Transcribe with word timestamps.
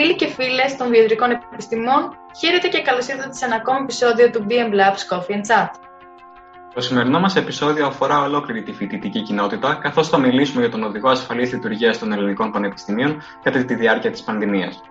Φίλοι 0.00 0.14
και 0.14 0.26
φίλες 0.26 0.76
των 0.76 0.88
βιοτρικών 0.88 1.30
επιστημών, 1.52 2.16
χαίρετε 2.38 2.68
και 2.68 2.82
καλώς 2.82 3.08
ήρθατε 3.08 3.32
σε 3.32 3.44
ένα 3.44 3.54
ακόμη 3.54 3.78
επεισόδιο 3.82 4.30
του 4.30 4.46
BM 4.48 4.70
Labs 4.78 5.02
Coffee 5.10 5.34
and 5.34 5.46
Chat. 5.48 5.70
Το 6.74 6.80
σημερινό 6.80 7.20
μας 7.20 7.36
επεισόδιο 7.36 7.86
αφορά 7.86 8.22
ολόκληρη 8.22 8.62
τη 8.62 8.72
φοιτητική 8.72 9.22
κοινότητα, 9.22 9.74
καθώς 9.82 10.08
θα 10.08 10.18
μιλήσουμε 10.18 10.60
για 10.60 10.70
τον 10.70 10.82
οδηγό 10.82 11.08
ασφαλής 11.08 11.52
λειτουργίας 11.52 11.98
των 11.98 12.12
ελληνικών 12.12 12.50
πανεπιστημίων 12.52 13.22
κατά 13.42 13.64
τη 13.64 13.74
διάρκεια 13.74 14.10
της 14.10 14.22
πανδημίας. 14.22 14.82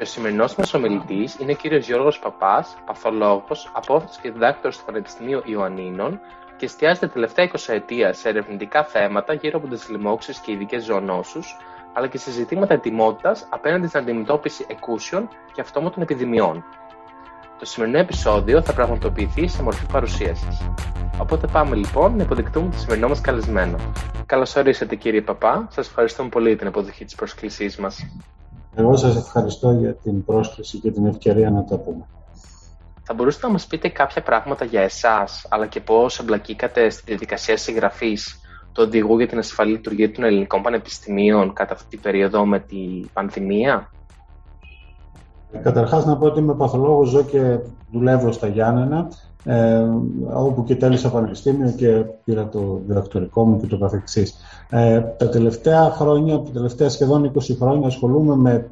Ο 0.00 0.04
σημερινός 0.04 0.54
μας 0.54 0.74
ομιλητής 0.74 1.36
είναι 1.38 1.52
ο 1.52 1.56
κ. 1.62 1.74
Γιώργος 1.74 2.18
Παπάς, 2.18 2.76
παθολόγος, 2.86 3.70
απόφυτο 3.72 4.12
και 4.22 4.30
διδάκτορο 4.30 4.74
του 4.74 4.84
Πανεπιστημίου 4.86 5.42
Ιωαννίνων 5.44 6.20
και 6.56 6.64
εστιάζεται 6.64 7.06
τελευταία 7.06 7.44
20 7.44 7.72
ετία 7.72 8.12
σε 8.12 8.28
ερευνητικά 8.28 8.84
θέματα 8.84 9.32
γύρω 9.32 9.58
από 9.58 9.68
τις 9.68 9.88
λοιμώξεις 9.88 10.38
και 10.38 10.52
ειδικές 10.52 10.84
ζωονόσους, 10.84 11.56
αλλά 11.92 12.06
και 12.06 12.18
σε 12.18 12.30
ζητήματα 12.30 12.74
ετοιμότητας 12.74 13.46
απέναντι 13.50 13.86
στην 13.86 14.00
αντιμετώπιση 14.00 14.66
εκούσεων 14.68 15.28
και 15.52 15.60
αυτόματων 15.60 16.02
επιδημιών. 16.02 16.64
Το 17.58 17.66
σημερινό 17.66 17.98
επεισόδιο 17.98 18.62
θα 18.62 18.72
πραγματοποιηθεί 18.72 19.48
σε 19.48 19.62
μορφή 19.62 19.86
παρουσίασης. 19.86 20.70
Οπότε 21.18 21.46
πάμε 21.46 21.76
λοιπόν 21.76 22.16
να 22.16 22.22
υποδεικτούμε 22.22 22.70
το 22.70 22.78
σημερινό 22.78 23.08
μας 23.08 23.20
καλεσμένο. 23.20 23.76
Καλώς 24.26 24.56
ορίσατε 24.56 24.96
κύριε 24.96 25.20
Παπά, 25.20 25.68
σας 25.70 25.86
ευχαριστούμε 25.86 26.28
πολύ 26.28 26.48
για 26.48 26.56
την 26.56 26.66
αποδοχή 26.66 27.04
της 27.04 27.14
πρόσκλησής 27.14 27.76
μας. 27.76 28.06
Εγώ 28.74 28.96
σας 28.96 29.16
ευχαριστώ 29.16 29.70
για 29.70 29.94
την 29.94 30.24
πρόσκληση 30.24 30.78
και 30.78 30.90
την 30.90 31.06
ευκαιρία 31.06 31.50
να 31.50 31.64
τα 31.64 31.78
πούμε. 31.78 32.06
Θα 33.02 33.14
μπορούσατε 33.14 33.46
να 33.46 33.52
μας 33.52 33.66
πείτε 33.66 33.88
κάποια 33.88 34.22
πράγματα 34.22 34.64
για 34.64 34.82
εσάς, 34.82 35.46
αλλά 35.48 35.66
και 35.66 35.80
πώς 35.80 36.18
εμπλακήκατε 36.18 36.90
στη 36.90 37.02
διαδικασία 37.06 37.56
συγγραφής; 37.56 38.39
Του 38.80 38.86
οδηγού 38.88 39.16
για 39.18 39.26
την 39.26 39.38
ασφαλή 39.38 39.70
λειτουργία 39.70 40.12
των 40.12 40.24
ελληνικών 40.24 40.62
πανεπιστημίων 40.62 41.52
κατά 41.52 41.74
αυτή 41.74 41.88
την 41.88 42.00
περίοδο 42.00 42.46
με 42.46 42.58
την 42.58 43.08
πανδημία; 43.12 43.90
Καταρχάς 45.62 46.06
να 46.06 46.16
πω 46.16 46.26
ότι 46.26 46.40
είμαι 46.40 46.54
παθολόγος, 46.54 47.08
ζω 47.08 47.22
και 47.22 47.58
δουλεύω 47.92 48.32
στα 48.32 48.46
Γιάννενα, 48.46 49.08
ε, 49.44 49.84
όπου 50.34 50.64
και 50.64 50.76
τέλειωσα 50.76 51.10
πανεπιστήμιο 51.10 51.72
και 51.76 52.04
πήρα 52.24 52.48
το 52.48 52.80
διδακτορικό 52.86 53.44
μου 53.44 53.60
και 53.60 53.66
το 53.66 53.78
καθεξής. 53.78 54.34
Ε, 54.70 55.00
τα 55.00 55.28
τελευταία 55.28 55.90
χρόνια, 55.90 56.38
τα 56.40 56.50
τελευταία 56.52 56.88
σχεδόν 56.88 57.32
20 57.34 57.56
χρόνια 57.60 57.86
ασχολούμαι 57.86 58.36
με 58.36 58.70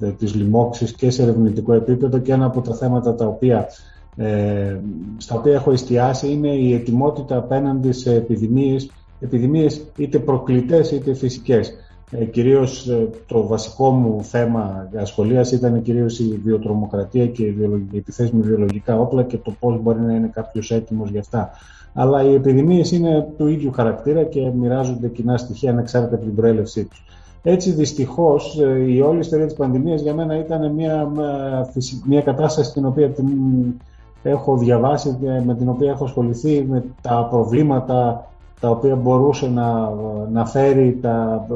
ε, 0.00 0.08
τις 0.10 0.34
λοιμώξεις 0.34 0.92
και 0.92 1.10
σε 1.10 1.22
ερευνητικό 1.22 1.72
επίπεδο 1.72 2.18
και 2.18 2.32
ένα 2.32 2.44
από 2.44 2.60
τα 2.60 2.74
θέματα 2.74 3.14
τα 3.14 3.26
οποία 3.26 3.68
ε, 4.16 4.76
στα 5.16 5.34
οποία 5.34 5.52
έχω 5.52 5.70
εστιάσει 5.70 6.32
είναι 6.32 6.48
η 6.48 6.74
ετοιμότητα 6.74 7.36
απέναντι 7.36 7.92
σε 7.92 8.14
επιδημίες 8.14 8.90
επιδημίες 9.22 9.84
είτε 9.96 10.18
προκλητές 10.18 10.90
είτε 10.90 11.14
φυσικές. 11.14 11.72
Ε, 12.10 12.24
κυρίως 12.24 12.88
ε, 12.88 13.08
το 13.26 13.46
βασικό 13.46 13.90
μου 13.90 14.22
θέμα 14.22 14.88
ασχολίας 14.96 15.52
ήταν 15.52 15.82
κυρίως 15.82 16.18
η 16.18 16.40
βιοτρομοκρατία 16.44 17.26
και 17.26 17.44
η, 17.44 17.56
η 17.90 17.96
επιθέση 17.96 18.36
με 18.36 18.42
βιολογικά 18.42 19.00
όπλα 19.00 19.22
και 19.22 19.36
το 19.36 19.54
πώς 19.60 19.82
μπορεί 19.82 20.00
να 20.00 20.14
είναι 20.14 20.30
κάποιος 20.34 20.70
έτοιμος 20.70 21.10
για 21.10 21.20
αυτά. 21.20 21.50
Αλλά 21.94 22.22
οι 22.22 22.34
επιδημίες 22.34 22.92
είναι 22.92 23.28
του 23.36 23.46
ίδιου 23.46 23.72
χαρακτήρα 23.72 24.22
και 24.22 24.50
μοιράζονται 24.50 25.08
κοινά 25.08 25.36
στοιχεία 25.36 25.70
ανεξάρτητα 25.70 26.14
από 26.14 26.24
την 26.24 26.34
προέλευσή 26.34 26.84
τους. 26.84 27.04
Έτσι 27.42 27.70
δυστυχώς 27.70 28.60
ε, 28.60 28.92
η 28.92 29.00
όλη 29.00 29.18
ιστορία 29.18 29.46
της 29.46 29.54
πανδημίας 29.54 30.00
για 30.00 30.14
μένα 30.14 30.38
ήταν 30.38 30.72
μια, 30.72 31.12
μια 32.06 32.20
κατάσταση 32.20 32.72
την 32.72 32.86
οποία 32.86 33.08
την 33.08 33.26
έχω 34.22 34.56
διαβάσει, 34.56 35.16
με 35.46 35.54
την 35.54 35.68
οποία 35.68 35.90
έχω 35.90 36.04
ασχοληθεί, 36.04 36.66
με 36.68 36.84
τα 37.00 37.26
προβλήματα 37.30 38.26
τα 38.62 38.70
οποία 38.70 38.96
μπορούσε 38.96 39.48
να, 39.48 39.90
να 40.32 40.46
φέρει, 40.46 40.98
τα, 41.02 41.46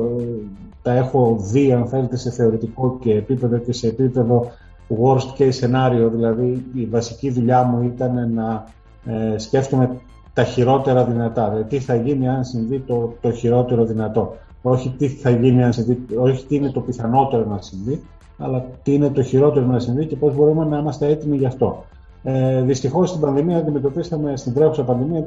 τα 0.83 0.93
έχω 0.93 1.37
δει 1.41 1.73
αν 1.73 1.87
θέλετε 1.87 2.17
σε 2.17 2.31
θεωρητικό 2.31 2.99
και 3.01 3.15
επίπεδο 3.15 3.59
και 3.59 3.73
σε 3.73 3.87
επίπεδο 3.87 4.51
worst 4.89 5.41
case 5.41 5.53
scenario, 5.61 6.09
δηλαδή 6.13 6.65
η 6.75 6.85
βασική 6.85 7.31
δουλειά 7.31 7.63
μου 7.63 7.83
ήταν 7.83 8.33
να 8.33 8.65
ε, 9.05 9.39
σκέφτομαι 9.39 9.97
τα 10.33 10.45
χειρότερα 10.45 11.05
δυνατά, 11.05 11.49
δηλαδή 11.49 11.69
τι 11.69 11.79
θα 11.79 11.95
γίνει 11.95 12.29
αν 12.29 12.45
συμβεί 12.45 12.79
το, 12.79 13.13
το 13.21 13.33
χειρότερο 13.33 13.85
δυνατό. 13.85 14.37
Όχι 14.63 14.95
τι 14.99 15.09
θα 15.09 15.31
γίνει 15.31 15.65
αν 15.65 15.73
συμβεί, 15.73 16.07
όχι 16.19 16.47
τι 16.47 16.55
είναι 16.55 16.71
το 16.71 16.81
πιθανότερο 16.81 17.45
να 17.45 17.63
συμβεί, 17.63 18.03
αλλά 18.39 18.65
τι 18.83 18.95
είναι 18.95 19.11
το 19.11 19.23
χειρότερο 19.23 19.67
να 19.67 19.79
συμβεί 19.79 20.07
και 20.07 20.17
πώς 20.17 20.35
μπορούμε 20.35 20.65
να 20.65 20.79
είμαστε 20.79 21.07
έτοιμοι 21.07 21.37
γι' 21.37 21.47
αυτό. 21.47 21.85
Ε, 22.29 22.63
Δυστυχώς 22.63 23.09
στην 23.09 23.21
πανδημία 23.21 23.57
αντιμετωπίσαμε, 23.57 24.37
στην 24.37 24.55
τρέχουσα 24.55 24.83
πανδημία 24.83 25.25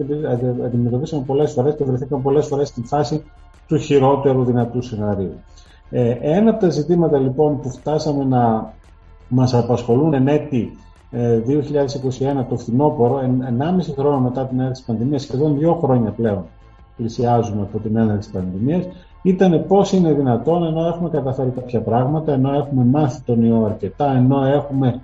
αντιμετωπίσαμε 0.66 1.24
πολλές 1.26 1.52
φορές 1.52 1.76
και 1.76 1.84
βρεθήκαμε 1.84 2.22
πολλές 2.22 2.48
φορές 2.48 2.68
στην 2.68 2.84
φάση 2.84 3.24
του 3.68 3.78
χειρότερου 3.78 4.44
δυνατού 4.44 4.82
σενάριου. 4.82 5.34
Ε, 5.90 6.16
ένα 6.22 6.50
από 6.50 6.60
τα 6.60 6.70
ζητήματα 6.70 7.18
λοιπόν 7.18 7.60
που 7.60 7.70
φτάσαμε 7.70 8.24
να 8.24 8.74
μας 9.28 9.54
απασχολούν 9.54 10.14
εν 10.14 10.28
έτη 10.28 10.78
2021 11.12 12.46
το 12.50 12.58
φθινόπωρο, 12.58 13.20
1,5 13.20 13.94
χρόνο 13.98 14.20
μετά 14.20 14.46
την 14.46 14.60
έναρξη 14.60 14.82
της 14.82 14.92
πανδημίας, 14.92 15.22
σχεδόν 15.22 15.58
δύο 15.58 15.80
χρόνια 15.84 16.12
πλέον 16.12 16.46
πλησιάζουμε 16.96 17.62
από 17.62 17.80
την 17.80 17.98
έναρξη 17.98 18.32
της 18.32 18.40
πανδημίας, 18.40 18.86
ήταν 19.22 19.66
πώς 19.68 19.92
είναι 19.92 20.14
δυνατόν 20.14 20.64
ενώ 20.64 20.88
έχουμε 20.88 21.10
καταφέρει 21.10 21.50
κάποια 21.50 21.82
πράγματα, 21.82 22.34
ενώ 22.34 22.54
έχουμε 22.54 22.84
μάθει 22.84 23.22
τον 23.22 23.44
ιό 23.44 23.66
αρκετά, 23.66 24.16
ενώ 24.16 24.46
έχουμε 24.46 25.02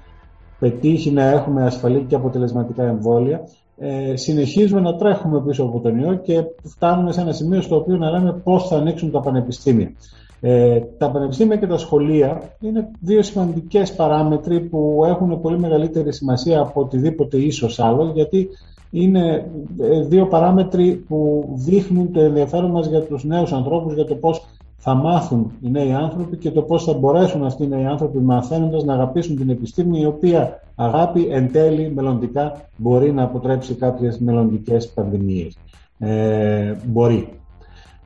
πετύχει 0.60 1.12
να 1.12 1.24
έχουμε 1.24 1.64
ασφαλή 1.64 2.06
και 2.08 2.16
αποτελεσματικά 2.16 2.84
εμβόλια, 2.84 3.42
ε, 3.78 4.16
συνεχίζουμε 4.16 4.82
να 4.82 4.96
τρέχουμε 4.96 5.42
πίσω 5.42 5.64
από 5.64 5.80
τον 5.80 5.98
ιό 5.98 6.16
και 6.16 6.44
φτάνουμε 6.64 7.12
σε 7.12 7.22
ένα 7.22 7.32
σημείο 7.32 7.62
στο 7.62 7.76
οποίο 7.76 7.98
να 7.98 8.10
λέμε 8.10 8.34
πώς 8.44 8.68
θα 8.68 8.76
ανοίξουν 8.78 9.12
τα 9.12 9.20
πανεπιστήμια. 9.20 9.92
Ε, 10.40 10.80
τα 10.98 11.12
πανεπιστήμια 11.12 11.56
και 11.56 11.68
τα 11.68 11.78
σχολεία 11.78 12.42
είναι 12.60 12.92
δύο 13.00 13.22
σημαντικές 13.22 13.94
παράμετροι 13.94 14.60
που 14.60 15.04
έχουν 15.06 15.42
πολύ 15.42 15.60
μεγαλύτερη 15.60 16.14
σημασία 16.14 16.60
από 16.60 16.82
οτιδήποτε 16.82 17.38
ίσως 17.38 17.80
άλλο 17.80 18.12
γιατί 18.14 18.50
είναι 18.92 19.50
ε, 19.82 20.02
δύο 20.02 20.28
παράμετροι 20.28 21.04
που 21.08 21.50
δείχνουν 21.54 22.12
το 22.12 22.20
ενδιαφέρον 22.20 22.72
μας 22.72 22.88
για 22.88 23.02
τους 23.02 23.24
νέους 23.24 23.54
ανθρώπους 23.54 23.94
για 23.94 24.06
το 24.06 24.16
πώς 24.16 24.46
θα 24.88 24.94
μάθουν 24.94 25.52
οι 25.62 25.70
νέοι 25.70 25.94
άνθρωποι 25.94 26.38
και 26.38 26.52
το 26.52 26.62
πώς 26.62 26.84
θα 26.84 26.94
μπορέσουν 26.94 27.46
αυτοί 27.46 27.64
οι 27.64 27.68
νέοι 27.68 27.86
άνθρωποι 27.86 28.18
μαθαίνοντας 28.18 28.84
να 28.84 28.94
αγαπήσουν 28.94 29.36
την 29.36 29.50
επιστήμη 29.50 30.00
η 30.00 30.06
οποία 30.06 30.60
αγάπη 30.76 31.28
εν 31.32 31.52
τέλει 31.52 31.92
μελλοντικά 31.96 32.62
μπορεί 32.78 33.12
να 33.12 33.24
αποτρέψει 33.24 33.74
κάποιες 33.74 34.20
μελλοντικές 34.20 34.88
πανδημίες. 34.88 35.58
Ε, 36.00 36.74
μπορεί. 36.86 37.30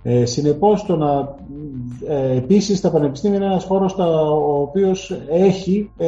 Ε, 0.04 0.26
συνεπώς, 0.26 0.84
το 0.84 0.96
να, 0.96 1.36
ε, 2.08 2.38
επίσης 2.38 2.82
τα 2.82 2.92
πανεπιστήμια 2.92 3.38
είναι 3.38 3.46
ένας 3.46 3.64
χώρος 3.64 3.94
ο 3.98 4.62
οποίος 4.62 5.18
έχει 5.30 5.92
ε, 5.98 6.08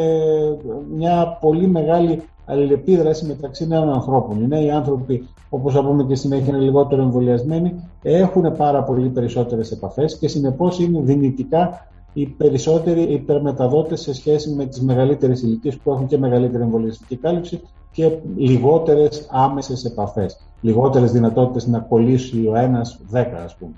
μια 0.96 1.38
πολύ 1.42 1.68
μεγάλη 1.68 2.22
αλληλεπίδραση 2.46 3.26
μεταξύ 3.26 3.68
νέων 3.68 3.94
ανθρώπων. 3.94 4.42
Οι 4.42 4.48
νέοι 4.48 4.72
άνθρωποι, 4.72 5.28
όπως 5.54 5.74
θα 5.74 5.84
πούμε 5.84 6.04
και 6.04 6.16
συνέχεια, 6.16 6.54
είναι 6.54 6.64
λιγότερο 6.64 7.02
εμβολιασμένοι, 7.02 7.76
έχουν 8.02 8.56
πάρα 8.58 8.84
πολύ 8.84 9.10
περισσότερες 9.10 9.72
επαφές 9.72 10.18
και 10.18 10.28
συνεπώς 10.28 10.80
είναι 10.80 11.02
δυνητικά 11.02 11.88
οι 12.14 12.26
περισσότεροι 12.26 13.02
υπερμεταδότες 13.02 14.02
σε 14.02 14.14
σχέση 14.14 14.50
με 14.50 14.66
τις 14.66 14.82
μεγαλύτερες 14.82 15.42
ηλικίες 15.42 15.78
που 15.78 15.92
έχουν 15.92 16.08
και 16.08 16.18
μεγαλύτερη 16.18 16.64
εμβολιαστική 16.64 17.16
κάλυψη 17.16 17.62
και 17.92 18.12
λιγότερες 18.36 19.28
άμεσες 19.32 19.86
επαφές. 19.86 20.40
Λιγότερες 20.62 21.12
δυνατότητες 21.12 21.68
να 21.68 21.80
κολλήσει 21.80 22.48
ο 22.48 22.56
ένας 22.56 23.00
δέκα, 23.10 23.44
ας 23.44 23.56
πούμε. 23.56 23.74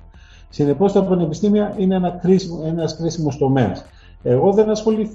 Συνεπώς, 0.49 0.91
τα 0.91 1.03
πανεπιστήμια 1.03 1.73
είναι 1.77 1.95
ένα 1.95 2.09
κρίσιμο, 2.09 2.61
ένας 2.65 2.95
κρίσιμος 2.97 3.37
τομέας. 3.37 3.85
Εγώ 4.23 4.51
δεν, 4.51 4.65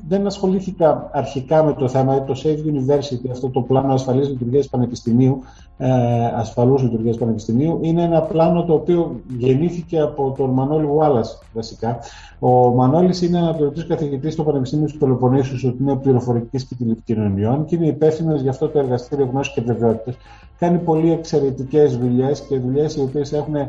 δεν 0.08 0.26
ασχολήθηκα 0.26 1.10
αρχικά 1.12 1.62
με 1.62 1.72
το 1.72 1.88
θέμα, 1.88 2.24
το 2.24 2.40
Safe 2.44 2.70
University, 2.70 3.30
αυτό 3.30 3.48
το 3.48 3.60
πλάνο 3.60 3.92
ασφαλής 3.92 4.28
λειτουργίας 4.28 4.68
πανεπιστημίου, 4.68 5.42
ε, 5.78 5.90
ασφαλούς 6.34 6.82
λειτουργίας 6.82 7.16
πανεπιστημίου, 7.16 7.78
είναι 7.82 8.02
ένα 8.02 8.22
πλάνο 8.22 8.64
το 8.64 8.72
οποίο 8.72 9.20
γεννήθηκε 9.38 10.00
από 10.00 10.34
τον 10.36 10.50
Μανώλη 10.50 10.86
Γουάλλας 10.86 11.42
βασικά. 11.54 11.98
Ο 12.38 12.68
Μανώλης 12.68 13.22
είναι 13.22 13.38
αναπληρωτής 13.38 13.86
καθηγητής 13.86 14.32
στο 14.32 14.42
Πανεπιστήμιο 14.42 14.86
του 14.86 14.98
Πελοποννήσου 14.98 15.58
στο 15.58 15.72
Τμήμα 15.72 15.96
Πληροφορικής 15.96 16.64
και 16.64 16.74
Τηλεπικοινωνιών 16.74 17.64
και 17.64 17.76
είναι 17.76 17.86
υπεύθυνος 17.86 18.40
για 18.40 18.50
αυτό 18.50 18.68
το 18.68 18.78
εργαστήριο 18.78 19.28
γνώσης 19.32 19.54
και 19.54 19.60
βεβαιότητας. 19.60 20.16
Κάνει 20.58 20.78
πολύ 20.78 21.12
εξαιρετικές 21.12 21.98
δουλειές 21.98 22.40
και 22.40 22.58
δουλειές 22.58 22.96
οι 22.96 23.00
οποίες 23.00 23.32
έχουν 23.32 23.54
ε, 23.54 23.68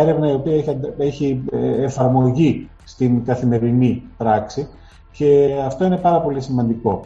έρευνα 0.00 0.30
η 0.30 0.34
οποία 0.34 0.54
έχει, 0.54 0.78
έχει 0.98 1.42
ε, 1.52 1.82
εφαρμογή 1.82 2.68
στην 2.86 3.24
καθημερινή 3.24 4.02
πράξη 4.16 4.68
και 5.12 5.56
αυτό 5.64 5.84
είναι 5.84 5.96
πάρα 5.96 6.20
πολύ 6.20 6.40
σημαντικό. 6.40 7.04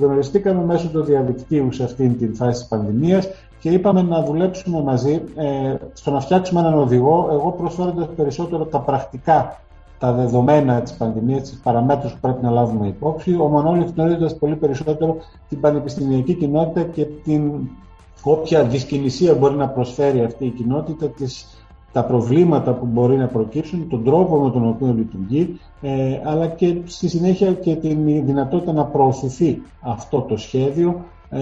Γνωριστήκαμε 0.00 0.64
μέσω 0.64 0.88
του 0.88 1.02
διαδικτύου 1.02 1.72
σε 1.72 1.84
αυτήν 1.84 2.18
την 2.18 2.34
φάση 2.34 2.60
της 2.60 2.68
πανδημίας 2.68 3.28
και 3.58 3.70
είπαμε 3.70 4.02
να 4.02 4.22
δουλέψουμε 4.22 4.82
μαζί 4.82 5.22
ε, 5.36 5.74
στο 5.92 6.10
να 6.10 6.20
φτιάξουμε 6.20 6.60
έναν 6.60 6.78
οδηγό, 6.78 7.28
εγώ 7.32 7.50
προσφέροντας 7.50 8.08
περισσότερο 8.16 8.64
τα 8.64 8.78
πρακτικά, 8.78 9.60
τα 9.98 10.12
δεδομένα 10.12 10.80
της 10.80 10.92
πανδημίας, 10.92 11.42
τις 11.42 11.60
παραμέτρους 11.62 12.12
που 12.12 12.18
πρέπει 12.20 12.44
να 12.44 12.50
λάβουμε 12.50 12.86
υπόψη, 12.86 13.36
ο 13.40 13.48
Μανώλης 13.48 13.90
γνωρίζοντας 13.96 14.36
πολύ 14.36 14.56
περισσότερο 14.56 15.16
την 15.48 15.60
πανεπιστημιακή 15.60 16.34
κοινότητα 16.34 16.82
και 16.82 17.04
την 17.04 17.52
όποια 18.22 18.64
δυσκινησία 18.64 19.34
μπορεί 19.34 19.54
να 19.54 19.68
προσφέρει 19.68 20.24
αυτή 20.24 20.44
η 20.46 20.50
κοινότητα, 20.50 21.06
τις 21.06 21.63
τα 21.94 22.04
προβλήματα 22.04 22.72
που 22.72 22.86
μπορεί 22.86 23.16
να 23.16 23.26
προκύψουν, 23.26 23.88
τον 23.88 24.04
τρόπο 24.04 24.36
με 24.36 24.50
τον 24.50 24.68
οποίο 24.68 24.92
λειτουργεί, 24.92 25.60
ε, 25.80 26.20
αλλά 26.24 26.46
και 26.46 26.76
στη 26.84 27.08
συνέχεια 27.08 27.52
και 27.52 27.76
τη 27.76 27.94
δυνατότητα 28.20 28.72
να 28.72 28.84
προωθηθεί 28.84 29.62
αυτό 29.80 30.20
το 30.20 30.36
σχέδιο 30.36 31.04
ε, 31.30 31.40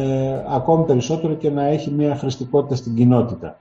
ακόμη 0.49 0.85
περισσότερο 0.85 1.35
και 1.35 1.51
να 1.51 1.65
έχει 1.67 1.91
μια 1.91 2.17
χρηστικότητα 2.17 2.75
στην 2.75 2.95
κοινότητα. 2.95 3.57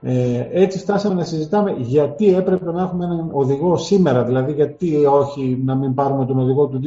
Ε, 0.00 0.46
έτσι 0.52 0.78
φτάσαμε 0.78 1.14
να 1.14 1.24
συζητάμε 1.24 1.74
γιατί 1.78 2.34
έπρεπε 2.34 2.72
να 2.72 2.82
έχουμε 2.82 3.04
έναν 3.04 3.28
οδηγό 3.32 3.76
σήμερα, 3.76 4.24
δηλαδή 4.24 4.52
γιατί 4.52 5.04
όχι 5.04 5.62
να 5.64 5.74
μην 5.74 5.94
πάρουμε 5.94 6.26
τον 6.26 6.38
οδηγό 6.38 6.66
του 6.66 6.80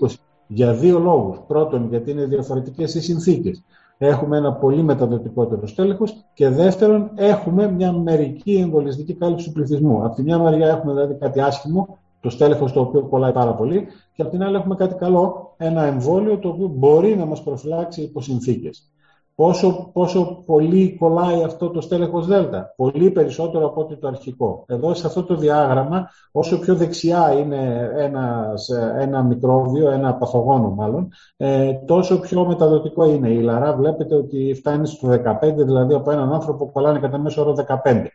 2020. 0.00 0.06
Για 0.46 0.72
δύο 0.72 0.98
λόγους. 0.98 1.38
Πρώτον, 1.46 1.86
γιατί 1.90 2.10
είναι 2.10 2.24
διαφορετικές 2.24 2.94
οι 2.94 3.00
συνθήκες. 3.00 3.62
Έχουμε 4.02 4.36
ένα 4.36 4.52
πολύ 4.52 4.82
μεταδοτικότερο 4.82 5.66
στέλεχος 5.66 6.24
και 6.34 6.48
δεύτερον, 6.48 7.10
έχουμε 7.14 7.70
μια 7.70 7.92
μερική 7.92 8.52
εμβολιαστική 8.54 9.14
κάλυψη 9.14 9.46
του 9.46 9.52
πληθυσμού. 9.52 10.04
Από 10.04 10.14
τη 10.14 10.22
μια 10.22 10.38
μεριά 10.38 10.68
έχουμε 10.68 10.92
δηλαδή 10.92 11.14
κάτι 11.14 11.40
άσχημο, 11.40 11.98
το 12.20 12.30
στέλεχος 12.30 12.72
το 12.72 12.80
οποίο 12.80 13.02
κολλάει 13.02 13.32
πάρα 13.32 13.54
πολύ, 13.54 13.86
και 14.12 14.22
από 14.22 14.30
την 14.30 14.42
άλλη 14.42 14.56
έχουμε 14.56 14.74
κάτι 14.74 14.94
καλό, 14.94 15.54
ένα 15.56 15.82
εμβόλιο 15.82 16.38
το 16.38 16.48
οποίο 16.48 16.66
μπορεί 16.66 17.16
να 17.16 17.24
μας 17.24 17.42
προφυλάξει 17.42 18.02
υπό 18.02 18.20
συνθήκες. 18.20 18.92
Πόσο, 19.40 19.90
πόσο 19.92 20.42
πολύ 20.46 20.96
κολλάει 20.98 21.42
αυτό 21.42 21.70
το 21.70 21.80
στέλεχος 21.80 22.26
Δέλτα; 22.26 22.74
Πολύ 22.76 23.10
περισσότερο 23.10 23.66
από 23.66 23.80
ό,τι 23.80 23.96
το 23.96 24.08
αρχικό. 24.08 24.64
Εδώ 24.68 24.94
σε 24.94 25.06
αυτό 25.06 25.24
το 25.24 25.36
διάγραμμα, 25.36 26.08
όσο 26.32 26.58
πιο 26.58 26.74
δεξιά 26.74 27.32
είναι 27.32 27.90
ένας, 27.96 28.68
ένα 28.98 29.22
μικρόβιο, 29.22 29.90
ένα 29.90 30.14
παθογόνο 30.14 30.70
μάλλον, 30.70 31.08
ε, 31.36 31.72
τόσο 31.72 32.20
πιο 32.20 32.46
μεταδοτικό 32.46 33.04
είναι. 33.04 33.28
Η 33.28 33.40
Λαρά 33.40 33.76
βλέπετε 33.76 34.14
ότι 34.14 34.54
φτάνει 34.56 34.86
στο 34.86 35.08
15, 35.08 35.64
δηλαδή 35.64 35.94
από 35.94 36.10
έναν 36.10 36.32
άνθρωπο 36.32 36.64
που 36.64 36.72
κολλάνε 36.72 36.98
κατά 36.98 37.18
μέσο 37.18 37.40
όρο 37.40 37.52
15. 37.52 38.10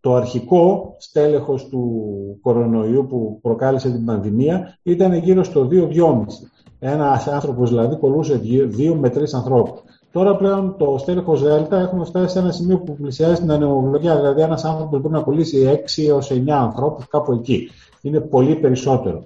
Το 0.00 0.14
αρχικό 0.14 0.94
στέλεχος 0.98 1.68
του 1.68 2.04
κορονοϊού 2.42 3.06
που 3.08 3.38
προκάλεσε 3.42 3.90
την 3.90 4.04
πανδημία 4.04 4.78
ήταν 4.82 5.14
γύρω 5.14 5.44
στο 5.44 5.68
2-2,5. 5.70 6.50
Ένας 6.78 7.26
άνθρωπος 7.26 7.70
δηλαδή 7.70 7.96
κολούσε 7.96 8.40
2 8.76 8.94
με 8.94 9.08
3 9.08 9.34
ανθρώπους. 9.34 9.82
Τώρα 10.12 10.36
πλέον 10.36 10.74
το 10.78 10.96
στέλεχος 10.98 11.42
Δέλτα 11.42 11.78
έχουμε 11.78 12.04
φτάσει 12.04 12.28
σε 12.28 12.38
ένα 12.38 12.50
σημείο 12.50 12.78
που 12.78 12.96
πλησιάζει 12.96 13.40
την 13.40 13.50
ανεμολογία. 13.50 14.16
Δηλαδή, 14.16 14.40
ένας 14.40 14.64
άνθρωπος 14.64 15.00
μπορεί 15.00 15.14
να 15.14 15.20
κολλήσει 15.20 15.82
6 15.96 16.06
έως 16.08 16.30
9 16.30 16.48
ανθρώπους, 16.48 17.08
κάπου 17.08 17.32
εκεί. 17.32 17.70
Είναι 18.02 18.20
πολύ 18.20 18.54
περισσότερο. 18.54 19.22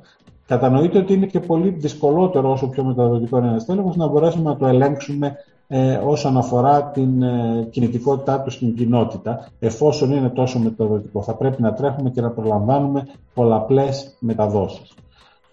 Κατανοείται 0.47 0.99
ότι 0.99 1.13
είναι 1.13 1.27
και 1.27 1.41
πολύ 1.41 1.69
δυσκολότερο 1.69 2.51
όσο 2.51 2.69
πιο 2.69 2.85
μεταδοτικό 2.85 3.39
είναι 3.39 3.49
ένας 3.49 3.63
στέλεχος 3.63 3.97
να 3.97 4.07
μπορέσουμε 4.07 4.51
να 4.51 4.57
το 4.57 4.67
ελέγξουμε 4.67 5.37
ε, 5.69 6.01
όσον 6.05 6.37
αφορά 6.37 6.83
την 6.83 7.23
ε, 7.23 7.69
κινητικότητά 7.71 8.41
του 8.41 8.51
στην 8.51 8.75
κοινότητα, 8.75 9.49
εφόσον 9.59 10.13
είναι 10.13 10.29
τόσο 10.29 10.59
μεταδοτικό. 10.59 11.23
Θα 11.23 11.35
πρέπει 11.35 11.63
να 11.63 11.73
τρέχουμε 11.75 12.11
και 12.11 12.21
να 12.21 12.31
προλαμβάνουμε 12.31 13.07
πολλαπλές 13.35 14.17
μεταδόσεις. 14.19 14.95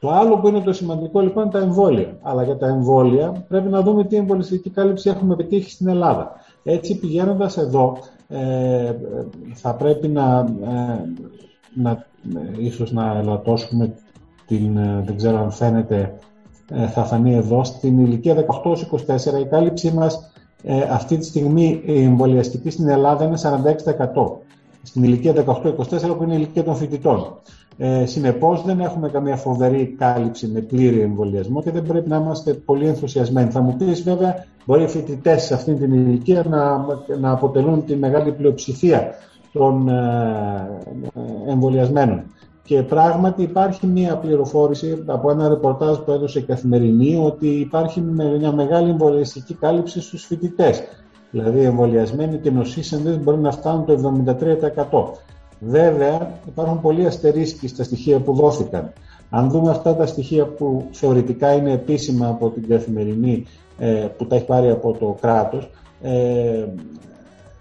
Το 0.01 0.09
άλλο 0.09 0.37
που 0.39 0.47
είναι 0.47 0.61
το 0.61 0.73
σημαντικό 0.73 1.19
λοιπόν 1.19 1.43
είναι 1.43 1.51
τα 1.51 1.59
εμβόλια. 1.59 2.17
Αλλά 2.21 2.43
για 2.43 2.57
τα 2.57 2.67
εμβόλια 2.67 3.45
πρέπει 3.47 3.69
να 3.69 3.81
δούμε 3.81 4.03
τι 4.03 4.15
εμβολιστική 4.15 4.69
κάλυψη 4.69 5.09
έχουμε 5.09 5.35
πετύχει 5.35 5.69
στην 5.71 5.87
Ελλάδα. 5.87 6.31
Έτσι 6.63 6.99
πηγαίνοντας 6.99 7.57
εδώ 7.57 7.97
ε, 8.27 8.93
θα 9.53 9.75
πρέπει 9.75 10.07
να, 10.07 10.47
ε, 10.63 11.03
να 11.73 12.05
ε, 12.35 12.63
ίσως 12.65 12.91
να 12.91 13.17
ελαττώσουμε 13.17 13.93
την, 14.47 14.77
ε, 14.77 15.01
δεν 15.05 15.17
ξέρω 15.17 15.37
αν 15.37 15.51
φαίνεται, 15.51 16.13
ε, 16.69 16.87
θα 16.87 17.03
φανεί 17.03 17.35
εδώ, 17.35 17.63
στην 17.63 17.99
ηλικία 17.99 18.35
18-24 18.35 19.39
η 19.41 19.45
κάλυψή 19.45 19.91
μας 19.91 20.31
αυτή 20.91 21.17
τη 21.17 21.25
στιγμή 21.25 21.81
η 21.85 22.03
εμβολιαστική 22.03 22.69
στην 22.69 22.87
Ελλάδα 22.89 23.25
είναι 23.25 23.37
46%. 23.37 24.39
Στην 24.83 25.03
ηλικία 25.03 25.33
18-24 25.33 26.17
που 26.17 26.23
είναι 26.23 26.33
η 26.33 26.37
ηλικία 26.39 26.63
των 26.63 26.75
φοιτητών. 26.75 27.39
Ε, 27.83 28.05
Συνεπώς, 28.05 28.63
δεν 28.63 28.79
έχουμε 28.79 29.09
καμία 29.09 29.35
φοβερή 29.35 29.95
κάλυψη 29.97 30.47
με 30.47 30.59
πλήρη 30.59 30.99
εμβολιασμό 30.99 31.61
και 31.61 31.71
δεν 31.71 31.83
πρέπει 31.83 32.09
να 32.09 32.15
είμαστε 32.15 32.53
πολύ 32.53 32.87
ενθουσιασμένοι. 32.87 33.49
Θα 33.49 33.61
μου 33.61 33.75
πεις, 33.75 34.03
βέβαια, 34.03 34.45
μπορεί 34.65 34.83
οι 34.83 34.87
φοιτητές 34.87 35.43
σε 35.43 35.53
αυτή 35.53 35.73
την 35.73 35.93
ηλικία 35.93 36.43
να, 36.49 36.85
να 37.19 37.31
αποτελούν 37.31 37.85
τη 37.85 37.95
μεγάλη 37.95 38.31
πλειοψηφία 38.31 39.13
των 39.53 39.89
ε, 39.89 40.79
εμβολιασμένων. 41.47 42.23
Και 42.63 42.81
πράγματι 42.81 43.41
υπάρχει 43.41 43.87
μια 43.87 44.17
πληροφόρηση 44.17 45.03
από 45.05 45.31
ένα 45.31 45.47
ρεπορτάζ 45.47 45.97
που 45.97 46.11
έδωσε 46.11 46.39
η 46.39 46.43
Καθημερινή 46.43 47.21
ότι 47.25 47.47
υπάρχει 47.47 48.01
μια 48.39 48.51
μεγάλη 48.51 48.89
εμβολιαστική 48.89 49.53
κάλυψη 49.53 50.01
στους 50.01 50.25
φοιτητές. 50.25 50.83
Δηλαδή 51.31 51.59
οι 51.59 51.65
εμβολιασμένοι 51.65 52.37
και 52.37 52.51
νοσήσαντες 52.51 53.19
μπορεί 53.19 53.37
να 53.37 53.51
φτάνουν 53.51 53.85
το 53.85 54.23
73%. 55.15 55.30
Βέβαια, 55.63 56.39
υπάρχουν 56.47 56.81
πολλοί 56.81 57.05
αστερίσκοι 57.05 57.67
στα 57.67 57.83
στοιχεία 57.83 58.19
που 58.19 58.33
δόθηκαν. 58.33 58.93
Αν 59.29 59.49
δούμε 59.49 59.69
αυτά 59.69 59.95
τα 59.95 60.05
στοιχεία 60.05 60.45
που 60.45 60.87
θεωρητικά 60.91 61.53
είναι 61.53 61.71
επίσημα 61.71 62.27
από 62.27 62.49
την 62.49 62.67
καθημερινή 62.67 63.45
ε, 63.77 64.07
που 64.17 64.27
τα 64.27 64.35
έχει 64.35 64.45
πάρει 64.45 64.69
από 64.69 64.91
το 64.99 65.17
κράτος 65.21 65.69
ε, 66.01 66.65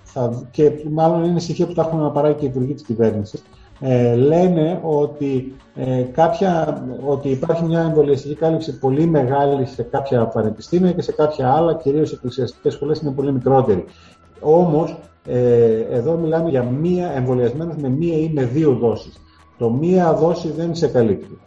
θα, 0.03 0.43
και 0.51 0.73
μάλλον 0.91 1.25
είναι 1.25 1.41
στοιχεία 1.41 1.67
που 1.67 1.73
τα 1.73 1.83
έχουν 1.83 1.99
αναπαράγει 1.99 2.35
και 2.35 2.45
οι 2.45 2.49
υπουργοί 2.49 2.75
της 2.75 2.83
κυβέρνησης 2.83 3.43
ε, 3.81 4.15
λένε 4.15 4.81
ότι, 4.83 5.55
ε, 5.75 6.03
κάποια, 6.03 6.83
ότι 7.07 7.29
υπάρχει 7.29 7.65
μια 7.65 7.81
εμβολιαστική 7.81 8.35
κάλυψη 8.35 8.79
πολύ 8.79 9.07
μεγάλη 9.07 9.67
σε 9.67 9.83
κάποια 9.83 10.27
πανεπιστήμια 10.27 10.93
και 10.93 11.03
σε 11.03 11.13
κάποια 11.13 11.53
άλλα, 11.53 11.75
κυρίως 11.75 12.13
εκκλησιαστικές 12.13 12.73
σχολές, 12.73 13.01
είναι 13.01 13.11
πολύ 13.11 13.33
μικρότερη. 13.33 13.85
Όμως, 14.41 14.97
ε, 15.27 15.81
εδώ 15.91 16.17
μιλάμε 16.17 16.51
για 16.51 16.63
μία 16.63 17.11
εμβολιασμένους 17.17 17.77
με 17.77 17.89
μία 17.89 18.19
ή 18.19 18.31
με 18.35 18.45
δύο 18.45 18.73
δόσεις. 18.73 19.21
Το 19.59 19.71
μία 19.71 20.15
δόση 20.15 20.51
δεν 20.51 20.75
σε 20.75 20.89
καλύπτει. 20.89 21.39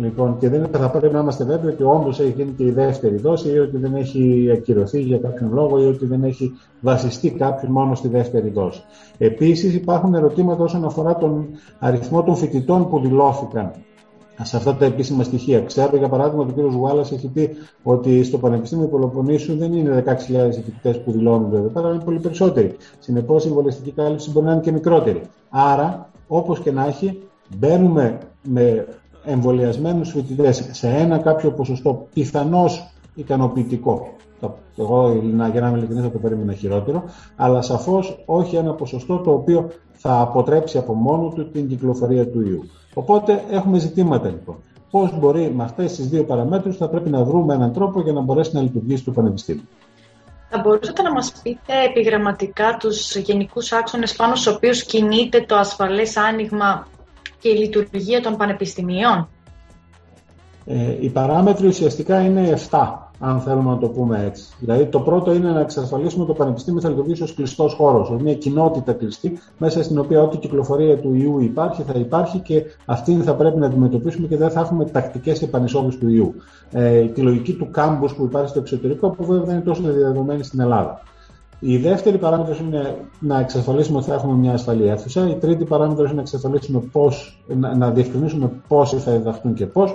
Λοιπόν, 0.00 0.38
και 0.38 0.48
δεν 0.48 0.66
θα 0.72 0.90
πρέπει 0.90 1.14
να 1.14 1.20
είμαστε 1.20 1.44
βέβαιοι 1.44 1.70
ότι 1.70 1.82
όντως 1.82 2.20
έχει 2.20 2.32
γίνει 2.36 2.50
και 2.50 2.64
η 2.64 2.70
δεύτερη 2.70 3.16
δόση 3.16 3.48
ή 3.48 3.58
ότι 3.58 3.76
δεν 3.76 3.94
έχει 3.94 4.50
ακυρωθεί 4.52 5.00
για 5.00 5.18
κάποιον 5.18 5.52
λόγο 5.52 5.82
ή 5.82 5.84
ότι 5.86 6.06
δεν 6.06 6.24
έχει 6.24 6.52
βασιστεί 6.80 7.30
κάποιος 7.30 7.70
μόνο 7.70 7.94
στη 7.94 8.08
δεύτερη 8.08 8.48
δόση. 8.48 8.82
Επίσης, 9.18 9.74
υπάρχουν 9.74 10.14
ερωτήματα 10.14 10.62
όσον 10.62 10.84
αφορά 10.84 11.16
τον 11.16 11.46
αριθμό 11.78 12.22
των 12.22 12.36
φοιτητών 12.36 12.88
που 12.88 13.00
δηλώθηκαν 13.00 13.72
σε 14.42 14.56
αυτά 14.56 14.74
τα 14.74 14.84
επίσημα 14.84 15.22
στοιχεία. 15.22 15.60
Ξέρω, 15.60 15.96
για 15.96 16.08
παράδειγμα, 16.08 16.42
ότι 16.42 16.60
ο 16.60 16.68
κ. 16.68 16.72
Γουάλλα 16.72 17.00
έχει 17.00 17.28
πει 17.28 17.50
ότι 17.82 18.22
στο 18.22 18.38
Πανεπιστήμιο 18.38 18.86
Πελοποννήσου 18.86 19.56
δεν 19.56 19.72
είναι 19.72 20.04
16.000 20.06 20.14
φοιτητέ 20.52 20.90
που 20.90 21.12
δηλώνονται 21.12 21.56
εδώ 21.56 21.68
πέρα, 21.68 21.88
είναι 21.88 22.04
πολύ 22.04 22.18
περισσότεροι. 22.18 22.76
Συνεπώς, 22.98 23.44
η 23.44 23.48
εμβολιαστική 23.48 23.90
κάλυψη 23.90 24.30
μπορεί 24.30 24.46
να 24.46 24.52
είναι 24.52 24.60
και 24.60 24.72
μικρότερη. 24.72 25.20
Άρα, 25.50 26.10
όπως 26.28 26.60
και 26.60 26.72
να 26.72 26.86
έχει, 26.86 27.22
μπαίνουμε 27.58 28.18
με 28.42 28.86
εμβολιασμένους 29.24 30.10
φοιτητές 30.10 30.68
σε 30.72 30.88
ένα 30.88 31.18
κάποιο 31.18 31.50
ποσοστό 31.50 32.06
πιθανώς 32.14 32.92
ικανοποιητικό. 33.14 34.08
Εγώ, 34.76 35.12
για 35.52 35.60
να 35.60 35.68
είμαι 35.68 35.78
ειλικρινής, 35.78 36.04
θα 36.04 36.10
το 36.10 36.18
περίμενα 36.18 36.52
χειρότερο, 36.52 37.04
αλλά 37.36 37.62
σαφώς 37.62 38.22
όχι 38.26 38.56
ένα 38.56 38.72
ποσοστό 38.74 39.18
το 39.18 39.30
οποίο 39.32 39.68
θα 40.06 40.20
αποτρέψει 40.20 40.78
από 40.78 40.94
μόνο 40.94 41.28
του 41.28 41.50
την 41.50 41.68
κυκλοφορία 41.68 42.28
του 42.28 42.40
ιού. 42.40 42.70
Οπότε 42.94 43.44
έχουμε 43.50 43.78
ζητήματα 43.78 44.28
λοιπόν. 44.28 44.56
Πώς 44.90 45.18
μπορεί 45.18 45.52
με 45.56 45.64
αυτές 45.64 45.94
τις 45.94 46.08
δύο 46.08 46.24
παραμέτρους 46.24 46.76
θα 46.76 46.88
πρέπει 46.88 47.10
να 47.10 47.24
βρούμε 47.24 47.54
έναν 47.54 47.72
τρόπο 47.72 48.00
για 48.00 48.12
να 48.12 48.20
μπορέσει 48.20 48.50
να 48.54 48.60
λειτουργήσει 48.60 49.04
το 49.04 49.10
Πανεπιστήμιο. 49.10 49.62
Θα 50.48 50.58
μπορούσατε 50.58 51.02
να 51.02 51.12
μας 51.12 51.32
πείτε 51.42 51.72
επιγραμματικά 51.88 52.76
τους 52.80 53.16
γενικούς 53.16 53.72
άξονες 53.72 54.16
πάνω 54.16 54.34
στους 54.34 54.54
οποίους 54.54 54.84
κινείται 54.84 55.40
το 55.40 55.56
ασφαλές 55.56 56.16
άνοιγμα 56.16 56.86
και 57.38 57.48
η 57.48 57.56
λειτουργία 57.56 58.20
των 58.20 58.36
πανεπιστημίων; 58.36 59.28
Ε, 60.66 60.96
οι 61.00 61.08
παράμετροι 61.08 61.66
ουσιαστικά 61.66 62.20
είναι 62.20 62.58
7 62.70 63.04
αν 63.18 63.40
θέλουμε 63.40 63.70
να 63.70 63.78
το 63.78 63.88
πούμε 63.88 64.24
έτσι. 64.26 64.44
Δηλαδή, 64.58 64.86
το 64.86 65.00
πρώτο 65.00 65.34
είναι 65.34 65.50
να 65.50 65.60
εξασφαλίσουμε 65.60 66.24
το 66.24 66.32
Πανεπιστήμιο 66.32 66.80
θα 66.80 66.88
λειτουργήσει 66.88 67.22
ως 67.22 67.34
κλειστός 67.34 67.74
χώρος, 67.74 68.10
ως 68.10 68.22
μια 68.22 68.34
κοινότητα 68.34 68.92
κλειστή, 68.92 69.38
μέσα 69.58 69.82
στην 69.82 69.98
οποία 69.98 70.22
ό,τι 70.22 70.36
κυκλοφορία 70.36 70.98
του 70.98 71.14
ιού 71.14 71.40
υπάρχει 71.40 71.82
θα 71.82 71.98
υπάρχει 71.98 72.38
και 72.38 72.62
αυτή 72.84 73.14
θα 73.14 73.34
πρέπει 73.34 73.58
να 73.58 73.66
αντιμετωπίσουμε 73.66 74.26
και 74.26 74.36
δεν 74.36 74.50
θα 74.50 74.60
έχουμε 74.60 74.84
τακτικές 74.84 75.42
επανεισόδου 75.42 75.98
του 75.98 76.08
ιού. 76.08 76.34
Ε, 76.72 77.00
τη 77.00 77.20
λογική 77.20 77.52
του 77.52 77.70
κάμπους 77.70 78.14
που 78.14 78.24
υπάρχει 78.24 78.48
στο 78.48 78.58
εξωτερικό, 78.58 79.08
που 79.10 79.24
βέβαια 79.24 79.44
δεν 79.44 79.54
είναι 79.54 79.64
τόσο 79.64 79.82
διαδεδομένη 79.82 80.42
στην 80.42 80.60
Ελλάδα. 80.60 81.00
Η 81.58 81.76
δεύτερη 81.76 82.18
παράμετρος 82.18 82.58
είναι 82.58 82.96
να 83.18 83.40
εξασφαλίσουμε 83.40 83.98
ότι 83.98 84.06
θα 84.06 84.14
έχουμε 84.14 84.34
μια 84.34 84.52
ασφαλή 84.52 84.88
αίθουσα. 84.88 85.28
Η 85.28 85.34
τρίτη 85.34 85.64
παράμετρος 85.64 86.06
είναι 86.06 86.14
να 86.14 86.20
εξασφαλίσουμε 86.20 86.80
πώς, 86.92 87.44
να, 87.46 87.76
να 87.76 87.90
διευκρινίσουμε 87.90 88.50
πόσοι 88.68 88.96
θα 88.96 89.12
διδαχθούν 89.12 89.54
και 89.54 89.66
πώς 89.66 89.94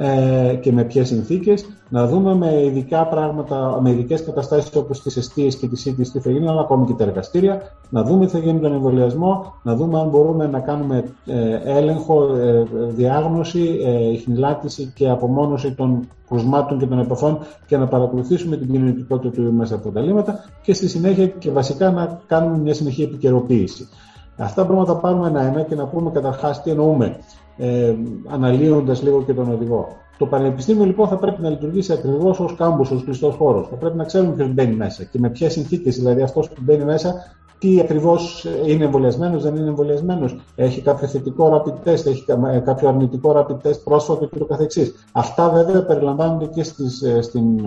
ε, 0.00 0.54
και 0.54 0.72
με 0.72 0.84
ποιες 0.84 1.08
συνθήκες, 1.08 1.66
να 1.88 2.06
δούμε 2.06 2.34
με 2.34 2.64
ειδικά 2.64 3.06
πράγματα, 3.06 3.78
με 3.82 3.90
ειδικές 3.90 4.24
καταστάσεις 4.24 4.76
όπως 4.76 5.02
τις 5.02 5.16
αιστείες 5.16 5.56
και 5.56 5.68
τις 5.68 5.80
σύντηση 5.80 6.12
τι 6.12 6.20
θα 6.20 6.30
γίνει, 6.30 6.48
αλλά 6.48 6.60
ακόμη 6.60 6.86
και 6.86 6.92
τα 6.92 7.04
εργαστήρια, 7.04 7.60
να 7.90 8.02
δούμε 8.02 8.26
τι 8.26 8.32
θα 8.32 8.38
γίνει 8.38 8.60
τον 8.60 8.72
εμβολιασμό, 8.72 9.54
να 9.62 9.74
δούμε 9.74 10.00
αν 10.00 10.08
μπορούμε 10.08 10.46
να 10.46 10.60
κάνουμε 10.60 11.04
ε, 11.26 11.78
έλεγχο, 11.78 12.34
ε, 12.36 12.66
διάγνωση, 12.88 13.78
χνηλάτιση 14.24 14.92
και 14.94 15.08
απομόνωση 15.08 15.74
των 15.74 16.08
κρουσμάτων 16.28 16.78
και 16.78 16.86
των 16.86 16.98
επαφών 16.98 17.38
και 17.66 17.76
να 17.76 17.86
παρακολουθήσουμε 17.86 18.56
την 18.56 18.70
κοινωνικότητα 18.70 19.30
του 19.30 19.52
μέσα 19.52 19.74
από 19.74 19.90
τα 19.90 20.00
λίμματα 20.00 20.44
και 20.62 20.74
στη 20.74 20.88
συνέχεια 20.88 21.26
και 21.26 21.50
βασικά 21.50 21.90
να 21.90 22.20
κάνουμε 22.26 22.58
μια 22.58 22.74
συνεχή 22.74 23.02
επικαιροποίηση. 23.02 23.88
Αυτά 24.36 24.64
μπορούμε 24.64 24.80
να 24.80 24.94
τα 24.94 24.96
πάρουμε 24.96 25.28
ένα-ένα 25.28 25.62
και 25.62 25.74
να 25.74 25.86
πούμε 25.86 26.10
καταρχάς 26.10 26.62
τι 26.62 26.70
εννοούμε, 26.70 27.16
ε, 27.58 27.94
αναλύοντας 28.26 29.02
λίγο 29.02 29.22
και 29.22 29.34
τον 29.34 29.52
οδηγό. 29.52 29.88
Το 30.18 30.26
Πανεπιστήμιο 30.26 30.84
λοιπόν 30.84 31.08
θα 31.08 31.16
πρέπει 31.16 31.42
να 31.42 31.48
λειτουργήσει 31.48 31.92
ακριβώς 31.92 32.40
ως 32.40 32.54
κάμπος, 32.54 32.90
ως 32.90 33.04
κλειστός 33.04 33.34
χώρος. 33.34 33.68
Θα 33.68 33.76
πρέπει 33.76 33.96
να 33.96 34.04
ξέρουμε 34.04 34.32
ποιος 34.32 34.52
μπαίνει 34.52 34.74
μέσα 34.74 35.04
και 35.04 35.18
με 35.18 35.30
ποιες 35.30 35.52
συνθήκες, 35.52 35.96
δηλαδή 35.96 36.22
αυτός 36.22 36.48
που 36.48 36.60
μπαίνει 36.60 36.84
μέσα, 36.84 37.14
τι 37.58 37.80
ακριβώς 37.80 38.46
είναι 38.66 38.84
εμβολιασμένος, 38.84 39.42
δεν 39.42 39.56
είναι 39.56 39.68
εμβολιασμένος, 39.68 40.40
έχει 40.56 40.80
κάποιο 40.80 41.06
θετικό 41.08 41.62
rapid 41.64 41.88
test, 41.88 42.06
έχει 42.06 42.24
ε, 42.52 42.58
κάποιο 42.58 42.88
αρνητικό 42.88 43.32
rapid 43.36 43.68
test 43.68 43.80
πρόσφατο 43.84 44.28
κ.ο.κ. 44.28 44.72
Αυτά 45.12 45.50
βέβαια 45.50 45.84
περιλαμβάνονται 45.84 46.46
και 46.46 46.62
στις, 46.62 47.02
ε, 47.02 47.22
στην, 47.22 47.64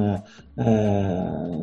ε, 0.56 0.74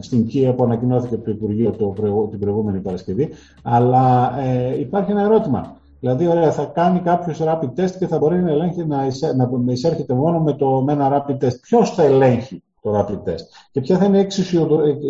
στην 0.00 0.26
ΚΙΑ 0.26 0.54
που 0.54 0.64
ανακοινώθηκε 0.64 1.14
από 1.14 1.24
το 1.24 1.30
Υπουργείο 1.30 1.70
το, 1.70 1.94
την 2.30 2.38
προηγούμενη 2.38 2.78
Παρασκευή. 2.78 3.28
Αλλά 3.62 4.34
ε, 4.40 4.80
υπάρχει 4.80 5.10
ένα 5.10 5.22
ερώτημα. 5.22 5.76
Δηλαδή, 6.00 6.26
ωραία, 6.26 6.52
θα 6.52 6.64
κάνει 6.64 7.00
κάποιος 7.00 7.40
rapid 7.42 7.80
test 7.80 7.90
και 7.98 8.06
θα 8.06 8.18
μπορεί 8.18 8.42
να, 8.42 8.50
ελέγχει, 8.50 8.86
να, 8.86 9.06
να 9.36 9.72
εισέρχεται 9.72 10.14
μόνο 10.14 10.40
με, 10.40 10.52
το, 10.52 10.82
με 10.82 10.92
ένα 10.92 11.26
rapid 11.26 11.44
test. 11.44 11.60
Ποιος 11.60 11.94
θα 11.94 12.02
ελέγχει 12.02 12.62
το 12.82 12.98
rapid 12.98 13.28
test 13.28 13.44
και 13.70 13.80
ποια 13.80 13.98
θα 13.98 14.04
είναι 14.04 14.26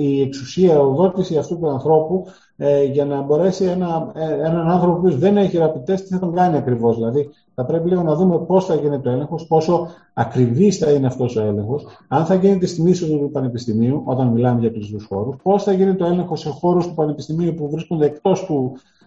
η 0.00 0.20
εξουσία 0.20 0.80
οδότηση 0.80 1.36
αυτού 1.36 1.58
του 1.58 1.70
ανθρώπου 1.70 2.26
ε, 2.56 2.84
για 2.84 3.04
να 3.04 3.20
μπορέσει 3.20 3.64
ένα, 3.64 4.12
ε, 4.14 4.32
έναν 4.32 4.70
άνθρωπο 4.70 5.00
που 5.00 5.10
δεν 5.10 5.36
έχει 5.36 5.58
rapid 5.60 5.90
test 5.90 6.00
τι 6.00 6.06
θα 6.06 6.18
τον 6.18 6.34
κάνει 6.34 6.56
ακριβώς. 6.56 6.96
Δηλαδή 6.96 7.28
θα 7.54 7.64
πρέπει 7.64 7.88
λίγο 7.88 8.02
να 8.02 8.14
δούμε 8.14 8.38
πώς 8.38 8.64
θα 8.64 8.74
γίνει 8.74 9.00
το 9.00 9.10
έλεγχος, 9.10 9.46
πόσο 9.46 9.88
ακριβής 10.12 10.78
θα 10.78 10.90
είναι 10.90 11.06
αυτός 11.06 11.36
ο 11.36 11.40
έλεγχος, 11.40 11.86
αν 12.08 12.24
θα 12.24 12.34
γίνει 12.34 12.58
τη 12.58 12.66
στιγμή 12.66 12.92
του 12.92 13.30
Πανεπιστημίου, 13.32 14.02
όταν 14.04 14.26
μιλάμε 14.26 14.60
για 14.60 14.70
κλειστούς 14.70 15.04
χώρους, 15.04 15.36
πώς 15.42 15.62
θα 15.62 15.72
γίνει 15.72 15.94
το 15.94 16.04
έλεγχο 16.04 16.36
σε 16.36 16.48
χώρους 16.48 16.86
του 16.86 16.94
Πανεπιστημίου 16.94 17.54
που 17.54 17.70
βρίσκονται 17.70 18.06
εκτός 18.06 18.44
του, 18.44 18.76
ε, 18.76 18.97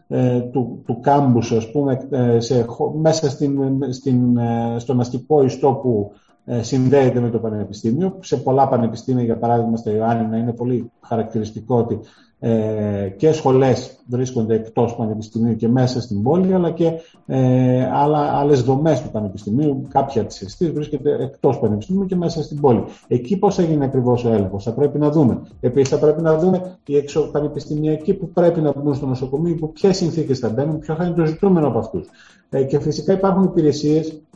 του, 0.52 0.82
του 0.86 1.00
κάμπους, 1.00 1.52
ας 1.52 1.72
πούμε, 1.72 2.08
ε, 2.10 2.40
σε, 2.40 2.66
μέσα 3.02 3.30
στην, 3.30 3.60
στην, 3.94 4.40
στον 4.78 5.00
αστικό 5.00 5.44
ιστό 5.44 5.74
που 5.74 6.12
ε, 6.46 6.64
συνδέεται 6.64 7.20
με 7.20 7.30
το 7.30 7.40
πανεπιστήμιο. 7.40 8.18
Σε 8.22 8.38
πολλά 8.38 8.68
πανεπιστήμια, 8.68 9.24
για 9.24 9.38
παράδειγμα 9.38 9.78
στα 9.78 9.92
Ιωάννινα, 9.92 10.38
είναι 10.38 10.54
πολύ 10.54 10.92
χαρακτηριστικό 11.02 11.76
ότι 11.78 12.00
ε, 12.44 13.10
και 13.18 13.32
σχολές 13.32 14.00
βρίσκονται 14.08 14.56
εκτός 14.56 14.96
πανεπιστημίου 14.96 15.56
και 15.56 15.68
μέσα 15.68 16.02
στην 16.02 16.22
πόλη, 16.22 16.54
αλλά 16.54 16.72
και 16.72 16.92
ε, 17.26 17.90
άλλα, 17.94 18.20
άλλες 18.20 18.62
δομές 18.62 19.02
του 19.02 19.10
πανεπιστημίου, 19.12 19.88
κάποια 19.90 20.26
της 20.26 20.42
εστής 20.42 20.72
βρίσκεται 20.72 21.18
εκτός 21.20 21.60
πανεπιστημίου 21.60 22.06
και 22.06 22.16
μέσα 22.16 22.44
στην 22.44 22.62
πόλη. 22.62 22.84
Εκεί 23.08 23.38
πώς 23.38 23.56
θα 23.56 23.62
γίνει 23.62 23.84
ακριβώς 23.84 24.26
ο 24.26 24.30
έλεγχος, 24.30 24.64
θα 24.64 24.74
πρέπει 24.74 24.98
να 24.98 25.10
δούμε. 25.10 25.42
Επίσης 25.60 25.90
θα 25.90 25.98
πρέπει 25.98 26.22
να 26.22 26.38
δούμε 26.38 26.78
οι 26.86 26.98
εξωπανεπιστημιακοί 26.98 28.14
που 28.14 28.30
πρέπει 28.30 28.62
να 28.62 28.74
μπουν 28.76 28.94
στο 28.94 29.06
νοσοκομείο, 29.06 29.54
υπό 29.54 29.68
ποιες 29.68 29.98
συνθήκες 29.98 30.40
θα 30.40 30.50
μπαίνουν, 30.50 30.80
ποιο 30.80 30.96
θα 30.96 31.06
είναι 31.06 31.16
το 31.16 31.26
ζητούμενο 31.26 31.68
από 31.68 31.80
αυτούς. 31.80 32.08
Ε, 32.50 32.64
και 32.64 32.80
φυσικά 32.80 33.14
υπάρχουν 33.14 33.44
υπηρεσίες 33.44 34.08
ε, 34.08 34.31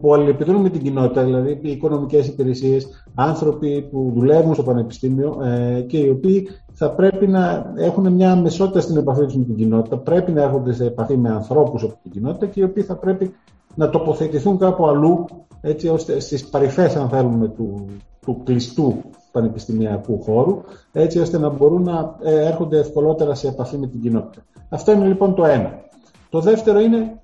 που 0.00 0.14
αλληλεπιδρούν 0.14 0.60
με 0.60 0.68
την 0.68 0.82
κοινότητα, 0.82 1.24
δηλαδή 1.24 1.58
οι 1.62 1.70
οικονομικές 1.70 2.26
υπηρεσίες, 2.26 3.04
άνθρωποι 3.14 3.88
που 3.90 4.12
δουλεύουν 4.14 4.54
στο 4.54 4.62
πανεπιστήμιο 4.62 5.38
ε, 5.42 5.80
και 5.80 5.98
οι 5.98 6.08
οποίοι 6.08 6.48
θα 6.72 6.90
πρέπει 6.90 7.26
να 7.26 7.72
έχουν 7.76 8.12
μια 8.12 8.32
αμεσότητα 8.32 8.80
στην 8.80 8.96
επαφή 8.96 9.24
τους 9.24 9.36
με 9.36 9.44
την 9.44 9.56
κοινότητα, 9.56 9.98
πρέπει 9.98 10.32
να 10.32 10.42
έρχονται 10.42 10.72
σε 10.72 10.84
επαφή 10.84 11.16
με 11.16 11.30
ανθρώπους 11.30 11.82
από 11.82 11.98
την 12.02 12.10
κοινότητα 12.10 12.46
και 12.46 12.60
οι 12.60 12.64
οποίοι 12.64 12.82
θα 12.82 12.96
πρέπει 12.96 13.34
να 13.74 13.90
τοποθετηθούν 13.90 14.58
κάπου 14.58 14.86
αλλού, 14.86 15.24
έτσι 15.60 15.88
ώστε 15.88 16.20
στις 16.20 16.48
παρυφές, 16.48 16.96
αν 16.96 17.08
θέλουμε, 17.08 17.48
του, 17.48 17.86
του 18.20 18.42
κλειστού 18.44 18.94
πανεπιστημιακού 19.32 20.22
χώρου, 20.22 20.60
έτσι 20.92 21.18
ώστε 21.18 21.38
να 21.38 21.48
μπορούν 21.48 21.82
να 21.82 22.16
ε, 22.22 22.46
έρχονται 22.46 22.78
ευκολότερα 22.78 23.34
σε 23.34 23.48
επαφή 23.48 23.78
με 23.78 23.86
την 23.86 24.00
κοινότητα. 24.00 24.42
Αυτό 24.68 24.92
είναι 24.92 25.06
λοιπόν 25.06 25.34
το 25.34 25.44
ένα. 25.44 25.88
Το 26.30 26.40
δεύτερο 26.40 26.80
είναι 26.80 27.19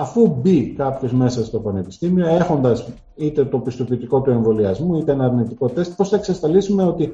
αφού 0.00 0.36
μπει 0.40 0.74
κάποιος 0.76 1.12
μέσα 1.12 1.44
στο 1.44 1.58
πανεπιστήμιο, 1.58 2.26
έχοντας 2.26 2.88
είτε 3.16 3.44
το 3.44 3.58
πιστοποιητικό 3.58 4.20
του 4.20 4.30
εμβολιασμού, 4.30 4.98
είτε 4.98 5.12
ένα 5.12 5.24
αρνητικό 5.24 5.68
τεστ, 5.68 5.96
πώς 5.96 6.08
θα 6.08 6.16
εξασφαλίσουμε 6.16 6.82
ότι 6.82 7.12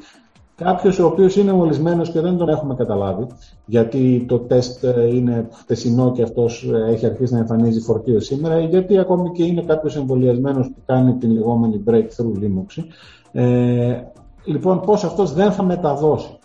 κάποιος 0.56 0.98
ο 0.98 1.06
οποίος 1.06 1.36
είναι 1.36 1.50
εμβολιασμένο 1.50 2.02
και 2.02 2.20
δεν 2.20 2.36
τον 2.36 2.48
έχουμε 2.48 2.74
καταλάβει, 2.74 3.26
γιατί 3.66 4.24
το 4.28 4.38
τεστ 4.38 4.84
ε, 4.84 5.14
είναι 5.14 5.48
χτεσινό 5.52 6.12
και 6.12 6.22
αυτός 6.22 6.70
ε, 6.72 6.92
έχει 6.92 7.06
αρχίσει 7.06 7.32
να 7.32 7.38
εμφανίζει 7.38 7.80
φορτίο 7.80 8.20
σήμερα, 8.20 8.60
ή 8.60 8.66
γιατί 8.66 8.98
ακόμη 8.98 9.30
και 9.30 9.44
είναι 9.44 9.62
κάποιος 9.62 9.96
εμβολιασμένος 9.96 10.66
που 10.66 10.80
κάνει 10.86 11.14
την 11.14 11.30
λεγόμενη 11.30 11.82
breakthrough 11.86 12.38
λίμωξη. 12.38 12.84
Ε, 13.32 14.00
λοιπόν, 14.44 14.80
πώς 14.80 15.04
αυτός 15.04 15.32
δεν 15.32 15.52
θα 15.52 15.62
μεταδώσει. 15.62 16.38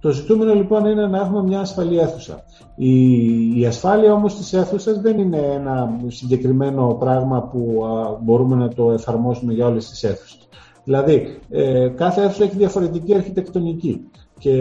Το 0.00 0.10
ζητούμενο 0.10 0.54
λοιπόν 0.54 0.84
είναι 0.84 1.06
να 1.06 1.18
έχουμε 1.18 1.42
μια 1.42 1.60
ασφαλή 1.60 1.98
αίθουσα. 1.98 2.44
Η, 2.76 3.60
η 3.60 3.66
ασφάλεια 3.66 4.12
όμως 4.12 4.36
της 4.36 4.52
αίθουσας 4.52 5.00
δεν 5.00 5.18
είναι 5.18 5.38
ένα 5.38 6.00
συγκεκριμένο 6.06 6.96
πράγμα 6.98 7.42
που 7.42 7.82
μπορούμε 8.22 8.56
να 8.56 8.68
το 8.68 8.90
εφαρμόσουμε 8.90 9.52
για 9.52 9.66
όλες 9.66 9.88
τις 9.88 10.04
αίθουσες. 10.04 10.48
Δηλαδή, 10.84 11.38
ε, 11.50 11.88
κάθε 11.88 12.22
αίθουσα 12.22 12.44
έχει 12.44 12.56
διαφορετική 12.56 13.14
αρχιτεκτονική 13.14 14.10
και 14.38 14.52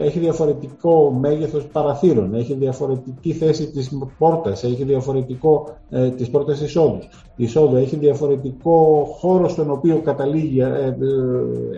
έχει 0.00 0.18
διαφορετικό 0.18 1.10
μέγεθος 1.20 1.66
παραθύρων, 1.66 2.34
έχει 2.34 2.54
διαφορετική 2.54 3.32
θέση 3.32 3.70
της 3.70 3.90
πόρτας, 4.18 4.64
έχει 4.64 4.84
διαφορετικό 4.84 5.68
ε, 5.90 6.10
της 6.10 6.30
πόρτας 6.30 6.60
εισόδου. 6.60 6.98
εισόδου, 7.36 7.76
έχει 7.76 7.96
διαφορετικό 7.96 9.06
χώρο 9.18 9.48
στον 9.48 9.70
οποίο 9.70 10.00
καταλήγει 10.04 10.60
ε, 10.60 10.64
ε, 10.64 10.94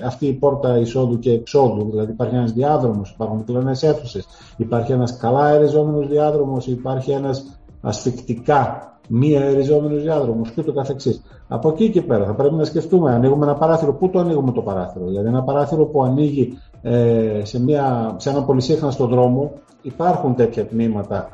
αυτή 0.05 0.27
η 0.27 0.33
πόρτα 0.33 0.79
εισόδου 0.79 1.19
και 1.19 1.31
εξόδου, 1.31 1.91
δηλαδή 1.91 2.13
υπάρχει 2.13 2.35
ένας 2.35 2.53
διάδρομος, 2.53 3.11
υπάρχουν 3.11 3.45
πλανές 3.45 3.83
αίθουσες, 3.83 4.27
υπάρχει 4.57 4.93
ένας 4.93 5.17
καλά 5.17 5.45
αεριζόμενος 5.45 6.09
διάδρομος, 6.09 6.67
υπάρχει 6.67 7.11
ένας 7.11 7.61
ασφικτικά 7.81 8.91
μη 9.09 9.37
αεριζόμενος 9.37 10.03
διάδρομος 10.03 10.51
και 10.51 10.63
το 10.63 10.73
καθεξής. 10.73 11.23
Από 11.49 11.69
εκεί 11.69 11.91
και 11.91 12.03
πέρα 12.03 12.25
θα 12.25 12.33
πρέπει 12.33 12.55
να 12.55 12.65
σκεφτούμε, 12.65 13.12
ανοίγουμε 13.12 13.45
ένα 13.45 13.55
παράθυρο, 13.55 13.93
πού 13.93 14.09
το 14.11 14.19
ανοίγουμε 14.19 14.53
το 14.53 14.62
παράθυρο; 14.62 15.07
Δηλαδή 15.07 15.29
ένα 15.29 15.43
παράθυρο 15.43 15.85
που 15.85 16.03
ανοίγει 16.03 16.59
ε, 16.83 17.41
σε, 17.43 17.62
μια, 17.62 18.15
σε 18.17 18.31
ένα 18.31 18.43
πολυσύχναστο 18.43 19.07
δρόμο, 19.07 19.53
υπάρχουν 19.83 20.35
τέτοια 20.35 20.67
τμήματα 20.67 21.29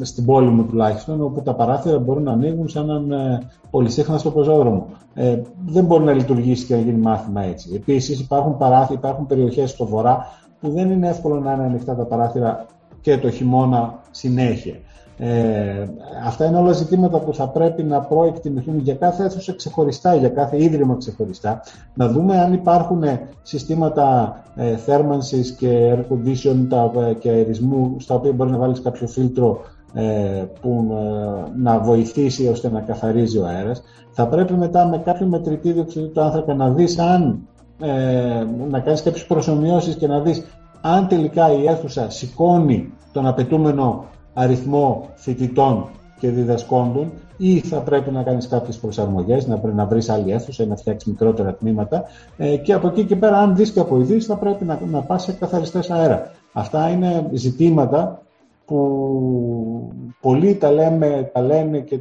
στην 0.00 0.24
πόλη 0.24 0.48
μου 0.48 0.64
τουλάχιστον, 0.64 1.22
όπου 1.22 1.42
τα 1.42 1.54
παράθυρα 1.54 1.98
μπορούν 1.98 2.22
να 2.22 2.32
ανοίγουν 2.32 2.68
σε 2.68 2.78
έναν 2.78 3.12
ε, 3.12 3.42
πολυσύχναστο 3.70 4.30
πεζόδρομο. 4.30 4.86
Ε, 5.14 5.40
δεν 5.66 5.84
μπορεί 5.84 6.04
να 6.04 6.12
λειτουργήσει 6.12 6.66
και 6.66 6.74
να 6.74 6.80
γίνει 6.80 6.98
μάθημα 7.00 7.42
έτσι. 7.42 7.70
Επίσης, 7.74 8.20
υπάρχουν, 8.20 8.56
παράθυρα, 8.56 8.98
υπάρχουν 8.98 9.26
περιοχές 9.26 9.70
στο 9.70 9.86
βορρά 9.86 10.26
που 10.60 10.70
δεν 10.70 10.90
είναι 10.90 11.08
εύκολο 11.08 11.40
να 11.40 11.52
είναι 11.52 11.64
ανοιχτά 11.64 11.94
τα 11.94 12.04
παράθυρα 12.04 12.66
και 13.00 13.18
το 13.18 13.30
χειμώνα 13.30 13.98
συνέχεια. 14.10 14.74
Ε, 15.18 15.86
αυτά 16.26 16.44
είναι 16.46 16.56
όλα 16.56 16.72
ζητήματα 16.72 17.18
που 17.18 17.34
θα 17.34 17.48
πρέπει 17.48 17.82
να 17.82 18.00
προεκτιμηθούν 18.00 18.78
για 18.78 18.94
κάθε 18.94 19.24
αίθουσα 19.24 19.54
ξεχωριστά, 19.54 20.14
για 20.14 20.28
κάθε 20.28 20.62
ίδρυμα 20.62 20.96
ξεχωριστά. 20.96 21.62
Να 21.94 22.08
δούμε 22.08 22.40
αν 22.40 22.52
υπάρχουν 22.52 23.02
συστήματα 23.42 24.36
ε, 24.54 24.76
θέρμανσης 24.76 25.50
και 25.52 25.94
air 25.94 26.12
condition 26.12 26.66
τα, 26.68 26.90
ε, 27.08 27.14
και 27.14 27.30
αερισμού 27.30 27.96
στα 27.98 28.14
οποία 28.14 28.32
μπορεί 28.32 28.50
να 28.50 28.58
βάλεις 28.58 28.82
κάποιο 28.82 29.06
φίλτρο 29.06 29.60
ε, 29.94 30.44
που 30.60 30.88
ε, 30.92 31.50
να 31.56 31.78
βοηθήσει 31.78 32.48
ώστε 32.48 32.70
να 32.70 32.80
καθαρίζει 32.80 33.38
ο 33.38 33.46
αέρας. 33.46 33.82
Θα 34.10 34.26
πρέπει 34.28 34.52
μετά 34.52 34.86
με 34.86 34.98
κάποιο 34.98 35.26
μετρητή 35.26 35.72
διοξιδίου 35.72 36.10
του 36.12 36.20
άνθρακα 36.20 36.54
να 36.54 36.70
δεις 36.70 36.98
αν 36.98 37.48
ε, 37.80 38.44
να 38.70 38.80
κάνεις 38.80 39.02
κάποιες 39.02 39.26
προσωμιώσεις 39.26 39.94
και 39.94 40.06
να 40.06 40.20
δεις 40.20 40.44
αν 40.80 41.08
τελικά 41.08 41.52
η 41.52 41.66
αίθουσα 41.66 42.10
σηκώνει 42.10 42.92
τον 43.12 43.26
απαιτούμενο 43.26 44.04
αριθμό 44.34 45.08
φοιτητών 45.14 45.88
και 46.18 46.30
διδασκόντων 46.30 47.12
ή 47.36 47.58
θα 47.58 47.80
πρέπει 47.80 48.10
να 48.10 48.22
κάνεις 48.22 48.48
κάποιες 48.48 48.76
προσαρμογές, 48.76 49.46
να, 49.46 49.60
να 49.74 49.86
βρεις 49.86 50.08
άλλη 50.08 50.32
αίθουσα 50.32 50.62
ή 50.62 50.66
να 50.66 50.76
φτιάξεις 50.76 51.08
μικρότερα 51.08 51.54
τμήματα 51.54 52.04
ε, 52.36 52.56
και 52.56 52.72
από 52.72 52.88
εκεί 52.88 53.04
και 53.04 53.16
πέρα 53.16 53.38
αν 53.38 53.56
δεις 53.56 53.72
και 53.72 53.84
ειδείς 54.00 54.26
θα 54.26 54.36
πρέπει 54.36 54.64
να, 54.64 54.78
να 54.90 55.00
πας 55.00 55.22
σε 55.22 55.32
καθαριστές 55.32 55.90
αέρα. 55.90 56.30
Αυτά 56.52 56.88
είναι 56.88 57.30
ζητήματα 57.32 58.22
που 58.64 59.92
πολλοί 60.20 60.54
τα, 60.54 60.70
λέμε, 60.70 61.30
τα 61.32 61.40
λένε 61.40 61.78
και 61.78 61.98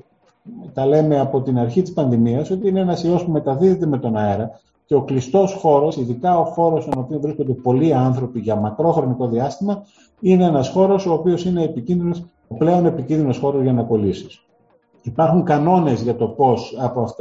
τα 0.73 0.85
λέμε 0.85 1.19
από 1.19 1.41
την 1.41 1.57
αρχή 1.57 1.81
της 1.81 1.93
πανδημίας 1.93 2.49
ότι 2.49 2.67
είναι 2.67 2.79
ένας 2.79 3.03
ιός 3.03 3.23
που 3.23 3.31
μεταδίδεται 3.31 3.85
με 3.85 3.97
τον 3.97 4.17
αέρα 4.17 4.59
και 4.85 4.95
ο 4.95 5.01
κλειστός 5.01 5.53
χώρος, 5.53 5.97
ειδικά 5.97 6.39
ο 6.39 6.43
χώρος 6.43 6.83
στον 6.83 6.93
οποίο 6.97 7.19
βρίσκονται 7.19 7.53
πολλοί 7.53 7.93
άνθρωποι 7.93 8.39
για 8.39 8.55
μακρό 8.55 8.91
χρονικό 8.91 9.27
διάστημα, 9.27 9.83
είναι 10.19 10.45
ένας 10.45 10.69
χώρος 10.69 11.05
ο 11.05 11.13
οποίος 11.13 11.45
είναι 11.45 11.63
επικίνδυνος, 11.63 12.23
ο 12.47 12.55
πλέον 12.55 12.85
επικίνδυνος 12.85 13.37
χώρος 13.37 13.63
για 13.63 13.73
να 13.73 13.83
κολλήσεις. 13.83 14.45
Υπάρχουν 15.01 15.43
κανόνες 15.43 16.01
για 16.01 16.15
το 16.15 16.27
πώς 16.27 16.75
από, 16.79 17.15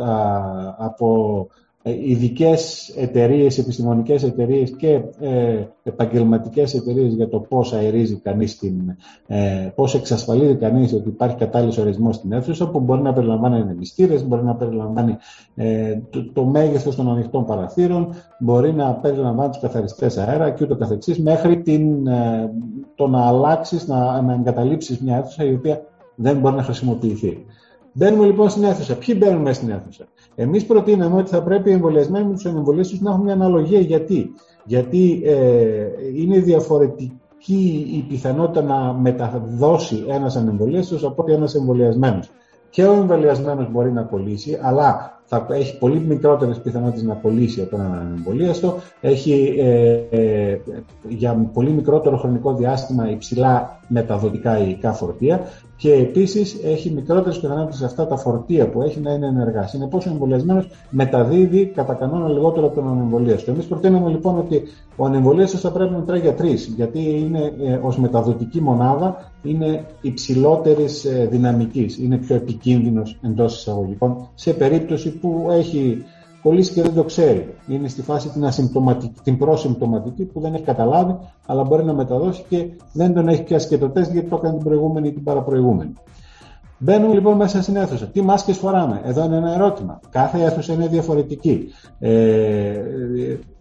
από 0.76 1.46
ε, 1.48 1.52
ειδικές 1.82 2.88
εταιρείες, 2.96 3.58
επιστημονικές 3.58 4.22
εταιρείες 4.22 4.70
και 4.70 5.00
ε, 5.20 5.66
επαγγελματικές 5.82 6.74
εταιρείες 6.74 7.14
για 7.14 7.28
το 7.28 7.38
πώς 7.40 7.72
αερίζει 7.72 8.16
κανείς 8.16 8.58
την. 8.58 8.96
Ε, 9.26 9.70
πώς 9.74 9.94
εξασφαλίζει 9.94 10.54
κανείς 10.54 10.92
ότι 10.92 11.08
υπάρχει 11.08 11.36
κατάλληλος 11.36 11.78
ορισμός 11.78 12.16
στην 12.16 12.32
αίθουσα, 12.32 12.68
που 12.68 12.80
μπορεί 12.80 13.02
να 13.02 13.12
περιλαμβάνει 13.12 13.58
ενεμιστήρε, 13.58 14.18
μπορεί 14.18 14.42
να 14.42 14.54
περιλαμβάνει 14.54 15.16
ε, 15.54 15.98
το, 16.10 16.32
το 16.32 16.44
μέγεθος 16.44 16.96
των 16.96 17.10
ανοιχτών 17.10 17.44
παραθύρων, 17.44 18.14
μπορεί 18.38 18.72
να 18.72 18.92
περιλαμβάνει 18.92 19.50
τους 19.50 19.60
καθαριστές 19.60 20.18
αέρα 20.18 20.50
και 20.50 20.66
μέχρι 21.22 21.62
την, 21.62 22.06
ε, 22.06 22.50
το 22.94 23.06
να 23.06 23.26
αλλάξεις, 23.26 23.86
να, 23.86 24.22
να 24.22 24.32
εγκαταλείψεις 24.32 24.98
μια 24.98 25.16
αίθουσα 25.16 25.44
η 25.44 25.54
οποία 25.54 25.82
δεν 26.14 26.38
μπορεί 26.38 26.54
να 26.54 26.62
χρησιμοποιηθεί. 26.62 27.44
Μπαίνουμε 27.92 28.26
λοιπόν 28.26 28.48
στην 28.48 28.64
αίθουσα. 28.64 28.96
Ποιοι 28.96 29.14
μπαίνουν 29.18 29.42
μέσα 29.42 29.54
στην 29.54 29.70
αίθουσα; 29.70 30.04
Εμείς 30.34 30.66
προτείναμε 30.66 31.16
ότι 31.16 31.30
θα 31.30 31.42
πρέπει 31.42 31.70
οι 31.70 31.72
εμβολιασμένοι 31.72 32.26
με 32.26 32.34
τους 32.34 32.46
ανεμβολίε 32.46 32.84
να 33.00 33.10
έχουν 33.10 33.22
μια 33.22 33.32
αναλογία. 33.32 33.80
Γιατί, 33.80 34.30
Γιατί 34.64 35.22
ε, 35.24 35.86
είναι 36.14 36.38
διαφορετική 36.38 37.12
η 37.96 38.04
πιθανότητα 38.08 38.62
να 38.62 38.92
μεταδώσει 38.92 40.04
ένας 40.08 40.36
ανεμβολίαστος 40.36 41.04
από 41.04 41.22
ότι 41.22 41.32
ένας 41.32 41.54
εμβολιασμένος. 41.54 42.30
Και 42.70 42.84
ο 42.84 42.92
εμβολιασμένος 42.92 43.70
μπορεί 43.70 43.92
να 43.92 44.02
κολλήσει, 44.02 44.58
αλλά 44.62 45.21
θα 45.24 45.46
έχει 45.50 45.78
πολύ 45.78 46.00
μικρότερες 46.00 46.60
πιθανότητες 46.60 47.02
να 47.02 47.14
κολλήσει 47.14 47.60
από 47.60 47.76
έναν 47.76 47.92
ανεμβολίαστο, 47.92 48.74
έχει 49.00 49.54
ε, 49.58 50.00
ε, 50.10 50.60
για 51.08 51.50
πολύ 51.52 51.70
μικρότερο 51.70 52.16
χρονικό 52.16 52.54
διάστημα 52.54 53.10
υψηλά 53.10 53.80
μεταδοτικά 53.88 54.58
υλικά 54.58 54.92
φορτία 54.92 55.40
και 55.82 55.92
επίσης 55.92 56.58
έχει 56.64 56.90
μικρότερες 56.90 57.40
πιθανότητες 57.40 57.76
σε 57.78 57.84
αυτά 57.84 58.06
τα 58.06 58.16
φορτία 58.16 58.68
που 58.68 58.82
έχει 58.82 59.00
να 59.00 59.12
είναι 59.12 59.26
ενεργά. 59.26 59.66
Συνεπώς, 59.66 60.06
ο 60.06 60.10
εμβολιασμένος 60.10 60.68
μεταδίδει 60.90 61.66
κατά 61.66 61.94
κανόνα 61.94 62.28
λιγότερο 62.28 62.66
από 62.66 62.74
τον 62.74 62.88
ανεμβολίαστο. 62.88 63.50
Εμείς 63.50 63.64
προτείνουμε 63.64 64.10
λοιπόν 64.10 64.38
ότι 64.38 64.62
ο 64.96 65.04
ανεμβολίαστος 65.04 65.60
θα 65.60 65.70
πρέπει 65.70 65.92
να 65.92 65.98
μετράει 65.98 66.20
για 66.20 66.34
τρεις, 66.34 66.72
γιατί 66.76 67.18
είναι 67.18 67.52
ε, 67.62 67.78
ως 67.82 67.98
μεταδοτική 67.98 68.60
μονάδα 68.60 69.32
είναι 69.42 69.84
υψηλότερης 70.00 71.04
ε, 71.04 71.28
δυναμικής, 71.30 71.98
είναι 71.98 72.16
πιο 72.16 72.34
επικίνδυνος 72.34 73.18
εντός 73.22 73.58
εισαγωγικών 73.58 74.28
σε 74.34 74.52
περίπτωση 74.52 75.11
που 75.12 75.46
έχει 75.50 76.04
κολλήσει 76.42 76.72
και 76.72 76.82
δεν 76.82 76.94
το 76.94 77.04
ξέρει. 77.04 77.54
Είναι 77.68 77.88
στη 77.88 78.02
φάση 78.02 78.28
την, 78.28 78.44
ασυμπτωματική, 78.44 79.20
την 79.22 79.38
προσυμπτωματική 79.38 80.24
που 80.24 80.40
δεν 80.40 80.54
έχει 80.54 80.62
καταλάβει, 80.62 81.16
αλλά 81.46 81.64
μπορεί 81.64 81.84
να 81.84 81.94
μεταδώσει 81.94 82.44
και 82.48 82.68
δεν 82.92 83.14
τον 83.14 83.28
έχει 83.28 83.42
πιάσει 83.42 83.68
και 83.68 83.78
το 83.78 83.88
τεστ 83.88 84.12
γιατί 84.12 84.28
το 84.28 84.36
έκανε 84.36 84.56
την 84.56 84.64
προηγούμενη 84.64 85.08
ή 85.08 85.12
την 85.12 85.22
παραπροηγούμενη. 85.22 85.92
Μπαίνουμε 86.78 87.14
λοιπόν 87.14 87.36
μέσα 87.36 87.62
στην 87.62 87.76
αίθουσα. 87.76 88.06
Τι 88.06 88.22
μάσκες 88.22 88.56
φοράμε; 88.56 89.00
Εδώ 89.04 89.24
είναι 89.24 89.36
ένα 89.36 89.54
ερώτημα. 89.54 90.00
Κάθε 90.10 90.44
αίθουσα 90.44 90.72
είναι 90.72 90.86
διαφορετική. 90.86 91.68
Ε, 91.98 92.74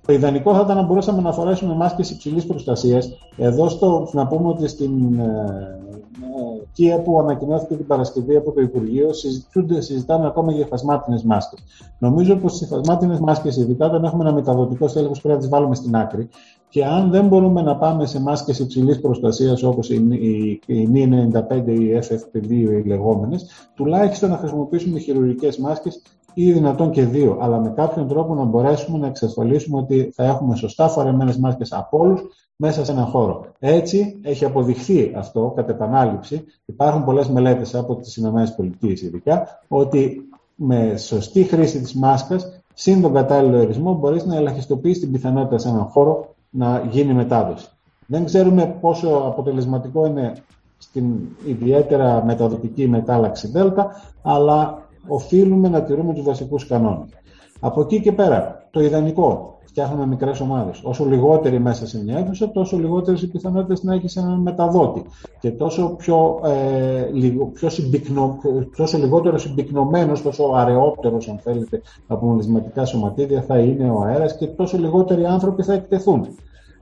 το 0.06 0.14
ιδανικό 0.14 0.54
θα 0.54 0.62
ήταν 0.62 0.76
να 0.76 0.84
μπορούσαμε 0.84 1.22
να 1.22 1.32
φορέσουμε 1.32 1.76
μάσκες 1.76 2.10
υψηλής 2.10 2.46
προστασίας. 2.46 3.10
Εδώ 3.38 3.70
στο, 3.70 4.10
να 4.12 4.28
πούμε 4.28 4.48
ότι 4.48 4.68
στην 4.68 4.92
ε, 6.78 6.96
Kia 6.98 7.04
που 7.04 7.20
ανακοινώθηκε 7.20 7.76
την 7.76 7.88
Παρασκευή 7.88 8.36
από 8.36 8.52
το 8.52 8.62
Υπουργείο 8.62 9.14
συζητούνται, 9.14 9.82
συζητάμε 9.82 10.28
ακόμα 10.28 10.52
για 10.52 10.66
φασμάτινες 10.66 11.24
μάσκες. 11.24 11.60
Νομίζω 12.00 12.36
πως 12.36 12.62
οι 12.62 12.66
φασμάτινες 12.66 13.20
μάσκες, 13.20 13.58
ειδικά 13.58 13.86
όταν 13.86 14.04
έχουμε 14.04 14.24
ένα 14.24 14.34
μεταδοτικό 14.34 14.88
στέλεχος, 14.88 15.22
πρέπει 15.22 15.36
να 15.36 15.42
τις 15.42 15.50
βάλουμε 15.50 15.76
στην 15.76 15.96
άκρη. 15.96 16.30
Και 16.70 16.86
αν 16.86 17.10
δεν 17.10 17.28
μπορούμε 17.28 17.62
να 17.62 17.76
πάμε 17.78 18.06
σε 18.06 18.22
μάσκες 18.22 18.60
υψηλής 18.60 19.00
προστασίας 19.00 19.64
όπως 19.64 19.90
η, 19.90 19.96
η 20.66 20.90
NI95 20.94 21.68
ή 21.68 21.86
η 21.86 22.00
FFP2 22.02 22.50
οι 22.50 22.88
λεγόμενες, 22.88 23.70
τουλάχιστον 23.76 24.30
να 24.30 24.38
χρησιμοποιήσουμε 24.38 25.00
χειρουργικές 25.00 25.58
μάσκες 25.58 26.02
ή 26.34 26.52
δυνατόν 26.52 26.92
και 26.92 27.06
δύο, 27.06 27.38
αλλά 27.42 27.60
με 27.60 27.70
κάποιον 27.76 28.08
τρόπο 28.08 28.34
να 28.34 28.44
μπορέσουμε 28.44 28.98
να 28.98 29.08
εξασφαλίσουμε 29.08 29.78
ότι 29.78 30.12
θα 30.14 30.24
έχουμε 30.24 30.56
σωστά 30.56 30.88
φορεμένες 30.88 31.38
μάσκες 31.38 31.72
από 31.72 31.98
όλους 31.98 32.22
μέσα 32.64 32.86
σε 32.86 32.92
έναν 32.92 33.06
χώρο. 33.06 33.46
Έτσι 33.60 34.20
έχει 34.22 34.46
αποδειχθεί 34.46 35.14
αυτό 35.16 35.54
κατ' 35.56 35.70
επανάληψη. 35.70 36.44
Υπάρχουν 36.66 37.04
πολλές 37.04 37.30
μελέτες 37.30 37.76
από 37.76 37.96
τις 37.96 38.18
ΗΠΑ 38.18 38.56
ειδικά 38.80 39.62
ότι 39.68 40.30
με 40.56 40.98
σωστή 40.98 41.44
χρήση 41.44 41.80
της 41.80 41.94
μάσκας 41.94 42.62
συν 42.74 43.02
τον 43.02 43.14
κατάλληλο 43.14 43.60
ορισμό 43.60 43.94
μπορείς 43.94 44.26
να 44.26 44.36
ελαχιστοποιήσει 44.36 45.00
την 45.00 45.12
πιθανότητα 45.12 45.58
σε 45.58 45.70
έναν 45.70 45.84
χώρο 45.84 46.36
να 46.50 46.88
γίνει 46.90 47.14
μετάδοση. 47.14 47.68
Δεν 48.08 48.26
ξέρουμε 48.26 48.78
πόσο 48.82 49.08
αποτελεσματικό 49.08 50.06
είναι 50.06 50.34
στην 50.78 51.06
ιδιαίτερα 51.46 52.24
μεταδοτική 52.26 52.88
μετάλλαξη 52.88 53.48
Δέλτα, 53.48 54.02
αλλά 54.22 54.88
οφείλουμε 55.08 55.70
να 55.70 55.82
τηρούμε 55.82 56.14
τους 56.14 56.24
βασικούς 56.24 56.68
κανόνες. 56.68 57.10
Από 57.60 57.82
εκεί 57.82 58.02
και 58.02 58.12
πέρα, 58.12 58.61
το 58.72 58.82
ιδανικό, 58.82 59.60
φτιάχνουμε 59.66 60.06
μικρές 60.06 60.40
ομάδες. 60.40 60.82
Όσο 60.84 61.06
λιγότεροι 61.06 61.60
μέσα 61.60 61.88
σε 61.88 62.04
μια 62.04 62.18
αίθουσα, 62.18 62.52
τόσο 62.52 62.78
λιγότερες 62.78 63.22
οι 63.22 63.28
πιθανότητες 63.28 63.84
να 63.84 63.94
έχεις 63.94 64.16
έναν 64.16 64.42
μεταδότη. 64.42 65.04
Και 65.40 65.52
τόσο, 65.52 65.96
πιο, 65.98 66.40
ε, 66.46 67.10
λιγο, 67.14 67.46
πιο 67.46 67.70
συμπυκνο, 67.70 68.38
τόσο 68.78 68.98
λιγότερο 68.98 69.38
συμπυκνωμένος, 69.38 70.22
τόσο 70.22 70.52
αραιότερος, 70.56 71.30
αν 71.30 71.38
θέλετε, 71.38 71.82
από 72.08 72.26
μολυσματικά 72.26 72.86
σωματίδια 72.86 73.42
θα 73.42 73.58
είναι 73.58 73.90
ο 73.90 74.02
αέρας 74.02 74.38
και 74.38 74.48
τόσο 74.48 74.78
λιγότεροι 74.78 75.26
άνθρωποι 75.26 75.64
θα 75.64 75.74
εκτεθούν. 75.74 76.28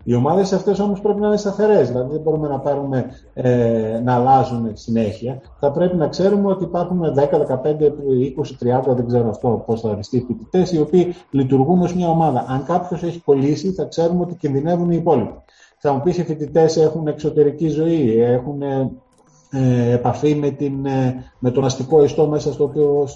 Οι 0.10 0.16
ομάδες 0.16 0.54
αυτές 0.54 0.80
όμως 0.80 1.02
πρέπει 1.02 1.20
να 1.20 1.28
είναι 1.28 1.38
σταθερές, 1.38 1.88
δηλαδή 1.88 2.12
δεν 2.12 2.22
μπορούμε 2.22 2.48
να 2.48 2.60
πάρουμε 2.60 3.06
ε, 3.34 4.02
να 4.04 4.14
αλλάζουν 4.14 4.70
συνέχεια. 4.74 5.42
Θα 5.60 5.72
πρέπει 5.72 5.96
να 5.98 6.08
ξέρουμε 6.08 6.52
ότι 6.52 6.64
υπάρχουν 6.64 7.02
10, 7.16 7.22
15, 7.22 7.26
20, 8.62 8.92
30, 8.92 8.96
δεν 8.96 9.08
ξέρω 9.08 9.30
αυτό 9.30 9.64
πώς 9.66 9.82
θα 9.82 9.90
οριστεί, 9.90 10.24
φοιτητές, 10.28 10.72
οι 10.72 10.80
οποίοι 10.80 11.16
λειτουργούν 11.32 11.82
ως 11.82 11.96
μια 11.96 12.10
ομάδα. 12.10 12.46
Αν 12.48 12.64
κάποιος 12.66 13.04
έχει 13.04 13.20
κολλήσει, 13.20 13.72
θα 13.72 13.84
ξέρουμε 13.84 14.22
ότι 14.22 14.36
κινδυνεύουν 14.36 14.92
οι 14.92 14.96
υπόλοιποι. 15.00 15.34
Θα 15.78 15.94
μου 15.94 16.02
πεις 16.04 16.18
οι 16.18 16.24
φοιτητές 16.24 16.78
έχουν 16.78 17.08
εξωτερική 17.08 17.68
ζωή, 17.68 18.22
έχουν 18.22 18.62
ε, 19.52 19.92
επαφή 19.92 20.36
με, 20.36 20.50
την, 20.50 20.86
ε, 20.86 21.24
με 21.40 21.52
τον 21.52 21.66
αστικό 21.66 22.04
ιστό 22.04 22.28
μέσα 22.28 22.54
στο 22.54 22.64
οποίο 22.64 23.08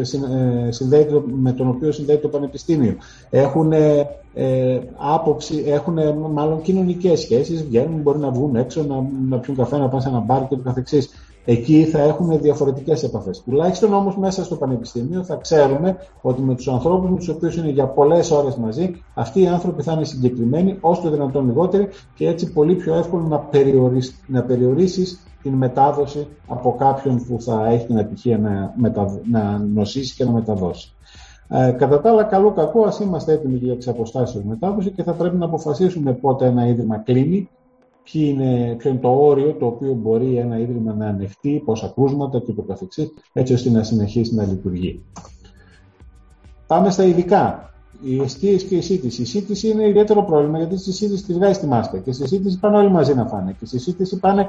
ε, 0.00 0.70
συνδέεται, 0.70 1.22
με 1.26 1.52
τον 1.52 1.68
οποίο 1.68 1.92
συνδέεται 1.92 2.20
το 2.20 2.28
πανεπιστήμιο. 2.28 2.96
Έχουν 3.30 3.72
ε, 3.72 4.80
άποψη, 4.96 5.64
έχουν 5.66 5.98
μάλλον 6.32 6.62
κοινωνικές 6.62 7.20
σχέσεις, 7.20 7.64
βγαίνουν, 7.64 8.00
μπορεί 8.00 8.18
να 8.18 8.30
βγουν 8.30 8.56
έξω, 8.56 8.82
να, 8.82 9.06
να 9.28 9.38
πιούν 9.38 9.56
καφέ, 9.56 9.78
να 9.78 9.88
πάνε 9.88 10.02
σε 10.02 10.08
ένα 10.08 10.18
μπαρ 10.18 10.48
και 10.48 10.56
το 10.56 10.62
καθεξής. 10.62 11.10
Εκεί 11.44 11.84
θα 11.84 11.98
έχουν 11.98 12.40
διαφορετικές 12.40 13.02
επαφές. 13.02 13.42
Τουλάχιστον 13.42 13.94
όμως 13.94 14.16
μέσα 14.16 14.44
στο 14.44 14.56
πανεπιστήμιο 14.56 15.24
θα 15.24 15.36
ξέρουμε 15.36 15.96
ότι 16.20 16.42
με 16.42 16.54
τους 16.54 16.68
ανθρώπους 16.68 17.10
με 17.10 17.16
τους 17.16 17.28
οποίους 17.28 17.56
είναι 17.56 17.68
για 17.68 17.86
πολλές 17.86 18.30
ώρες 18.30 18.56
μαζί, 18.56 19.02
αυτοί 19.14 19.40
οι 19.40 19.46
άνθρωποι 19.46 19.82
θα 19.82 19.92
είναι 19.92 20.04
συγκεκριμένοι, 20.04 20.76
όσο 20.80 21.02
το 21.02 21.10
δυνατόν 21.10 21.46
λιγότεροι 21.46 21.88
και 22.14 22.28
έτσι 22.28 22.52
πολύ 22.52 22.74
πιο 22.74 22.94
εύκολο 22.94 23.22
να, 23.22 23.38
περιορίσεις, 23.38 24.20
να 24.26 24.42
περιορίσεις 24.42 25.26
την 25.42 25.52
μετάδοση 25.52 26.26
από 26.46 26.74
κάποιον 26.78 27.24
που 27.26 27.40
θα 27.40 27.66
έχει 27.66 27.86
την 27.86 27.98
ατυχία 27.98 28.38
να, 28.38 28.72
μετα... 28.76 29.20
να 29.30 29.58
νοσήσει 29.58 30.14
και 30.14 30.24
να 30.24 30.30
μεταδώσει. 30.30 30.92
Ε, 31.48 31.70
κατά 31.70 32.00
τα 32.00 32.10
άλλα, 32.10 32.22
καλό 32.22 32.52
κακό, 32.52 32.84
ας 32.84 33.00
είμαστε 33.00 33.32
έτοιμοι 33.32 33.56
για 33.56 33.76
τις 33.76 33.88
αποστάσεις 33.88 34.42
μετάδοση 34.44 34.90
και 34.90 35.02
θα 35.02 35.12
πρέπει 35.12 35.36
να 35.36 35.44
αποφασίσουμε 35.44 36.12
πότε 36.12 36.46
ένα 36.46 36.66
ίδρυμα 36.66 36.96
κλείνει, 36.96 37.48
ποιο 38.04 38.20
είναι, 38.20 38.74
ποιο 38.78 38.90
είναι 38.90 38.98
το 38.98 39.08
όριο 39.08 39.52
το 39.52 39.66
οποίο 39.66 39.94
μπορεί 39.94 40.36
ένα 40.36 40.58
ίδρυμα 40.58 40.94
να 40.94 41.06
ανεχτεί, 41.06 41.62
πόσα 41.64 41.92
κρούσματα 41.94 42.40
και 42.40 42.52
το 42.52 42.62
καθεξής, 42.62 43.12
έτσι 43.32 43.52
ώστε 43.52 43.70
να 43.70 43.82
συνεχίσει 43.82 44.34
να 44.34 44.44
λειτουργεί. 44.44 45.02
Πάμε 46.66 46.90
στα 46.90 47.04
ειδικά. 47.04 47.68
Οι 48.02 48.20
αιστείε 48.20 48.56
και 48.56 48.76
η 48.76 48.80
σύντηση. 48.80 49.22
Η 49.22 49.24
σύντηση 49.24 49.68
είναι 49.68 49.88
ιδιαίτερο 49.88 50.22
πρόβλημα 50.22 50.58
γιατί 50.58 50.76
στη 50.78 50.92
σύντηση 50.92 51.24
τη 51.24 51.32
βγάζει 51.32 51.60
τη 51.60 51.66
μάσκα 51.66 51.98
και 51.98 52.12
στη 52.12 52.28
σύντηση 52.28 52.58
πάνε 52.58 52.76
όλοι 52.76 52.90
μαζί 52.90 53.14
να 53.14 53.26
φάνε. 53.26 53.56
Και 53.58 53.66
στη 53.66 53.78
σύντηση 53.78 54.18
πάνε 54.18 54.48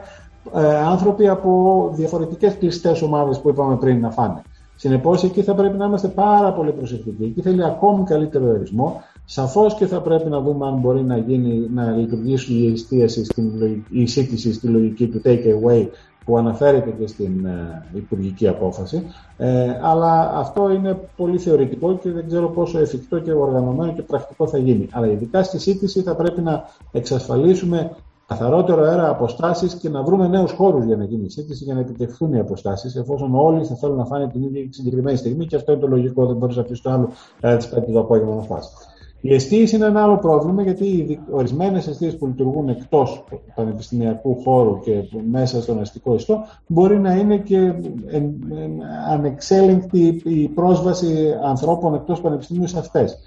ε, 0.53 0.75
άνθρωποι 0.75 1.27
από 1.27 1.89
διαφορετικές 1.93 2.57
κλειστές 2.57 3.01
ομάδες 3.01 3.39
που 3.39 3.49
είπαμε 3.49 3.77
πριν 3.77 3.99
να 3.99 4.11
φάνε. 4.11 4.41
Συνεπώς, 4.75 5.23
εκεί 5.23 5.41
θα 5.41 5.55
πρέπει 5.55 5.77
να 5.77 5.85
είμαστε 5.85 6.07
πάρα 6.07 6.53
πολύ 6.53 6.71
προσεκτικοί. 6.71 7.23
Εκεί 7.23 7.41
θέλει 7.41 7.65
ακόμη 7.65 8.03
καλύτερο 8.03 8.47
ορισμό. 8.49 9.01
Σαφώς 9.25 9.75
και 9.75 9.85
θα 9.85 10.01
πρέπει 10.01 10.29
να 10.29 10.41
δούμε 10.41 10.67
αν 10.67 10.79
μπορεί 10.79 11.03
να, 11.03 11.17
γίνει, 11.17 11.69
να 11.73 11.91
λειτουργήσει 11.91 12.53
η 12.53 12.71
εστίαση, 12.71 13.25
στην, 13.25 13.51
η 13.89 14.05
σύντηση 14.05 14.53
στη 14.53 14.67
λογική 14.67 15.07
του 15.07 15.21
take 15.25 15.43
away 15.45 15.87
που 16.25 16.37
αναφέρεται 16.37 16.91
και 16.99 17.07
στην 17.07 17.45
ε, 17.45 17.85
υπουργική 17.93 18.47
απόφαση. 18.47 19.03
Ε, 19.37 19.79
αλλά 19.81 20.31
αυτό 20.35 20.69
είναι 20.69 20.99
πολύ 21.15 21.37
θεωρητικό 21.37 21.97
και 21.97 22.11
δεν 22.11 22.27
ξέρω 22.27 22.49
πόσο 22.49 22.79
εφικτό 22.79 23.19
και 23.19 23.31
οργανωμένο 23.31 23.93
και 23.93 24.01
πρακτικό 24.01 24.47
θα 24.47 24.57
γίνει. 24.57 24.87
Αλλά 24.91 25.07
ειδικά 25.07 25.43
στη 25.43 25.59
σύντηση 25.59 26.01
θα 26.01 26.15
πρέπει 26.15 26.41
να 26.41 26.63
εξασφαλίσουμε 26.91 27.91
καθαρότερο 28.27 28.83
αέρα, 28.83 29.09
αποστάσεις 29.09 29.75
και 29.75 29.89
να 29.89 30.03
βρούμε 30.03 30.27
νέους 30.27 30.51
χώρους 30.51 30.85
για 30.85 30.95
να 30.95 31.03
γίνει 31.03 31.25
η 31.25 31.29
σύντηση 31.29 31.63
για 31.63 31.73
να 31.73 31.79
επιτευχθούν 31.79 32.33
οι 32.33 32.39
αποστάσεις, 32.39 32.95
εφόσον 32.95 33.35
όλοι 33.35 33.65
θα 33.65 33.75
θέλουν 33.75 33.95
να 33.95 34.05
φάνε 34.05 34.27
την 34.27 34.43
ίδια 34.43 34.67
συγκεκριμένη 34.69 35.17
στιγμή 35.17 35.45
και 35.45 35.55
αυτό 35.55 35.71
είναι 35.71 35.81
το 35.81 35.87
λογικό, 35.87 36.25
δεν 36.25 36.35
μπορείς 36.35 36.55
να 36.55 36.63
πεις 36.63 36.81
το 36.81 36.89
άλλο 36.89 37.09
κατά 37.39 37.57
τι 37.57 37.67
5 37.75 37.93
το 37.93 37.99
απόγευμα 37.99 38.35
να 38.35 38.41
φάσει. 38.41 38.69
Η 39.27 39.33
εστίαση 39.33 39.75
είναι 39.75 39.85
ένα 39.85 40.03
άλλο 40.03 40.17
πρόβλημα 40.17 40.61
γιατί 40.61 41.19
ορισμένες 41.31 41.87
αιστείε 41.87 42.11
που 42.11 42.27
λειτουργούν 42.27 42.69
εκτός 42.69 43.23
του 43.29 43.41
πανεπιστημιακού 43.55 44.41
χώρου 44.41 44.79
και 44.79 45.03
μέσα 45.31 45.61
στον 45.61 45.79
αστικό 45.79 46.15
ιστό 46.15 46.45
μπορεί 46.67 46.99
να 46.99 47.15
είναι 47.15 47.37
και 47.37 47.73
ανεξέλεγκτη 49.09 50.21
η 50.25 50.47
πρόσβαση 50.47 51.33
ανθρώπων 51.43 51.93
εκτός 51.93 52.21
πανεπιστημίου 52.21 52.67
σε 52.67 52.79
αυτές. 52.79 53.17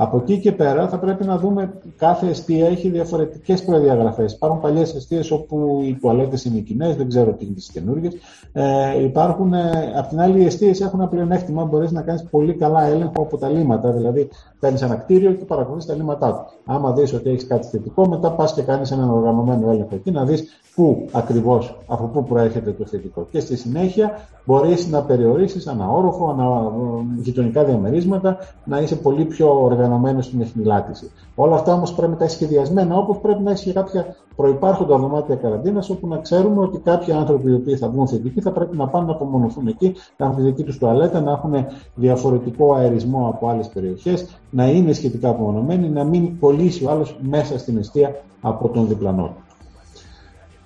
Από 0.00 0.16
εκεί 0.16 0.40
και 0.40 0.52
πέρα 0.52 0.88
θα 0.88 0.98
πρέπει 0.98 1.24
να 1.24 1.38
δούμε 1.38 1.72
κάθε 1.96 2.26
αιστεία 2.26 2.66
έχει 2.66 2.88
διαφορετικές 2.88 3.64
προδιαγραφές. 3.64 4.32
Υπάρχουν 4.32 4.60
παλιές 4.60 4.94
αιστείες 4.94 5.30
όπου 5.30 5.80
οι 5.84 5.98
τουαλέτες 6.00 6.44
είναι 6.44 6.58
κοινές, 6.58 6.96
δεν 6.96 7.08
ξέρω 7.08 7.32
τι 7.32 7.44
είναι 7.44 7.54
τις 7.54 7.70
καινούργιες. 7.72 8.14
Ε, 8.52 9.02
υπάρχουν, 9.02 9.52
ε, 9.52 9.92
απ' 9.96 10.08
την 10.08 10.20
άλλη, 10.20 10.42
οι 10.42 10.44
αιστείες 10.44 10.80
έχουν 10.80 11.00
ένα 11.00 11.08
πλεονέκτημα. 11.08 11.64
Μπορείς 11.64 11.92
να 11.92 12.02
κάνεις 12.02 12.22
πολύ 12.30 12.54
καλά 12.54 12.82
έλεγχο 12.82 13.22
από 13.22 13.36
τα 13.36 13.48
λίμματα. 13.48 13.92
Δηλαδή, 13.92 14.28
παίρνεις 14.60 14.82
ένα 14.82 14.94
κτίριο 14.94 15.32
και 15.32 15.44
παρακολουθείς 15.44 15.86
τα 15.86 15.94
λίμματά 15.94 16.32
του. 16.32 16.72
Άμα 16.72 16.92
δεις 16.92 17.12
ότι 17.12 17.30
έχεις 17.30 17.46
κάτι 17.46 17.66
θετικό, 17.66 18.08
μετά 18.08 18.30
πας 18.32 18.54
και 18.54 18.62
κάνεις 18.62 18.90
έναν 18.90 19.10
οργανωμένο 19.10 19.70
έλεγχο 19.70 19.94
εκεί 19.94 20.10
να 20.10 20.24
δεις 20.24 20.44
πού 20.74 21.08
ακριβώς, 21.12 21.78
από 21.86 22.04
πού 22.04 22.24
προέρχεται 22.24 22.70
το 22.72 22.86
θετικό. 22.86 23.26
Και 23.30 23.40
στη 23.40 23.56
συνέχεια 23.56 24.10
μπορείς 24.44 24.88
να 24.88 25.02
περιορίσεις 25.02 25.66
ένα 25.66 25.88
όροφο, 25.90 26.28
ανα 26.30 26.44
ε, 26.44 27.20
γειτονικά 27.20 27.64
διαμερίσματα, 27.64 28.36
να 28.64 28.80
είσαι 28.80 28.96
πολύ 28.96 29.24
πιο 29.24 29.62
οργανωμένος 29.62 29.87
στην 30.20 30.40
εχνηλάτηση. 30.40 31.10
Όλα 31.34 31.54
αυτά 31.54 31.72
όμως 31.72 31.94
πρέπει 31.94 32.12
να 32.12 32.18
τα 32.18 32.24
έχει 32.24 32.32
σχεδιασμένα, 32.32 32.96
όπως 32.96 33.18
πρέπει 33.18 33.42
να 33.42 33.50
έχει 33.50 33.64
και 33.64 33.72
κάποια 33.72 34.16
προπάρχοντα 34.36 34.96
δωμάτια 34.96 35.34
καραντίνας, 35.34 35.90
όπου 35.90 36.06
να 36.06 36.18
ξέρουμε 36.18 36.62
ότι 36.62 36.78
κάποιοι 36.78 37.12
άνθρωποι 37.12 37.50
οι 37.50 37.54
οποίοι 37.54 37.76
θα 37.76 37.88
βγουν 37.88 38.08
θετικοί 38.08 38.40
θα 38.40 38.50
πρέπει 38.50 38.76
να 38.76 38.88
πάνε 38.88 39.06
να 39.06 39.12
απομονωθούν 39.12 39.66
εκεί, 39.66 39.94
να 40.16 40.26
έχουν 40.26 40.36
τη 40.36 40.42
δική 40.42 40.62
τους 40.62 40.78
τουαλέτα, 40.78 41.20
να 41.20 41.30
έχουν 41.30 41.52
διαφορετικό 41.94 42.74
αερισμό 42.74 43.28
από 43.28 43.48
άλλες 43.48 43.68
περιοχές, 43.68 44.40
να 44.50 44.70
είναι 44.70 44.92
σχετικά 44.92 45.28
απομονωμένοι, 45.28 45.88
να 45.88 46.04
μην 46.04 46.38
κολλήσει 46.40 46.84
ο 46.84 46.90
άλλος 46.90 47.18
μέσα 47.20 47.58
στην 47.58 47.78
αιστεία 47.78 48.22
από 48.40 48.68
τον 48.68 48.88
διπλανό 48.88 49.22
του. 49.22 49.42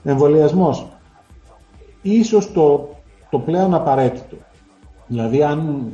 Εμβολιασμός. 0.05 0.87
Ίσως 2.03 2.53
το, 2.53 2.89
το 3.31 3.39
πλέον 3.39 3.75
απαραίτητο. 3.75 4.37
Δηλαδή, 5.13 5.43
αν 5.43 5.87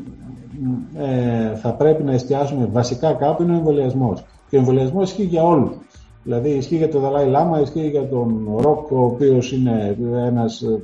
ε, 0.94 1.56
θα 1.56 1.72
πρέπει 1.72 2.02
να 2.02 2.12
εστιάσουμε 2.12 2.68
βασικά 2.72 3.12
κάπου, 3.12 3.42
είναι 3.42 3.52
ο 3.52 3.56
εμβολιασμός. 3.56 4.24
Και 4.48 4.56
ο 4.56 4.58
εμβολιασμός 4.58 5.10
ισχύει 5.10 5.24
για 5.24 5.42
όλους. 5.42 5.70
Δηλαδή, 6.22 6.50
ισχύει 6.50 6.76
για 6.76 6.88
τον 6.88 7.00
Δαλάη 7.00 7.28
Λάμα, 7.28 7.60
ισχύει 7.60 7.88
για 7.88 8.08
τον 8.08 8.48
Ροκ, 8.56 8.90
ο 8.90 9.04
οποίος 9.04 9.52
είναι 9.52 9.96
ένας 10.26 10.62
ε, 10.62 10.82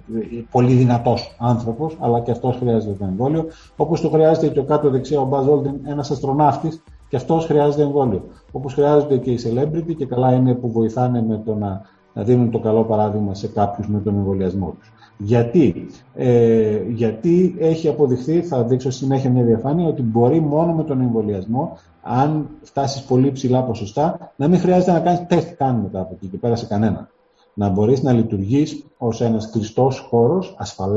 πολύ 0.50 0.72
δυνατός 0.72 1.36
άνθρωπος, 1.38 1.96
αλλά 2.00 2.20
και 2.20 2.30
αυτός 2.30 2.56
χρειάζεται 2.56 2.94
το 2.98 3.04
εμβόλιο. 3.04 3.46
Όπως 3.76 4.00
το 4.00 4.08
χρειάζεται 4.08 4.48
και 4.48 4.58
ο 4.58 4.64
κάτω 4.64 4.90
δεξιά 4.90 5.20
ο 5.20 5.24
Μπαζ 5.24 5.46
Όλτιν, 5.46 5.74
ένας 5.84 6.10
αστροναύτης, 6.10 6.82
και 7.08 7.16
αυτός 7.16 7.44
χρειάζεται 7.44 7.82
εμβόλιο. 7.82 8.24
Όπως 8.52 8.74
χρειάζονται 8.74 9.16
και 9.16 9.30
οι 9.30 9.38
celebrity, 9.44 9.94
και 9.96 10.06
καλά 10.06 10.32
είναι 10.32 10.54
που 10.54 10.70
βοηθάνε 10.70 11.22
με 11.22 11.42
το 11.44 11.54
να 11.54 11.82
να 12.14 12.22
δίνουν 12.22 12.50
το 12.50 12.58
καλό 12.58 12.84
παράδειγμα 12.84 13.34
σε 13.34 13.48
κάποιους 13.48 13.88
με 13.88 14.00
τον 14.00 14.14
εμβολιασμό 14.16 14.74
τους. 14.78 14.92
Γιατί, 15.18 15.86
ε, 16.14 16.82
γιατί 16.88 17.56
έχει 17.58 17.88
αποδειχθεί, 17.88 18.42
θα 18.42 18.62
δείξω 18.62 18.90
συνέχεια 18.90 19.30
μια 19.30 19.44
διαφάνεια, 19.44 19.86
ότι 19.86 20.02
μπορεί 20.02 20.40
μόνο 20.40 20.72
με 20.72 20.84
τον 20.84 21.00
εμβολιασμό, 21.00 21.78
αν 22.02 22.48
φτάσεις 22.62 23.02
πολύ 23.02 23.32
ψηλά 23.32 23.62
ποσοστά, 23.62 24.32
να 24.36 24.48
μην 24.48 24.58
χρειάζεται 24.58 24.92
να 24.92 25.00
κάνεις 25.00 25.26
τεστ 25.26 25.54
καν 25.56 25.76
μετά 25.76 26.00
από 26.00 26.14
εκεί 26.14 26.26
και 26.26 26.36
πέρα 26.36 26.56
σε 26.56 26.66
κανένα. 26.66 27.08
Να 27.54 27.68
μπορείς 27.68 28.02
να 28.02 28.12
λειτουργείς 28.12 28.84
ως 28.98 29.20
ένας 29.20 29.50
κλειστός 29.50 29.98
χώρος 29.98 30.56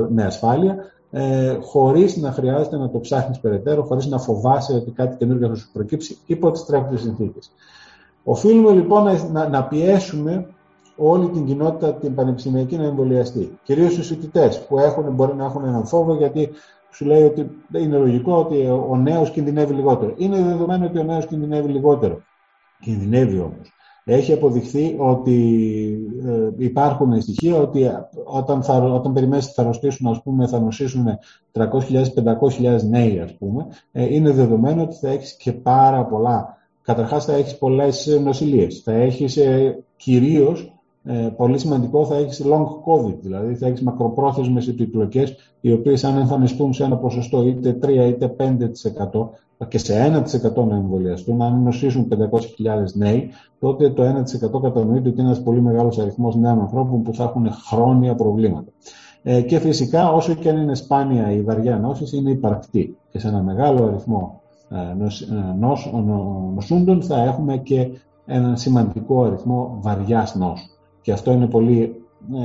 με 0.09 0.23
ασφάλεια, 0.23 0.75
ε, 1.11 1.57
χωρίς 1.61 2.17
να 2.17 2.31
χρειάζεται 2.31 2.77
να 2.77 2.89
το 2.89 2.99
ψάχνεις 2.99 3.39
περαιτέρω, 3.39 3.83
χωρίς 3.83 4.05
να 4.05 4.19
φοβάσαι 4.19 4.73
ότι 4.73 4.91
κάτι 4.91 5.17
καινούργιο 5.17 5.47
θα 5.47 5.55
σου 5.55 5.69
προκύψει 5.73 6.17
υπό 6.25 6.51
τις 6.51 6.65
τρέχουσες 6.65 7.01
συνθήκες. 7.01 7.51
Οφείλουμε 8.23 8.71
λοιπόν 8.71 9.03
να, 9.31 9.49
να 9.49 9.63
πιέσουμε 9.63 10.47
όλη 10.97 11.29
την 11.29 11.45
κοινότητα 11.45 11.93
την 11.93 12.15
πανεπιστημιακή 12.15 12.77
να 12.77 12.83
εμβολιαστεί. 12.83 13.57
Κυρίως 13.63 13.95
του 13.95 14.03
φοιτητέ 14.03 14.51
που 14.67 14.79
έχουν, 14.79 15.13
μπορεί 15.13 15.35
να 15.35 15.45
έχουν 15.45 15.65
έναν 15.65 15.85
φόβο 15.85 16.15
γιατί 16.15 16.49
σου 16.91 17.05
λέει 17.05 17.23
ότι 17.23 17.49
είναι 17.73 17.97
λογικό 17.97 18.37
ότι 18.37 18.67
ο 18.89 18.95
νέος 18.95 19.31
κινδυνεύει 19.31 19.73
λιγότερο. 19.73 20.13
Είναι 20.17 20.41
δεδομένο 20.41 20.85
ότι 20.85 20.99
ο 20.99 21.03
νέος 21.03 21.25
κινδυνεύει 21.25 21.71
λιγότερο. 21.71 22.21
Κινδυνεύει 22.79 23.39
όμως. 23.39 23.71
Έχει 24.09 24.33
αποδειχθεί 24.33 24.95
ότι 24.99 25.35
ε, 26.25 26.63
υπάρχουν 26.63 27.21
στοιχεία 27.21 27.55
ότι 27.55 27.91
όταν, 28.23 28.63
θα, 28.63 28.77
όταν 28.77 29.13
περιμένεις 29.13 29.45
θα 29.51 29.61
αρρωστήσουν, 29.61 30.07
ας 30.07 30.21
πούμε, 30.21 30.47
θα 30.47 30.59
νοσήσουν 30.59 31.05
300.000-500.000 31.51 32.81
νέοι, 32.89 33.19
ας 33.19 33.33
πούμε, 33.33 33.67
ε, 33.91 34.13
είναι 34.15 34.31
δεδομένο 34.31 34.81
ότι 34.81 34.95
θα 34.95 35.09
έχεις 35.09 35.35
και 35.35 35.51
πάρα 35.51 36.05
πολλά. 36.05 36.57
Καταρχάς 36.81 37.25
θα 37.25 37.33
έχεις 37.33 37.57
πολλές 37.57 38.19
νοσηλίες. 38.23 38.81
Θα 38.83 38.91
έχεις 38.91 39.37
ε, 39.37 39.83
κυρίως 39.95 40.76
ε, 41.07 41.33
πολύ 41.37 41.57
σημαντικό 41.57 42.05
θα 42.05 42.15
έχεις 42.15 42.43
long 42.45 42.65
COVID, 42.65 43.15
δηλαδή 43.21 43.55
θα 43.55 43.67
έχεις 43.67 43.81
μακροπρόθεσμες 43.81 44.67
επιπλοκές 44.67 45.35
οι 45.61 45.71
οποίες 45.71 46.03
αν 46.03 46.17
εμφανιστούν 46.17 46.73
σε 46.73 46.83
ένα 46.83 46.97
ποσοστό 46.97 47.43
είτε 47.47 47.77
3 47.81 47.89
είτε 47.89 48.35
5% 48.37 49.29
και 49.67 49.77
σε 49.77 50.23
1% 50.53 50.67
να 50.67 50.75
εμβολιαστούν, 50.75 51.41
αν 51.41 51.63
νοσήσουν 51.63 52.07
500.000 52.09 52.17
νέοι, 52.93 53.29
τότε 53.59 53.89
το 53.89 54.03
1% 54.03 54.61
κατανοείται 54.61 55.09
ότι 55.09 55.19
είναι 55.19 55.29
ένας 55.29 55.43
πολύ 55.43 55.61
μεγάλος 55.61 55.99
αριθμός 55.99 56.35
νέων 56.35 56.59
ανθρώπων 56.59 57.01
που 57.01 57.13
θα 57.13 57.23
έχουν 57.23 57.51
χρόνια 57.51 58.15
προβλήματα. 58.15 58.71
Ε, 59.23 59.41
και 59.41 59.59
φυσικά 59.59 60.11
όσο 60.11 60.33
και 60.33 60.49
αν 60.49 60.57
είναι 60.57 60.75
σπάνια 60.75 61.31
η 61.31 61.41
βαριά 61.41 61.77
νόσης 61.77 62.11
είναι 62.11 62.31
υπαρκτή 62.31 62.97
και 63.11 63.19
σε 63.19 63.27
ένα 63.27 63.41
μεγάλο 63.43 63.85
αριθμό 63.85 64.41
ε, 64.69 64.93
νοσ, 64.93 65.21
ε, 65.21 65.55
νοσ, 65.59 65.89
νοσούντων 66.53 67.01
θα 67.01 67.23
έχουμε 67.23 67.57
και 67.57 67.89
ένα 68.25 68.55
σημαντικό 68.55 69.23
αριθμό 69.23 69.77
βαριάς 69.81 70.35
νόσου. 70.35 70.76
Και 71.07 71.13
αυτό 71.13 71.31
είναι 71.31 71.47
πολύ 71.47 72.01
ε, 72.35 72.39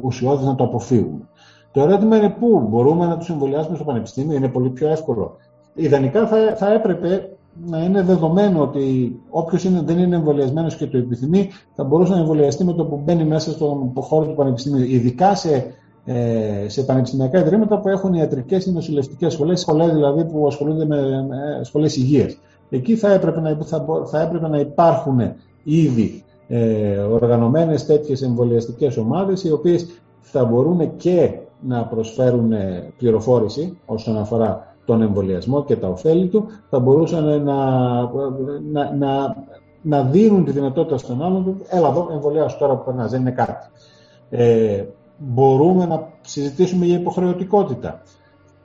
ουσιώδης 0.00 0.46
να 0.46 0.54
το 0.54 0.64
αποφύγουμε. 0.64 1.28
Το 1.72 1.80
ερώτημα 1.80 2.16
είναι 2.16 2.30
πού 2.30 2.66
μπορούμε 2.68 3.06
να 3.06 3.16
τους 3.16 3.30
εμβολιάσουμε 3.30 3.76
στο 3.76 3.84
πανεπιστήμιο, 3.84 4.36
είναι 4.36 4.48
πολύ 4.48 4.70
πιο 4.70 4.88
εύκολο. 4.88 5.36
Ιδανικά 5.74 6.26
θα, 6.26 6.54
θα 6.56 6.72
έπρεπε 6.72 7.36
να 7.66 7.78
είναι 7.78 8.02
δεδομένο 8.02 8.60
ότι 8.62 9.16
όποιος 9.30 9.84
δεν 9.84 9.98
είναι 9.98 10.16
εμβολιασμένος 10.16 10.76
και 10.76 10.86
το 10.86 10.96
επιθυμεί, 10.96 11.50
θα 11.74 11.84
μπορούσε 11.84 12.12
να 12.12 12.18
εμβολιαστεί 12.18 12.64
με 12.64 12.72
το 12.72 12.84
που 12.84 13.00
μπαίνει 13.04 13.24
μέσα 13.24 13.50
στον 13.50 13.92
χώρο 13.96 14.26
του 14.26 14.34
πανεπιστημίου. 14.34 14.84
Ειδικά 14.84 15.34
σε, 15.34 15.64
ε, 16.04 16.68
σε 16.68 16.82
πανεπιστημιακά 16.82 17.38
ιδρύματα 17.38 17.80
που 17.80 17.88
έχουν 17.88 18.14
ιατρικές 18.14 18.66
ή 18.66 18.72
νοσηλευτικές 18.72 19.32
σχολές, 19.32 19.60
σχολές 19.60 19.92
δηλαδή 19.92 20.24
που 20.24 20.46
ασχολούνται 20.46 20.84
με, 20.84 21.26
με 21.28 21.60
σχολές 21.62 21.96
υγείας. 21.96 22.38
Εκεί 22.70 22.96
θα 22.96 23.12
έπρεπε 23.12 23.40
να, 23.40 23.58
θα, 23.64 23.84
θα 24.04 24.20
έπρεπε 24.20 24.48
να 24.48 24.58
υπάρχουν 24.58 25.20
ήδη 25.64 26.24
ε, 26.56 26.98
οργανωμένες 26.98 27.86
τέτοιες 27.86 28.22
εμβολιαστικές 28.22 28.96
ομάδες 28.96 29.44
οι 29.44 29.52
οποίες 29.52 29.86
θα 30.20 30.44
μπορούν 30.44 30.96
και 30.96 31.38
να 31.60 31.84
προσφέρουν 31.84 32.52
ε, 32.52 32.92
πληροφόρηση 32.98 33.78
όσον 33.86 34.18
αφορά 34.18 34.74
τον 34.84 35.02
εμβολιασμό 35.02 35.64
και 35.64 35.76
τα 35.76 35.88
ωφέλη 35.88 36.26
του, 36.26 36.46
θα 36.70 36.78
μπορούσαν 36.78 37.42
να, 37.42 38.00
να, 38.72 38.94
να, 38.98 39.36
να 39.82 40.02
δίνουν 40.02 40.44
τη 40.44 40.50
δυνατότητα 40.50 40.98
στον 40.98 41.22
άλλον 41.22 41.44
του, 41.44 41.56
έλα 41.68 41.88
εδώ 41.88 42.08
εμβολιάσου 42.12 42.58
τώρα 42.58 42.76
που 42.76 42.84
περνάς, 42.84 43.10
δεν 43.10 43.20
είναι 43.20 43.30
κάτι. 43.30 43.66
Ε, 44.30 44.84
μπορούμε 45.18 45.86
να 45.86 46.08
συζητήσουμε 46.20 46.86
για 46.86 46.98
υποχρεωτικότητα. 46.98 48.02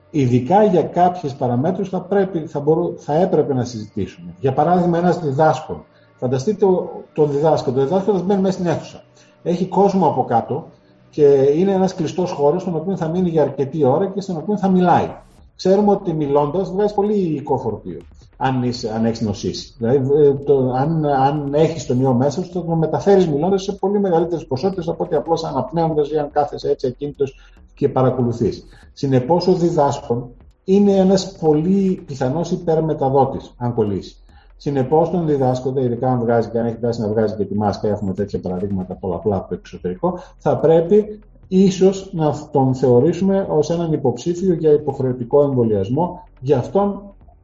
Ειδικά 0.09 0.63
για 0.63 0.83
κάποιες 0.83 1.33
παραμέτρους 1.33 1.89
θα, 1.89 2.01
πρέπει, 2.01 2.39
θα, 2.39 2.59
μπορού, 2.59 2.93
θα 2.97 3.13
έπρεπε 3.15 3.53
να 3.53 3.63
συζητήσουμε. 3.63 4.33
Για 4.39 4.53
παράδειγμα, 4.53 4.97
ένας 4.97 5.19
διδάσκων 5.19 5.83
Φανταστείτε 6.19 6.65
τον 7.13 7.31
διδάσκαλο. 7.31 7.75
Το 7.75 7.83
διδάσκαλο 7.83 8.21
μπαίνει 8.21 8.41
μέσα 8.41 8.53
στην 8.53 8.65
αίθουσα. 8.65 9.03
Έχει 9.43 9.65
κόσμο 9.65 10.07
από 10.07 10.23
κάτω 10.23 10.67
και 11.09 11.23
είναι 11.55 11.71
ένας 11.71 11.95
κλειστός 11.95 12.31
χώρος 12.31 12.61
στον 12.61 12.75
οποίο 12.75 12.97
θα 12.97 13.07
μείνει 13.07 13.29
για 13.29 13.41
αρκετή 13.41 13.83
ώρα 13.83 14.07
και 14.07 14.21
στον 14.21 14.37
οποίο 14.37 14.57
θα 14.57 14.67
μιλάει. 14.69 15.15
Ξέρουμε 15.55 15.91
ότι 15.91 16.13
μιλώντας 16.13 16.71
βγάζει 16.71 16.93
πολύ 16.93 17.13
υλικό 17.13 17.57
φορτίο, 17.57 17.99
αν, 18.37 18.63
αν 18.95 19.05
έχεις 19.05 19.21
νοσήσει. 19.21 19.73
Δηλαδή, 19.77 20.23
ε, 20.23 20.33
το, 20.33 20.71
αν, 20.71 21.05
αν 21.05 21.53
έχεις 21.53 21.85
τον 21.85 21.99
ιό 22.01 22.13
μέσα 22.13 22.43
σου, 22.43 22.51
θα 22.51 22.65
το 22.65 22.75
μεταφέρεις 22.75 23.27
μιλώντας 23.27 23.63
σε 23.63 23.71
πολύ 23.71 23.99
μεγαλύτερες 23.99 24.47
ποσότητες 24.47 24.87
από 24.87 25.03
ότι 25.03 25.15
απλώς 25.15 25.43
αναπνέοντας 25.43 26.11
ή 26.11 26.17
αν 26.17 26.31
κάθεσαι 26.31 26.69
έτσι 26.69 26.87
ακίνητος 26.87 27.35
και 27.73 27.89
παρακολουθείς. 27.89 28.65
Συνεπώς, 28.93 29.47
ο 29.47 29.53
διδάσκων 29.53 30.29
είναι 30.63 30.95
ένας 30.95 31.37
πολύ 31.39 32.03
πιθανός 32.05 32.51
υπερμεταδότης, 32.51 33.53
αν 33.57 33.73
κολλήσει. 33.73 34.15
Συνεπώς, 34.61 35.09
τον 35.09 35.25
διδάσκοντα, 35.25 35.81
ειδικά 35.81 36.11
αν 36.11 36.19
βγάζει 36.19 36.49
και 36.49 36.59
αν 36.59 36.65
έχει 36.65 36.75
φτάσει 36.75 37.01
να 37.01 37.07
βγάζει 37.07 37.35
και 37.35 37.45
τη 37.45 37.55
μάσκα, 37.55 37.87
έχουμε 37.87 38.13
τέτοια 38.13 38.39
παραδείγματα 38.39 38.95
πολλαπλά 38.95 39.35
από 39.35 39.49
το 39.49 39.55
εξωτερικό, 39.55 40.19
θα 40.37 40.57
πρέπει 40.57 41.19
ίσως 41.47 42.09
να 42.13 42.33
τον 42.51 42.75
θεωρήσουμε 42.75 43.47
ως 43.49 43.69
έναν 43.69 43.93
υποψήφιο 43.93 44.53
για 44.53 44.71
υποχρεωτικό 44.71 45.43
εμβολιασμό 45.43 46.23
για 46.41 46.57
αυτόν 46.57 47.01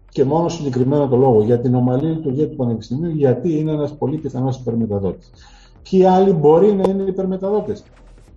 και 0.10 0.24
μόνο 0.24 0.50
συγκεκριμένο 0.50 1.08
το 1.08 1.16
λόγο, 1.16 1.44
για 1.44 1.60
την 1.60 1.76
ομαλή 1.76 2.08
λειτουργία 2.08 2.50
του 2.50 2.56
Πανεπιστημίου, 2.56 3.10
γιατί 3.10 3.58
είναι 3.58 3.72
ένας 3.72 3.94
πολύ 3.94 4.18
πιθανός 4.18 4.58
υπερμεταδότης. 4.58 5.32
Ποιοι 5.90 6.06
άλλοι 6.06 6.32
μπορεί 6.32 6.74
να 6.74 6.90
είναι 6.90 7.04
υπερμεταδότες; 7.04 7.84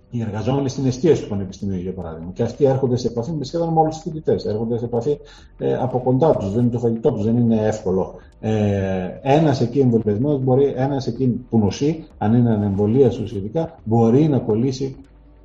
Οι 0.09 0.21
εργαζόμενοι 0.21 0.69
στην 0.69 0.85
εστίαση 0.85 1.21
του 1.21 1.29
Πανεπιστημίου, 1.29 1.79
για 1.79 1.93
παράδειγμα. 1.93 2.31
Και 2.33 2.43
αυτοί 2.43 2.65
έρχονται 2.65 2.97
σε 2.97 3.07
επαφή 3.07 3.31
με 3.31 3.43
σχεδόν 3.43 3.73
με 3.73 3.79
όλους 3.79 3.93
τους 3.95 4.03
φοιτητές. 4.03 4.45
Έρχονται 4.45 4.77
σε 4.77 4.85
επαφή 4.85 5.19
ε, 5.57 5.75
από 5.75 5.99
κοντά 5.99 6.35
τους. 6.35 6.53
Δεν 6.53 6.63
είναι 6.63 6.71
το 6.71 6.79
φαγητό 6.79 7.11
τους, 7.11 7.23
δεν 7.23 7.37
είναι 7.37 7.67
εύκολο. 7.67 8.15
Ε, 8.41 9.19
ένας 9.21 9.61
εκεί 9.61 9.79
εμβολιασμένο 9.79 10.37
μπορεί, 10.37 10.73
ένας 10.77 11.07
εκεί 11.07 11.45
που 11.49 11.57
νοσεί, 11.57 12.05
αν 12.17 12.33
είναι 12.33 12.53
ανεμβολία 12.53 13.07
ουσιαστικά, 13.07 13.75
μπορεί 13.83 14.27
να 14.27 14.37
κολλήσει 14.37 14.95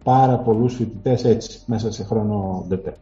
πάρα 0.05 0.37
πολλούς 0.39 0.75
φοιτητές 0.75 1.25
έτσι, 1.25 1.61
μέσα 1.67 1.93
σε 1.93 2.05
χρόνο 2.05 2.65
ΔΕΤΕ. 2.69 2.97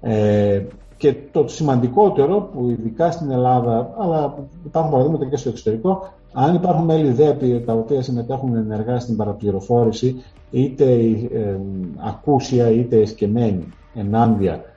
Ε, 0.00 0.62
Και 0.96 1.14
το 1.32 1.48
σημαντικότερο 1.48 2.50
που 2.54 2.68
ειδικά 2.70 3.10
στην 3.10 3.30
Ελλάδα, 3.30 3.94
αλλά 3.98 4.34
υπάρχουν 4.64 4.92
παραδείγματα 4.92 5.26
και 5.26 5.36
στο 5.36 5.48
εξωτερικό, 5.48 6.12
αν 6.32 6.54
υπάρχουν 6.54 6.84
μέλη 6.84 7.10
ΔΕΠΗ 7.10 7.60
τα 7.66 7.72
οποία 7.72 8.02
συμμετέχουν 8.02 8.56
ενεργά 8.56 9.00
στην 9.00 9.16
παραπληροφόρηση, 9.16 10.22
είτε 10.50 10.84
ε, 11.32 11.56
ακούσια 11.96 12.70
είτε 12.70 13.00
εσκεμμένη 13.00 13.64
ενάντια 13.94 14.52
ε, 14.52 14.71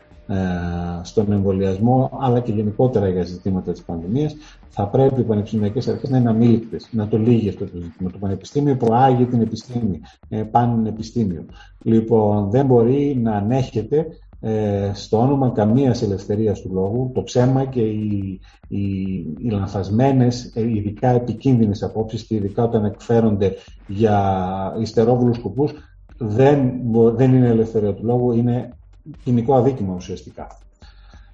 στον 1.02 1.32
εμβολιασμό, 1.32 2.18
αλλά 2.22 2.40
και 2.40 2.52
γενικότερα 2.52 3.10
για 3.10 3.24
ζητήματα 3.24 3.72
της 3.72 3.82
πανδημίας, 3.82 4.36
θα 4.70 4.88
πρέπει 4.88 5.22
οι 5.22 5.24
πανεπιστημιακές 5.24 5.88
αρχές 5.88 6.10
να 6.10 6.18
είναι 6.18 6.30
αμήλικτες, 6.30 6.90
να 6.92 7.08
το 7.08 7.18
λύγει 7.18 7.50
αυτό 7.50 7.66
το 7.66 7.78
ζήτημα. 7.82 8.12
Το 8.12 8.18
πανεπιστήμιο 8.18 8.76
προάγει 8.76 9.26
την 9.26 9.42
επιστήμη, 9.42 10.02
ε, 10.30 10.42
πανεπιστήμιο. 10.42 11.46
Λοιπόν, 11.84 12.50
δεν 12.50 12.66
μπορεί 12.66 13.20
να 13.24 13.32
ανέχεται 13.32 14.08
ε, 14.40 14.92
στο 14.94 15.20
όνομα 15.20 15.50
καμίας 15.50 16.02
ελευθερίας 16.02 16.62
του 16.62 16.70
λόγου 16.74 17.12
το 17.14 17.24
ψέμα 17.24 17.66
και 17.66 17.82
οι, 17.82 18.40
οι, 18.68 18.82
οι 19.38 19.50
λανθασμένες, 19.50 20.52
ε, 20.56 20.62
ειδικά 20.62 21.10
επικίνδυνες 21.10 21.84
απόψεις 21.84 22.24
και 22.24 22.36
ειδικά 22.36 22.64
όταν 22.64 22.86
εκφέρονται 22.86 23.54
για 23.88 24.76
ιστερόβουλους 24.80 25.38
σκοπούς 25.38 25.74
δεν, 26.18 26.72
δεν 27.16 27.34
είναι 27.34 27.48
ελευθερία 27.48 27.94
του 27.94 28.06
λόγου, 28.06 28.32
είναι 28.32 28.70
ποινικό 29.24 29.56
αδίκημα 29.56 29.94
ουσιαστικά. 29.96 30.48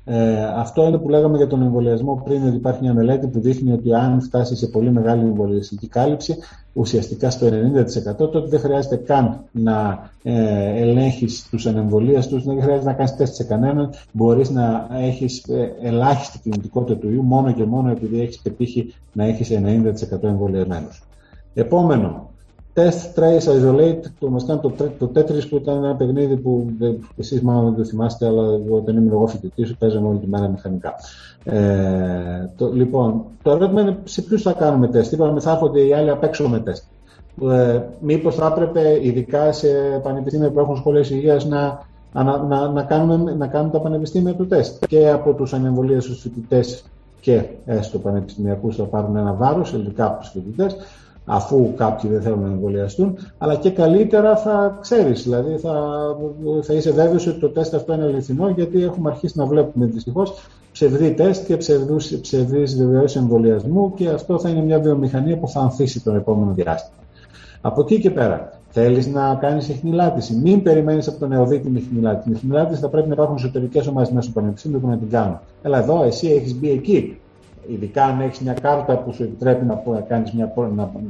Ε, 0.05 0.43
αυτό 0.43 0.87
είναι 0.87 0.97
που 0.97 1.09
λέγαμε 1.09 1.37
για 1.37 1.47
τον 1.47 1.61
εμβολιασμό 1.61 2.21
πριν, 2.23 2.47
ότι 2.47 2.55
υπάρχει 2.55 2.81
μια 2.81 2.93
μελέτη 2.93 3.27
που 3.27 3.39
δείχνει 3.39 3.71
ότι 3.71 3.93
αν 3.93 4.21
φτάσει 4.21 4.55
σε 4.55 4.67
πολύ 4.67 4.91
μεγάλη 4.91 5.21
εμβολιαστική 5.21 5.87
κάλυψη, 5.87 6.35
ουσιαστικά 6.73 7.29
στο 7.29 7.47
90%, 7.47 8.15
τότε 8.15 8.47
δεν 8.47 8.59
χρειάζεται 8.59 8.95
καν 8.95 9.43
να 9.51 10.09
ε, 10.23 10.81
ελέγχεις 10.81 11.47
τους 11.49 11.65
ανεμβολίαστους, 11.65 12.43
δεν 12.43 12.61
χρειάζεται 12.61 12.85
να 12.85 12.93
κάνεις 12.93 13.15
τεστ 13.15 13.33
σε 13.33 13.43
κανέναν. 13.43 13.89
Μπορείς 14.11 14.49
να 14.49 14.87
έχεις 14.93 15.43
ε, 15.43 15.75
ελάχιστη 15.81 16.39
κινητικότητα 16.39 16.99
του 16.99 17.09
ιού 17.09 17.23
μόνο 17.23 17.51
και 17.51 17.65
μόνο 17.65 17.89
επειδή 17.91 18.21
έχεις 18.21 18.39
πετύχει 18.39 18.93
να 19.13 19.23
έχεις 19.23 19.49
90% 19.51 20.23
εμβολιασμένους. 20.23 21.03
Επόμενο, 21.53 22.29
Test, 22.73 23.19
Trace, 23.19 23.47
Isolate, 23.47 24.01
το 24.19 24.29
μας 24.29 24.45
κάνει 24.45 24.59
το, 24.59 24.71
το 24.97 25.11
Tetris 25.15 25.47
που 25.49 25.55
ήταν 25.55 25.83
ένα 25.83 25.95
παιχνίδι 25.95 26.37
που 26.37 26.71
εσείς 27.17 27.41
μάλλον 27.41 27.65
δεν 27.65 27.73
το 27.73 27.83
θυμάστε, 27.83 28.25
αλλά 28.25 28.43
όταν 28.69 28.97
ήμουν 28.97 29.11
εγώ 29.11 29.27
φοιτητής 29.27 29.75
παίζαμε 29.75 30.07
όλη 30.07 30.17
τη 30.17 30.27
μέρα 30.27 30.47
μηχανικά. 30.47 30.93
Ε, 31.43 32.49
το, 32.57 32.71
λοιπόν, 32.73 33.23
το 33.41 33.51
ερώτημα 33.51 33.81
είναι 33.81 33.97
σε 34.03 34.21
ποιους 34.21 34.41
θα 34.41 34.53
κάνουμε 34.53 34.87
τεστ. 34.87 35.11
Είπαμε 35.11 35.39
θα 35.39 35.51
έρχονται 35.51 35.81
οι 35.81 35.93
άλλοι 35.93 36.09
απ' 36.09 36.23
έξω 36.23 36.49
με 36.49 36.59
τεστ. 36.59 36.83
Ε, 37.51 37.81
μήπως 37.99 38.35
θα 38.35 38.45
έπρεπε 38.45 38.99
ειδικά 39.01 39.51
σε 39.51 39.67
πανεπιστήμια 40.03 40.49
που 40.49 40.59
έχουν 40.59 40.75
σχολές 40.75 41.09
υγείας 41.09 41.45
να, 41.45 41.85
να, 42.13 42.37
να, 42.37 42.67
να, 42.67 42.83
κάνουμε, 42.83 43.33
να 43.33 43.47
κάνουν 43.47 43.71
τα 43.71 43.79
πανεπιστήμια 43.79 44.33
του 44.33 44.47
τεστ 44.47 44.85
και 44.85 45.09
από 45.09 45.33
τους 45.33 45.53
ανεμβολίες 45.53 46.03
στους 46.03 46.21
φοιτητές 46.21 46.83
και 47.21 47.43
έστω 47.65 47.99
πανεπιστημιακούς 47.99 48.75
θα 48.75 48.83
πάρουν 48.83 49.15
ένα 49.15 49.33
βάρος, 49.33 49.73
ειδικά 49.73 50.05
από 50.05 50.19
τους 50.19 50.29
φοιτητές 50.29 50.75
αφού 51.33 51.73
κάποιοι 51.75 52.09
δεν 52.09 52.21
θέλουν 52.21 52.41
να 52.41 52.47
εμβολιαστούν, 52.47 53.17
αλλά 53.37 53.55
και 53.55 53.71
καλύτερα 53.71 54.37
θα 54.37 54.77
ξέρεις, 54.81 55.23
δηλαδή 55.23 55.57
θα, 55.57 55.73
θα 56.61 56.73
είσαι 56.73 56.91
βέβαιος 56.91 57.27
ότι 57.27 57.39
το 57.39 57.49
τεστ 57.49 57.73
αυτό 57.75 57.93
είναι 57.93 58.03
αληθινό, 58.03 58.49
γιατί 58.49 58.83
έχουμε 58.83 59.09
αρχίσει 59.09 59.37
να 59.37 59.45
βλέπουμε 59.45 59.85
δυστυχώς 59.85 60.33
ψευδή 60.71 61.13
τεστ 61.13 61.45
και 61.45 61.57
ψευδούς, 61.57 62.19
ψευδείς 62.21 62.77
βεβαιώσεις 62.77 63.21
εμβολιασμού 63.21 63.93
και 63.93 64.09
αυτό 64.09 64.39
θα 64.39 64.49
είναι 64.49 64.61
μια 64.61 64.79
βιομηχανία 64.79 65.37
που 65.37 65.47
θα 65.47 65.59
ανθίσει 65.59 66.03
τον 66.03 66.15
επόμενο 66.15 66.51
διάστημα. 66.53 66.97
Από 67.61 67.81
εκεί 67.81 67.99
και 67.99 68.11
πέρα, 68.11 68.59
θέλεις 68.69 69.07
να 69.07 69.35
κάνεις 69.35 69.69
εχνηλάτηση. 69.69 70.39
Μην 70.43 70.61
περιμένεις 70.63 71.07
από 71.07 71.19
τον 71.19 71.29
νεοδίτη 71.29 71.63
την 71.63 71.75
εχνηλάτηση. 71.75 72.23
Την 72.23 72.33
εχνηλάτηση 72.35 72.81
θα 72.81 72.89
πρέπει 72.89 73.07
να 73.07 73.13
υπάρχουν 73.13 73.35
εσωτερικές 73.35 73.87
ομάδες 73.87 74.09
μέσα 74.09 74.29
στο 74.29 74.39
πανεπιστήμιο 74.39 74.79
που 74.79 74.87
να 74.87 74.97
την 74.97 75.09
κάνουν. 75.09 75.39
Έλα 75.61 75.77
εδώ, 75.77 76.03
εσύ 76.03 76.27
έχεις 76.27 76.55
μπει 76.55 76.69
εκεί 76.69 77.17
ειδικά 77.67 78.03
αν 78.05 78.21
έχεις 78.21 78.39
μια 78.39 78.53
κάρτα 78.53 78.97
που 78.97 79.13
σου 79.13 79.23
επιτρέπει 79.23 79.65
να 79.65 80.01
κάνεις 80.07 80.31
μια 80.31 80.53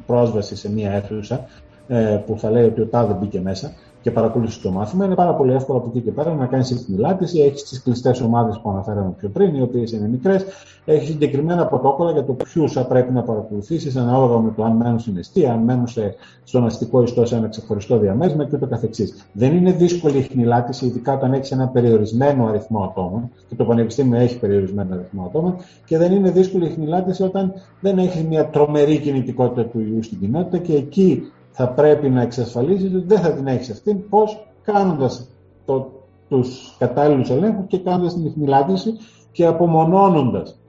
πρόσβαση 0.05 0.55
σε 0.55 0.71
μια 0.71 0.91
αίθουσα 0.91 1.45
ε, 1.87 2.19
που 2.25 2.39
θα 2.39 2.49
λέει 2.49 2.65
ότι 2.65 2.81
ο 2.81 2.85
τάδε 2.85 3.13
μπήκε 3.13 3.39
μέσα 3.39 3.71
και 4.01 4.11
παρακολούθησε 4.11 4.61
το 4.61 4.71
μάθημα, 4.71 5.05
είναι 5.05 5.15
πάρα 5.15 5.33
πολύ 5.33 5.53
εύκολο 5.53 5.77
από 5.77 5.87
εκεί 5.87 5.99
και 6.01 6.11
πέρα 6.11 6.33
να 6.33 6.45
κάνεις 6.45 6.71
εκμιλάτηση. 6.71 7.39
Έχεις 7.39 7.63
τις 7.63 7.81
κλειστές 7.83 8.21
ομάδες 8.21 8.59
που 8.59 8.69
αναφέραμε 8.69 9.13
πιο 9.17 9.29
πριν, 9.29 9.55
οι 9.55 9.61
οποίες 9.61 9.91
είναι 9.91 10.07
μικρές. 10.07 10.45
Έχεις 10.85 11.07
συγκεκριμένα 11.07 11.65
πρωτόκολλα 11.65 12.11
για 12.11 12.23
το 12.23 12.33
ποιους 12.33 12.71
θα 12.71 12.85
πρέπει 12.85 13.13
να 13.13 13.21
παρακολουθήσεις 13.21 13.95
ανάλογα 13.95 14.39
με 14.39 14.51
το 14.55 14.63
αν 14.63 14.75
μένουν 14.75 14.99
στην 14.99 15.17
αιστεία, 15.17 15.53
αν 15.53 15.59
μένουν 15.59 15.87
σε, 15.87 16.15
στον 16.43 16.65
αστικό 16.65 17.03
ιστό 17.03 17.25
σε 17.25 17.35
ένα 17.35 17.47
ξεχωριστό 17.47 17.97
διαμέσμα 17.97 18.45
και 18.45 18.57
καθεξής. 18.69 19.25
Δεν 19.33 19.55
είναι 19.55 19.71
δύσκολη 19.71 20.17
η 20.17 20.21
χνηλάτηση, 20.21 20.85
ειδικά 20.85 21.13
όταν 21.13 21.33
έχεις 21.33 21.51
ένα 21.51 21.67
περιορισμένο 21.67 22.45
αριθμό 22.45 22.83
ατόμων, 22.83 23.29
και 23.49 23.55
το 23.55 23.65
Πανεπιστήμιο 23.65 24.19
έχει 24.19 24.39
περιορισμένο 24.39 24.93
αριθμό 24.93 25.25
ατόμων, 25.25 25.55
και 25.85 25.97
δεν 25.97 26.11
είναι 26.11 26.29
δύσκολη 26.31 26.65
η 26.65 26.69
χνηλάτηση 26.69 27.23
όταν 27.23 27.53
δεν 27.79 27.97
έχεις 27.97 28.23
μια 28.23 28.45
τρομερή 28.45 28.97
κινητικότητα 28.97 29.65
του 29.65 29.79
ιού 29.79 30.03
στην 30.03 30.19
κοινότητα 30.19 30.57
και 30.57 30.73
εκεί 30.73 31.31
θα 31.51 31.69
πρέπει 31.69 32.09
να 32.09 32.21
εξασφαλίσει 32.21 32.85
ότι 32.85 33.05
δεν 33.07 33.19
θα 33.19 33.31
την 33.31 33.47
έχεις 33.47 33.69
αυτή, 33.69 33.95
πώς; 34.09 34.45
Κάνοντας 34.63 35.27
το, 35.65 35.91
τους 36.29 36.75
κατάλληλους 36.79 37.29
ελέγχους 37.29 37.65
και 37.67 37.77
κάνοντας 37.77 38.13
την 38.13 38.25
ειχνηλάτηση 38.25 38.93
και 39.31 39.45
απομονώνοντας 39.45 40.59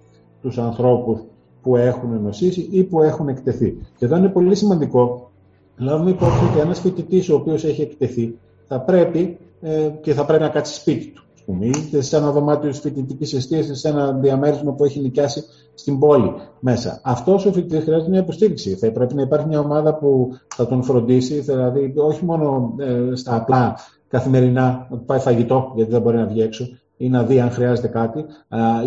τους 0.42 0.58
ανθρώπους 0.58 1.20
που 1.62 1.76
έχουν 1.76 2.22
νοσήσει 2.22 2.68
ή 2.70 2.84
που 2.84 3.02
έχουν 3.02 3.28
εκτεθεί. 3.28 3.78
Και 3.98 4.04
εδώ 4.04 4.16
είναι 4.16 4.28
πολύ 4.28 4.54
σημαντικό 4.54 5.30
λάβουμε 5.76 6.10
υπόψη 6.10 6.44
ότι 6.50 6.58
ένας 6.58 6.80
φοιτητής 6.80 7.30
ο 7.30 7.34
οποίος 7.34 7.64
έχει 7.64 7.82
εκτεθεί. 7.82 8.38
Θα 8.66 8.80
πρέπει 8.80 9.38
ε, 9.60 9.88
και 10.00 10.14
θα 10.14 10.24
πρέπει 10.24 10.42
να 10.42 10.48
κάτσει 10.48 10.74
σπίτι 10.74 11.06
του 11.06 11.21
πούμε, 11.44 11.66
είτε 11.66 12.00
σε 12.00 12.16
ένα 12.16 12.30
δωμάτιο 12.30 12.70
της 12.70 12.80
φοιτητικής 12.80 13.32
εστίαση, 13.32 13.74
σε 13.74 13.88
ένα 13.88 14.12
διαμέρισμα 14.12 14.72
που 14.72 14.84
έχει 14.84 15.00
νοικιάσει 15.00 15.44
στην 15.74 15.98
πόλη 15.98 16.32
μέσα. 16.60 17.00
Αυτός 17.04 17.46
ο 17.46 17.52
φοιτητής 17.52 17.84
χρειάζεται 17.84 18.10
μια 18.10 18.20
υποστήριξη. 18.20 18.74
Θα 18.74 18.92
πρέπει 18.92 19.14
να 19.14 19.22
υπάρχει 19.22 19.46
μια 19.46 19.60
ομάδα 19.60 19.94
που 19.94 20.36
θα 20.54 20.66
τον 20.66 20.82
φροντίσει, 20.82 21.40
δηλαδή 21.40 21.92
όχι 21.96 22.24
μόνο 22.24 22.74
ε, 22.78 23.14
στα 23.14 23.36
απλά 23.36 23.76
καθημερινά, 24.08 24.86
να 24.90 24.98
πάει 24.98 25.18
φαγητό, 25.18 25.72
γιατί 25.74 25.90
δεν 25.90 26.00
μπορεί 26.00 26.16
να 26.16 26.26
βγει 26.26 26.40
έξω, 26.40 26.68
ή 26.96 27.08
να 27.08 27.22
δει 27.22 27.40
αν 27.40 27.50
χρειάζεται 27.50 27.88
κάτι, 27.88 28.24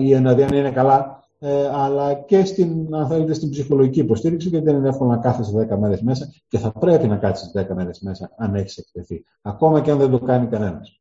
ή 0.02 0.20
να 0.20 0.34
δει 0.34 0.44
αν 0.44 0.56
είναι 0.58 0.72
καλά, 0.72 1.24
ε, 1.40 1.70
αλλά 1.74 2.14
και 2.14 2.46
στην, 2.46 2.96
αν 2.96 3.08
θέλετε, 3.08 3.34
στην 3.34 3.50
ψυχολογική 3.50 4.00
υποστήριξη, 4.00 4.50
γιατί 4.50 4.66
δεν 4.66 4.76
είναι 4.76 4.90
εύκολο 4.90 5.10
να 5.10 5.18
κάθεσαι 5.18 5.68
10 5.72 5.78
μέρες 5.78 6.02
μέσα 6.02 6.34
και 6.48 6.58
θα 6.58 6.72
πρέπει 6.72 7.08
να 7.08 7.16
κάτσεις 7.16 7.52
10 7.56 7.76
μέρες 7.76 8.00
μέσα 8.00 8.32
αν 8.38 8.56
έχεις 8.56 8.78
εκτεθεί. 8.78 9.26
Ακόμα 9.42 9.82
και 9.82 9.92
αν 9.92 9.98
δεν 9.98 10.10
το 10.10 10.20
κάνει 10.20 10.48
κανένας. 10.48 11.00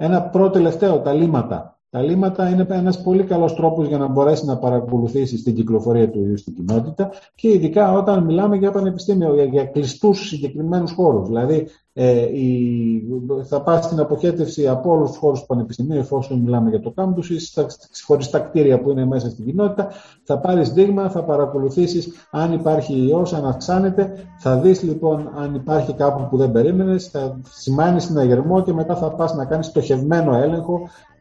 Ένα 0.00 0.22
πρώτο 0.22 0.50
τελευταίο, 0.50 1.00
τα 1.00 1.12
λύματα. 1.12 1.77
Τα 1.90 2.02
λύματα 2.02 2.48
είναι 2.48 2.66
ένας 2.68 3.02
πολύ 3.02 3.24
καλός 3.24 3.54
τρόπος 3.54 3.88
για 3.88 3.98
να 3.98 4.06
μπορέσει 4.06 4.44
να 4.44 4.58
παρακολουθήσει 4.58 5.42
την 5.42 5.54
κυκλοφορία 5.54 6.10
του 6.10 6.24
ιού 6.24 6.36
στην 6.36 6.54
κοινότητα 6.54 7.10
και 7.34 7.48
ειδικά 7.48 7.92
όταν 7.92 8.24
μιλάμε 8.24 8.56
για 8.56 8.70
πανεπιστήμιο, 8.70 9.34
για, 9.34 9.44
για 9.44 9.64
κλειστούς 9.64 10.26
συγκεκριμένους 10.26 10.92
χώρους. 10.92 11.26
Δηλαδή, 11.26 11.68
ε, 11.92 12.20
η, 12.20 13.02
θα 13.44 13.62
πας 13.62 13.84
στην 13.84 14.00
αποχέτευση 14.00 14.68
από 14.68 14.90
όλους 14.90 15.08
τους 15.08 15.18
χώρους 15.18 15.40
του 15.40 15.46
πανεπιστημίου, 15.46 15.98
εφόσον 15.98 16.38
μιλάμε 16.38 16.70
για 16.70 16.80
το 16.80 16.90
κάμπους 16.90 17.30
ή 17.30 17.38
στα 17.38 17.66
ξεχωριστά 17.90 18.38
κτίρια 18.38 18.80
που 18.80 18.90
είναι 18.90 19.04
μέσα 19.04 19.30
στην 19.30 19.44
κοινότητα. 19.44 19.88
Θα 20.22 20.38
πάρεις 20.38 20.70
δείγμα, 20.70 21.10
θα 21.10 21.24
παρακολουθήσεις 21.24 22.08
αν 22.30 22.52
υπάρχει 22.52 23.06
ιός, 23.08 23.32
αν 23.32 23.46
αυξάνεται. 23.46 24.12
Θα 24.38 24.58
δεις 24.58 24.82
λοιπόν 24.82 25.30
αν 25.36 25.54
υπάρχει 25.54 25.94
κάπου 25.94 26.28
που 26.28 26.36
δεν 26.36 26.52
περίμενες, 26.52 27.08
θα 27.08 27.40
σημάνεις 27.48 28.04
συναγερμό 28.04 28.62
και 28.62 28.72
μετά 28.72 28.96
θα 28.96 29.10
πας 29.10 29.34
να 29.34 29.44
κάνεις 29.44 29.66
στοχευμένο 29.66 30.36
έλεγχο 30.36 30.80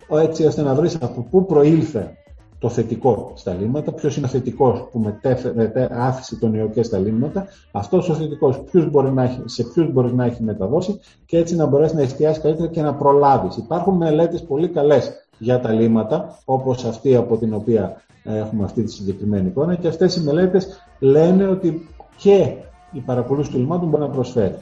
έτσι 0.10 0.46
ώστε 0.46 0.62
να 0.62 0.74
βρεις 0.74 0.98
από 1.02 1.28
πού 1.32 1.46
προήλθε 1.46 2.18
το 2.60 2.70
θετικό 2.70 3.32
στα 3.36 3.54
λίμματα, 3.54 3.92
ποιος 3.92 4.18
είναι 4.18 4.26
ο 4.26 4.30
θετικός 4.30 4.88
που 4.92 5.00
μετέφερε, 5.00 5.88
άφησε 5.92 6.36
τον 6.36 6.54
ιό 6.54 6.68
και 6.68 6.84
στα 6.84 6.98
λίμματα, 6.98 7.46
αυτός 7.72 8.10
ο 8.10 8.14
θετικός 8.14 8.56
σε 8.56 9.64
ποιους 9.64 9.92
μπορεί 9.92 10.14
να 10.14 10.26
έχει 10.26 10.44
μεταδώσει 10.44 11.00
και 11.26 11.38
έτσι 11.38 11.56
να 11.56 11.66
μπορέσεις 11.66 11.96
να 11.96 12.02
εστιάσεις 12.02 12.42
καλύτερα 12.42 12.70
και 12.70 12.82
να 12.82 12.94
προλάβεις. 12.94 13.58
Υπάρχουν 13.58 13.96
μελέτες 13.96 14.44
πολύ 14.44 14.68
καλές 14.68 15.12
για 15.38 15.60
τα 15.60 15.72
λίμματα, 15.72 16.40
όπως 16.46 16.86
αυτή 16.86 17.16
από 17.16 17.38
την 17.38 17.54
οποία 17.54 18.02
έχουμε 18.24 18.64
αυτή 18.64 18.84
τη 18.84 18.92
συγκεκριμένη 18.92 19.48
εικόνα, 19.48 19.76
και 19.76 19.88
αυτές 19.88 20.16
οι 20.16 20.24
μελέτες 20.24 20.82
λένε 21.00 21.48
ότι 21.48 21.88
και 22.18 22.54
η 22.92 23.00
παρακολούθηση 23.00 23.54
του 23.54 23.60
λιμάτων 23.60 23.90
μπορεί 23.90 24.02
να 24.02 24.10
προσφέρει. 24.10 24.56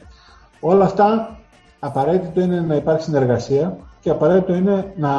Όλα 0.60 0.84
αυτά 0.84 1.38
απαραίτητο 1.78 2.40
είναι 2.40 2.60
να 2.60 2.74
υπάρχει 2.74 3.02
συνεργασία 3.02 3.76
και 4.06 4.12
απαραίτητο 4.12 4.54
είναι 4.54 4.92
να 4.96 5.10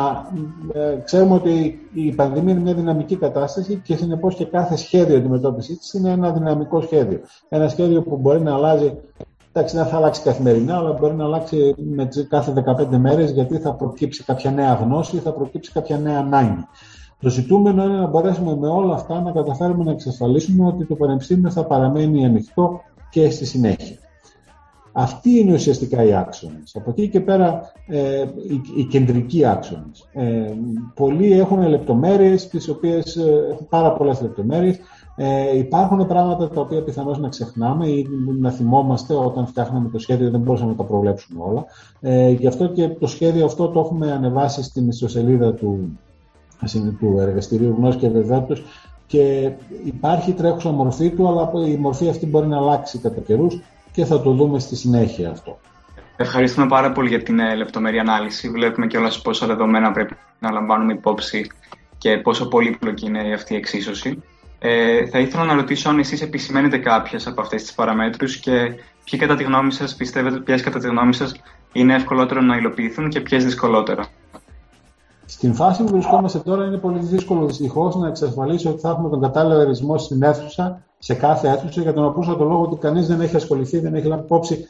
ε, 0.74 0.96
ξέρουμε 1.04 1.34
ότι 1.34 1.80
η 1.94 2.12
πανδημία 2.12 2.54
είναι 2.54 2.62
μια 2.62 2.74
δυναμική 2.74 3.16
κατάσταση 3.16 3.82
και 3.84 3.96
συνεπώς 3.96 4.36
και 4.36 4.46
κάθε 4.46 4.76
σχέδιο 4.76 5.18
αντιμετώπισης 5.18 5.78
της 5.78 5.94
είναι 5.94 6.10
ένα 6.10 6.32
δυναμικό 6.32 6.82
σχέδιο. 6.82 7.20
Ένα 7.50 7.68
σχέδιο 7.68 8.02
που 8.02 8.18
μπορεί 8.18 8.42
να 8.42 8.54
αλλάζει, 8.54 8.94
εντάξει 9.52 9.76
δεν 9.76 9.86
θα 9.86 9.98
αλλάξει 9.98 10.22
καθημερινά, 10.22 10.78
αλλά 10.78 10.92
μπορεί 10.92 11.16
να 11.16 11.24
αλλάξει 11.24 11.76
με 11.78 12.10
κάθε 12.30 12.54
15 12.66 12.98
μέρες 12.98 13.32
γιατί 13.32 13.58
θα 13.58 13.74
προκύψει 13.74 14.24
κάποια 14.24 14.52
νέα 14.52 14.74
γνώση, 14.74 15.18
θα 15.18 15.32
προκύψει 15.32 15.72
κάποια 15.72 15.98
νέα 15.98 16.20
ανάγκη. 16.20 16.68
Το 17.20 17.30
ζητούμενο 17.30 17.84
είναι 17.84 17.98
να 17.98 18.08
μπορέσουμε 18.08 18.56
με 18.56 18.68
όλα 18.68 18.94
αυτά 18.94 19.22
να 19.22 19.32
καταφέρουμε 19.32 19.84
να 19.84 19.92
εξασφαλίσουμε 19.92 20.68
ότι 20.68 20.86
το 20.86 20.96
Πανεπιστήμιο 20.96 21.52
θα 21.52 21.64
παραμένει 21.66 22.26
ανοιχτό 22.26 22.82
και 23.10 23.30
στη 23.30 23.46
συνέχεια. 23.46 23.98
Αυτοί 25.00 25.40
είναι 25.40 25.54
ουσιαστικά 25.54 26.04
οι 26.04 26.14
άξονες. 26.14 26.76
Από 26.76 26.90
εκεί 26.90 27.10
και 27.10 27.20
πέρα 27.20 27.72
ε, 27.88 28.22
οι, 28.22 28.62
οι 28.78 28.84
κεντρικοί 28.84 29.46
άξονες. 29.46 30.08
Ε, 30.14 30.54
πολλοί 30.94 31.32
έχουν 31.32 31.68
λεπτομέρειες, 31.68 32.48
τις 32.48 32.68
οποίες 32.70 33.16
ε, 33.16 33.48
έχουν 33.52 33.68
πάρα 33.70 33.94
πολλές 33.94 34.22
λεπτομέρειες. 34.22 34.80
Ε, 35.16 35.58
υπάρχουν 35.58 36.08
πράγματα 36.08 36.50
τα 36.50 36.62
οποία 36.62 36.84
πιθανώς 36.84 37.20
να 37.20 37.30
ξεχνάμε 37.30 37.88
ή 37.88 38.08
να 38.40 38.52
θυμόμαστε 38.52 39.14
όταν 39.14 39.48
φτιάχναμε 39.48 39.90
το 39.90 40.00
σχέδιο, 40.00 40.30
δεν 40.30 40.40
μπορούσαμε 40.40 40.72
να 40.72 40.78
τα 40.78 40.84
προβλέψουμε 40.84 41.44
όλα. 41.44 41.66
Ε, 42.02 42.30
γι' 42.30 42.48
αυτό 42.48 42.68
και 42.68 42.90
το 42.90 43.08
σχέδιο 43.08 43.46
αυτό 43.46 43.68
το 43.68 43.80
έχουμε 43.80 44.12
ανεβάσει 44.12 44.64
στην 44.64 44.88
ιστοσελίδα 44.88 45.54
του, 45.54 46.00
του 47.00 47.16
εργαστηρίου 47.20 47.76
γνώση 47.78 47.98
και 47.98 48.10
βεβαίωτος 48.10 48.64
και 49.08 49.52
υπάρχει 49.86 50.32
τρέχουσα 50.32 50.72
μορφή 50.72 51.10
του, 51.10 51.28
αλλά 51.28 51.52
η 51.68 51.76
μορφή 51.76 52.10
αυτή 52.10 52.26
μπορεί 52.26 52.48
να 52.48 52.58
αλλάξει 52.58 52.98
κατά 52.98 53.22
καιρούς 53.22 53.62
και 53.98 54.06
θα 54.06 54.22
το 54.22 54.32
δούμε 54.32 54.60
στη 54.60 54.76
συνέχεια 54.76 55.30
αυτό. 55.30 55.60
Ευχαριστούμε 56.16 56.68
πάρα 56.68 56.92
πολύ 56.92 57.10
για 57.10 57.24
την 57.24 57.40
ε, 57.40 57.56
λεπτομερή 57.56 58.00
ανάλυση. 58.00 58.50
Βλέπουμε 58.50 58.88
και 58.88 58.98
όλα 58.98 59.12
πόσα 59.24 59.48
δεδομένα 59.48 59.92
πρέπει 59.92 60.16
να 60.40 60.52
λαμβάνουμε 60.52 60.94
υπόψη 60.94 61.52
και 61.98 62.18
πόσο 62.18 62.48
πολύπλοκη 62.48 63.06
είναι 63.06 63.34
αυτή 63.34 63.54
η 63.54 63.58
εξίσωση. 63.58 64.24
Ε, 64.60 65.06
θα 65.06 65.20
ήθελα 65.20 65.44
να 65.44 65.54
ρωτήσω 65.54 65.90
αν 65.90 66.00
εσείς 66.00 66.22
επισημαίνετε 66.22 66.78
κάποιες 66.78 67.28
από 67.28 67.42
αυτές 67.42 67.62
τις 67.62 67.74
παραμέτρους 67.74 68.38
και 68.38 68.74
ποιες 69.04 69.22
κατά 69.22 69.36
τη 69.36 69.44
γνώμη 69.44 69.72
σας 69.72 69.96
πιστεύετε, 69.96 70.40
ποιες 70.40 70.62
κατά 70.62 70.80
τη 70.80 70.88
γνώμη 70.88 71.14
σας 71.14 71.42
είναι 71.72 71.96
ευκολότερο 71.96 72.42
να 72.42 72.58
υλοποιηθούν 72.58 73.10
και 73.10 73.22
ποιες 73.22 73.44
δυσκολότερα. 73.44 74.06
Στην 75.26 75.54
φάση 75.54 75.84
που 75.84 75.90
βρισκόμαστε 75.90 76.40
τώρα 76.40 76.66
είναι 76.66 76.78
πολύ 76.78 77.00
δύσκολο 77.00 77.46
δυστυχώς 77.46 77.96
να 77.96 78.08
εξασφαλίσει 78.08 78.68
ότι 78.68 78.80
θα 78.80 78.90
έχουμε 78.90 79.10
τον 79.10 79.22
κατάλληλο 79.22 79.60
αερισμό 79.60 79.98
στην 79.98 80.24
αίθουσα, 80.24 80.82
σε 81.00 81.14
κάθε 81.14 81.50
αίθουσα, 81.50 81.82
για 81.82 81.94
τον 81.94 82.06
απλούστο 82.06 82.36
το 82.36 82.44
λόγο 82.44 82.62
ότι 82.62 82.76
κανείς 82.76 83.08
δεν 83.08 83.22
έχει 83.22 83.36
ασχοληθεί, 83.36 83.80
δεν 83.80 83.96
έχει 83.96 84.08
λάβει 84.08 84.24
υπόψη 84.24 84.70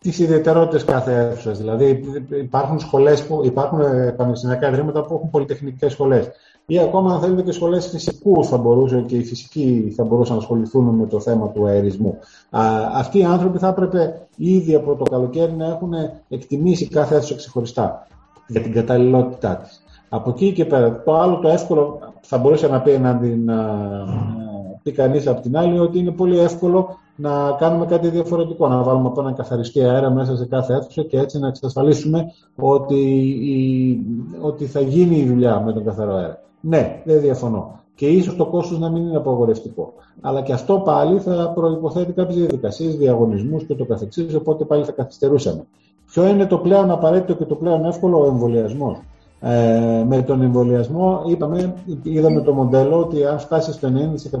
τις 0.00 0.18
ιδιαιτερότητες 0.18 0.84
κάθε 0.84 1.16
αίθουσας. 1.16 1.58
Δηλαδή, 1.58 2.02
υπάρχουν 2.30 2.78
σχολές 2.78 3.26
που 3.26 3.40
υπάρχουν 3.44 3.80
ε, 3.80 4.14
πανεπιστημιακά 4.16 4.68
ιδρύματα 4.68 5.02
που 5.02 5.14
έχουν 5.14 5.30
πολυτεχνικές 5.30 5.92
σχολές. 5.92 6.30
Ή 6.66 6.78
ακόμα, 6.78 7.14
αν 7.14 7.20
θέλετε, 7.20 7.42
και 7.42 7.52
σχολές 7.52 7.86
φυσικούς 7.86 8.48
θα 8.48 8.56
μπορούσαν 8.56 9.06
και 9.06 9.16
οι 9.16 9.24
φυσικοί 9.24 9.92
θα 9.96 10.04
μπορούσαν 10.04 10.34
να 10.34 10.40
ασχοληθούν 10.40 10.84
με 10.84 11.06
το 11.06 11.20
θέμα 11.20 11.48
του 11.48 11.66
αερισμού. 11.66 12.18
Α, 12.50 12.62
αυτοί 12.94 13.18
οι 13.18 13.24
άνθρωποι 13.24 13.58
θα 13.58 13.68
έπρεπε 13.68 14.26
ήδη 14.36 14.74
από 14.74 14.94
το 14.94 15.04
καλοκαίρι 15.10 15.52
να 15.52 15.66
έχουν 15.66 15.92
εκτιμήσει 16.28 16.88
κάθε 16.88 17.14
αίθουσα 17.14 17.34
ξεχωριστά 17.34 18.06
για 18.46 18.60
την 18.60 18.72
καταλληλότητά 18.72 19.56
της. 19.56 19.82
Από 20.08 20.30
εκεί 20.30 20.52
και 20.52 20.64
πέρα, 20.64 21.02
το 21.02 21.14
άλλο 21.14 21.38
το 21.38 21.48
εύκολο 21.48 21.98
θα 22.20 22.38
μπορούσε 22.38 22.68
να 22.68 22.80
πει, 22.80 22.98
να, 22.98 23.20
να, 23.36 23.56
πει 24.82 24.92
κανείς 24.92 25.26
από 25.26 25.40
την 25.40 25.56
άλλη 25.56 25.78
ότι 25.78 25.98
είναι 25.98 26.10
πολύ 26.10 26.38
εύκολο 26.38 26.96
να 27.16 27.56
κάνουμε 27.58 27.86
κάτι 27.86 28.08
διαφορετικό, 28.08 28.68
να 28.68 28.82
βάλουμε 28.82 29.08
από 29.08 29.20
έναν 29.20 29.34
καθαριστή 29.34 29.84
αέρα 29.84 30.10
μέσα 30.10 30.36
σε 30.36 30.46
κάθε 30.46 30.74
αίθουσα 30.74 31.02
και 31.02 31.18
έτσι 31.18 31.38
να 31.38 31.48
εξασφαλίσουμε 31.48 32.32
ότι, 32.56 33.00
η, 33.42 33.98
ότι 34.40 34.64
θα 34.64 34.80
γίνει 34.80 35.16
η 35.16 35.26
δουλειά 35.26 35.60
με 35.60 35.72
τον 35.72 35.84
καθαρό 35.84 36.14
αέρα. 36.14 36.42
Ναι, 36.60 37.02
δεν 37.04 37.20
διαφωνώ. 37.20 37.80
Και 37.94 38.06
ίσως 38.06 38.36
το 38.36 38.46
κόστος 38.46 38.78
να 38.78 38.90
μην 38.90 39.02
είναι 39.02 39.16
απαγορευτικό. 39.16 39.92
Αλλά 40.20 40.42
και 40.42 40.52
αυτό 40.52 40.78
πάλι 40.78 41.18
θα 41.18 41.52
προποθέτει 41.54 42.12
κάποιες 42.12 42.36
διαδικασίες, 42.38 42.96
διαγωνισμούς 42.96 43.64
και 43.64 43.74
το 43.74 43.84
καθεξής, 43.84 44.34
οπότε 44.34 44.64
πάλι 44.64 44.84
θα 44.84 44.92
καθυστερούσαμε. 44.92 45.66
Ποιο 46.06 46.26
είναι 46.26 46.46
το 46.46 46.58
πλέον 46.58 46.90
απαραίτητο 46.90 47.34
και 47.34 47.44
το 47.44 47.54
πλέον 47.54 47.84
εύκολο 47.84 48.20
ο 48.20 48.26
εμβολιασμός. 48.26 48.98
Ε, 49.42 50.04
με 50.08 50.22
τον 50.22 50.42
εμβολιασμό 50.42 51.22
είπαμε, 51.26 51.74
είδαμε 52.02 52.40
το 52.40 52.52
μοντέλο 52.52 52.98
ότι 52.98 53.24
αν 53.24 53.38
φτάσεις 53.38 53.74
στο 53.74 53.88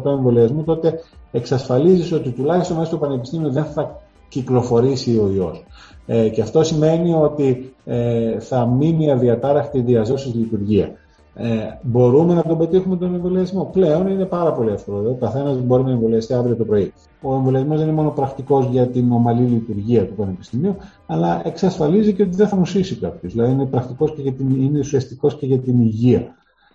90% 0.08 0.10
εμβολιασμού 0.10 0.64
τότε 0.64 1.00
εξασφαλίζεις 1.30 2.12
ότι 2.12 2.30
τουλάχιστον 2.30 2.76
μέσα 2.76 2.88
στο 2.88 2.98
πανεπιστήμιο 2.98 3.50
δεν 3.50 3.64
θα 3.64 4.00
κυκλοφορήσει 4.28 5.18
ο 5.18 5.30
ιός. 5.34 5.64
Ε, 6.06 6.28
και 6.28 6.42
αυτό 6.42 6.62
σημαίνει 6.62 7.14
ότι 7.14 7.74
ε, 7.84 8.40
θα 8.40 8.66
μείνει 8.66 9.10
αδιατάραχτη 9.10 9.78
η 9.78 9.82
διαζώσης 9.82 10.34
λειτουργία. 10.34 10.92
Ε, 11.34 11.78
μπορούμε 11.82 12.34
να 12.34 12.42
τον 12.42 12.58
πετύχουμε 12.58 12.96
τον 12.96 13.14
εμβολιασμό. 13.14 13.64
Πλέον 13.72 14.06
είναι 14.06 14.24
πάρα 14.24 14.52
πολύ 14.52 14.70
εύκολο. 14.70 15.10
Ο 15.10 15.14
καθένας 15.14 15.58
μπορεί 15.58 15.82
να 15.82 15.90
εμβολιαστεί 15.90 16.34
αύριο 16.34 16.56
το 16.56 16.64
πρωί. 16.64 16.92
Ο 17.22 17.34
εμβολιασμός 17.34 17.78
δεν 17.78 17.86
είναι 17.86 17.96
μόνο 17.96 18.10
πρακτικός 18.10 18.66
για 18.66 18.86
την 18.86 19.12
ομαλή 19.12 19.42
λειτουργία 19.42 20.06
του 20.06 20.14
Πανεπιστημίου, 20.14 20.76
αλλά 21.06 21.42
εξασφαλίζει 21.44 22.12
και 22.12 22.22
ότι 22.22 22.36
δεν 22.36 22.48
θα 22.48 22.56
νοσήσει 22.56 22.96
κάποιος. 22.96 23.32
Δηλαδή 23.32 23.52
είναι 23.52 23.66
πρακτικός 23.66 24.14
και 24.14 24.22
για 24.22 24.32
την, 24.32 24.62
είναι 24.62 24.78
ουσιαστικός 24.78 25.36
και 25.36 25.46
για 25.46 25.58
την 25.58 25.80
υγεία 25.80 26.34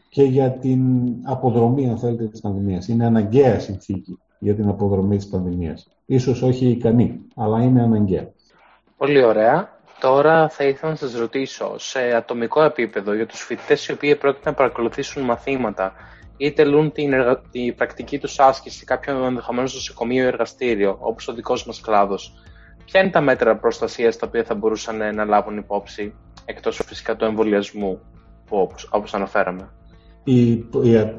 και 0.09 0.23
για 0.23 0.51
την 0.51 0.81
αποδρομή, 1.23 1.89
αν 1.89 1.97
θέλετε, 1.97 2.25
της 2.25 2.41
πανδημίας. 2.41 2.87
Είναι 2.87 3.05
αναγκαία 3.05 3.59
συνθήκη 3.59 4.19
για 4.39 4.55
την 4.55 4.67
αποδρομή 4.67 5.15
της 5.15 5.27
πανδημίας. 5.27 5.87
σω 6.17 6.47
όχι 6.47 6.67
ικανή, 6.67 7.19
αλλά 7.35 7.61
είναι 7.61 7.81
αναγκαία. 7.81 8.31
Πολύ 8.97 9.23
ωραία. 9.23 9.74
Τώρα 9.99 10.49
θα 10.49 10.63
ήθελα 10.63 10.91
να 10.91 10.97
σας 10.97 11.15
ρωτήσω, 11.15 11.73
σε 11.77 11.99
ατομικό 12.15 12.63
επίπεδο, 12.63 13.13
για 13.13 13.25
τους 13.25 13.39
φοιτητές 13.39 13.88
οι 13.88 13.91
οποίοι 13.91 14.15
πρόκειται 14.15 14.49
να 14.49 14.55
παρακολουθήσουν 14.55 15.23
μαθήματα 15.23 15.93
ή 16.38 16.51
τελούν 16.51 16.91
την, 16.91 17.13
την 17.51 17.75
πρακτική 17.75 18.19
τους 18.19 18.39
άσκηση 18.39 18.77
σε 18.77 18.86
κάποιο 18.86 19.25
ενδεχομένως 19.25 19.73
νοσοκομείο 19.73 20.23
ή 20.23 20.27
εργαστήριο, 20.27 20.97
όπως 20.99 21.27
ο 21.27 21.34
δικός 21.34 21.65
μας 21.65 21.81
κλάδος, 21.81 22.34
ποια 22.86 23.01
είναι 23.01 23.10
τα 23.10 23.21
μέτρα 23.21 23.58
προστασίας 23.58 24.17
τα 24.17 24.27
οποία 24.27 24.43
θα 24.43 24.55
μπορούσαν 24.55 25.15
να 25.15 25.25
λάβουν 25.25 25.58
υπόψη, 25.58 26.13
εκτός 26.45 26.81
φυσικά 26.86 27.15
του 27.15 27.25
εμβολιασμού, 27.25 27.99
που, 28.45 28.58
όπως, 28.58 28.89
όπως 28.91 29.13
αναφέραμε; 29.13 29.69
Η, 30.23 30.51
η, 30.51 30.63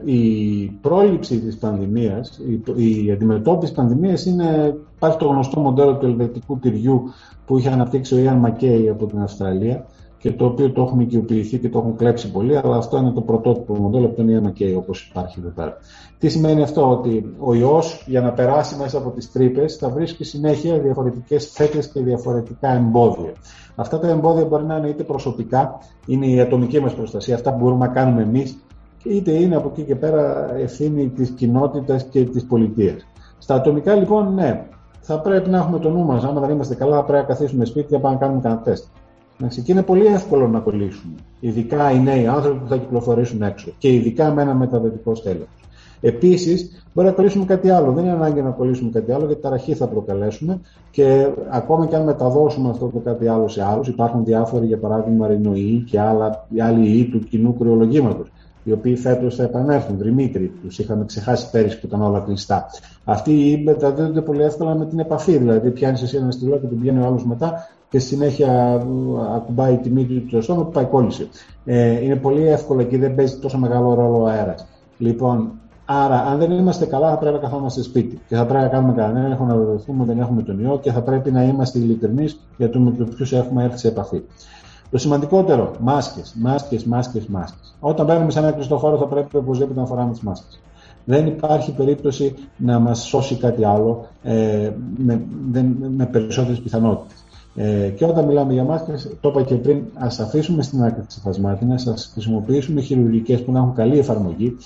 η 0.05 0.79
πρόληψη 0.81 1.41
της 1.41 1.59
πανδημίας, 1.59 2.41
η, 2.77 3.05
η 3.05 3.13
αντιμετώπιση 3.13 3.73
της 3.73 3.81
πανδημίας 3.81 4.25
είναι, 4.27 4.77
υπάρχει 4.97 5.19
το 5.19 5.27
γνωστό 5.27 5.61
μοντέλο 5.61 5.97
του 5.97 6.07
ελβετικού 6.07 6.59
τυριού 6.59 7.03
που 7.47 7.59
είχε 7.59 7.69
αναπτύξει 7.69 8.15
ο 8.15 8.19
Ιαν 8.19 8.37
Μακέι 8.37 8.89
από 8.89 9.07
την 9.07 9.21
Αυστραλία 9.21 9.87
και 10.19 10.33
το 10.33 10.45
οποίο 10.45 10.71
το 10.71 10.83
έχουν 10.83 11.01
οικειοποιηθεί 11.01 11.59
και 11.59 11.69
το 11.69 11.79
έχουν 11.79 11.97
κλέψει 11.97 12.31
πολύ, 12.31 12.57
αλλά 12.57 12.77
αυτό 12.77 12.97
είναι 12.97 13.11
το 13.11 13.21
πρωτότυπο 13.21 13.75
μοντέλο 13.75 14.07
από 14.07 14.17
τον 14.17 14.29
Ιαν 14.29 14.43
Μακέι 14.43 14.75
όπως 14.75 15.07
υπάρχει 15.09 15.41
εδώ 15.41 15.49
πέρα. 15.49 15.77
Τι 16.19 16.29
σημαίνει 16.29 16.63
αυτό, 16.63 16.91
ότι 16.91 17.35
ο 17.39 17.55
ιός 17.55 18.05
για 18.07 18.21
να 18.21 18.33
περάσει 18.33 18.77
μέσα 18.77 18.99
από 18.99 19.11
τις 19.11 19.33
τρύπες 19.33 19.77
θα 19.77 19.89
βρίσκει 19.89 20.25
συνέχεια 20.25 20.79
διαφορετικές 20.79 21.51
φέτες 21.51 21.89
και 21.89 22.01
διαφορετικά 22.01 22.73
εμπόδια. 22.73 23.33
Αυτά 23.75 23.99
τα 23.99 24.09
εμπόδια 24.09 24.45
μπορεί 24.45 24.65
να 24.65 24.77
είναι 24.77 24.89
είτε 24.89 25.03
προσωπικά, 25.03 25.79
είναι 26.07 26.27
η 26.27 26.41
ατομική 26.41 26.81
μας 26.81 26.95
προστασία, 26.95 27.35
αυτά 27.35 27.53
που 27.53 27.59
μπορούμε 27.59 27.87
να 27.87 27.93
κάνουμε 27.93 28.23
εμείς 28.23 28.57
είτε 29.05 29.33
είναι 29.33 29.57
από 29.57 29.69
εκεί 29.69 29.83
και 29.83 29.95
πέρα 29.95 30.55
ευθύνη 30.57 31.09
της 31.09 31.31
κοινότητας 31.31 32.05
και 32.05 32.25
της 32.25 32.45
πολιτείας. 32.45 33.07
Στα 33.39 33.55
ατομικά 33.55 33.95
λοιπόν, 33.95 34.35
ναι, 34.35 34.67
θα 35.09 35.21
πρέπει 35.21 35.51
να 35.51 35.59
έχουμε 35.59 35.79
το 35.79 35.91
νου 35.91 36.05
μας. 36.05 36.25
Άμα 36.25 36.41
δεν 36.41 36.51
είμαστε 36.51 36.75
καλά, 36.75 36.97
θα 36.97 37.05
πρέπει 37.05 37.27
να 37.27 37.35
καθίσουμε 37.35 37.65
σπίτι 37.65 37.87
και 37.87 37.95
να 37.95 38.01
πάμε 38.01 38.15
να 38.15 38.21
κάνουμε 38.21 38.41
κανένα 38.41 38.61
τεστ. 38.61 38.85
Και 39.65 39.73
είναι 39.73 39.83
πολύ 39.83 40.07
εύκολο 40.07 40.49
να 40.49 40.59
κολλήσουμε. 40.59 41.15
Ειδικά 41.41 41.91
οι 41.91 41.99
νέοι 42.01 42.27
άνθρωποι 42.27 42.59
που 42.59 42.69
θα 42.69 42.77
κυκλοφορήσουν 42.77 43.43
έξω. 43.43 43.71
Και 43.79 43.93
ειδικά 43.93 44.33
με 44.33 44.43
ένα 44.43 44.55
μεταδοτικό 44.55 45.15
στέλεχος. 45.15 45.61
Επίσης, 46.01 46.87
μπορεί 46.95 47.09
να 47.09 47.15
κολλήσουμε 47.15 47.45
κάτι 47.45 47.71
άλλο. 47.71 47.93
Δεν 47.93 48.05
είναι 48.05 48.13
ανάγκη 48.13 48.43
να 48.43 48.51
κολλήσουμε 48.51 48.91
κάτι 48.91 49.13
άλλο, 49.13 49.27
γιατί 49.27 49.43
ταραχή 49.43 49.75
θα 49.75 49.87
προκαλέσουμε 49.87 50.61
και 50.91 51.29
ακόμα 51.51 51.87
και 51.87 51.97
αν 51.97 52.05
μεταδώσουμε 52.05 52.71
αυτό 52.71 52.87
το 52.87 52.99
κάτι 52.99 53.29
άλλο 53.29 53.49
σε 53.49 53.65
άλλους, 53.65 53.89
υπάρχουν 53.89 54.25
διάφοροι, 54.25 54.67
για 54.67 54.79
παράδειγμα, 54.79 55.27
ρινοϊοί 55.27 55.85
και 55.91 56.01
άλλα, 56.01 56.47
άλλοι 56.63 56.89
ιοί 56.89 57.05
του 57.05 57.19
κοινού 57.19 57.57
κρυολογήματος 57.59 58.31
οι 58.67 58.73
οποίοι 58.73 58.97
φέτος 58.97 59.35
θα 59.35 59.43
επανέλθουν. 59.43 59.99
Δημήτρη, 59.99 60.53
τους 60.63 60.79
είχαμε 60.79 61.05
ξεχάσει 61.05 61.51
πέρυσι 61.51 61.81
που 61.81 61.87
ήταν 61.87 62.03
όλα 62.03 62.21
κλειστά. 62.21 62.67
Αυτοί 63.05 63.63
μεταδίδονται 63.65 64.21
πολύ 64.21 64.43
εύκολα 64.43 64.75
με 64.75 64.87
την 64.87 64.99
επαφή. 64.99 65.37
Δηλαδή, 65.37 65.71
πιάνεις 65.71 66.03
εσύ 66.03 66.17
ένα 66.17 66.31
στυλό 66.31 66.59
και 66.59 66.67
την 66.67 66.81
πιάνει 66.81 67.01
ο 67.01 67.07
άλλος 67.07 67.27
μετά 67.27 67.69
και 67.89 67.99
συνέχεια 67.99 68.83
ακουμπάει 69.35 69.73
η 69.73 69.77
τιμή 69.77 70.05
του 70.05 70.29
στο 70.29 70.41
σώμα 70.41 70.63
και 70.65 70.71
πάει 70.73 70.85
κόλληση. 70.85 71.29
Ε, 71.65 72.05
είναι 72.05 72.17
πολύ 72.17 72.49
εύκολο 72.49 72.83
και 72.83 72.99
δεν 72.99 73.15
παίζει 73.15 73.39
τόσο 73.39 73.59
μεγάλο 73.59 73.95
ρόλο 73.95 74.23
ο 74.23 74.27
αέρας. 74.27 74.67
Λοιπόν, 74.99 75.53
άρα, 75.85 76.21
αν 76.21 76.39
δεν 76.39 76.51
είμαστε 76.51 76.87
καλά, 76.87 77.11
θα 77.11 77.19
πρέπει 77.19 77.35
να 77.35 77.41
καθόμαστε 77.41 77.83
σπίτι 77.83 78.21
και 78.29 78.37
θα 78.37 78.47
πρέπει 78.47 78.65
να 78.65 78.69
κάνουμε 78.69 78.93
κανένα 78.93 79.25
έλεγχο 79.25 79.45
να 79.45 79.57
βεβαιωθούμε 79.57 80.03
ότι 80.03 80.13
δεν 80.13 80.21
έχουμε 80.21 80.43
τον 80.43 80.61
ιό 80.61 80.79
και 80.83 80.93
θα 80.93 81.03
πρέπει 81.03 81.31
να 81.31 81.43
είμαστε 81.43 81.79
ειλικρινείς 81.79 82.41
για 82.57 82.71
το 82.71 82.81
με 82.81 82.91
ποιους 83.17 83.33
έχουμε 83.33 83.65
έρθει 83.65 83.79
σε 83.79 83.89
επαφή. 83.89 84.23
Το 84.91 84.99
σημαντικότερο, 84.99 85.71
μάσκες, 85.81 86.35
μάσκες, 86.39 86.85
μάσκες, 86.85 87.27
μάσκες. 87.27 87.75
Όταν 87.81 88.07
μπαίνουμε 88.07 88.31
σε 88.31 88.39
ένα 88.39 88.53
κλειστό 88.53 88.77
χώρο, 88.77 88.97
θα 88.97 89.07
πρέπει 89.07 89.37
οπωσδήποτε 89.37 89.81
να 89.81 89.87
φοράμε 89.87 90.11
τις 90.13 90.21
μάσκες. 90.21 90.61
Δεν 91.05 91.27
υπάρχει 91.27 91.73
περίπτωση 91.73 92.35
να 92.57 92.79
μας 92.79 93.07
σώσει 93.07 93.37
κάτι 93.37 93.65
άλλο 93.65 94.07
ε, 94.23 94.71
με, 94.97 95.25
με 95.97 96.07
περισσότερες 96.07 96.61
πιθανότητες. 96.61 97.25
Ε, 97.59 97.89
και 97.89 98.05
όταν 98.05 98.25
μιλάμε 98.25 98.53
για 98.53 98.65
μάσκες, 98.65 99.11
το 99.21 99.29
είπα 99.29 99.43
και 99.43 99.55
πριν, 99.55 99.83
ας 99.95 100.21
αφήσουμε 100.21 100.63
στην 100.63 100.83
άκρη 100.83 101.03
τι 101.03 101.15
εφασμάτινε, 101.19 101.75
ας 101.75 102.11
χρησιμοποιήσουμε 102.13 102.81
χειρουργικές 102.81 103.43
που 103.43 103.53
να 103.53 103.59
έχουν 103.59 103.75
καλή 103.75 103.99
εφαρμογή 103.99 104.57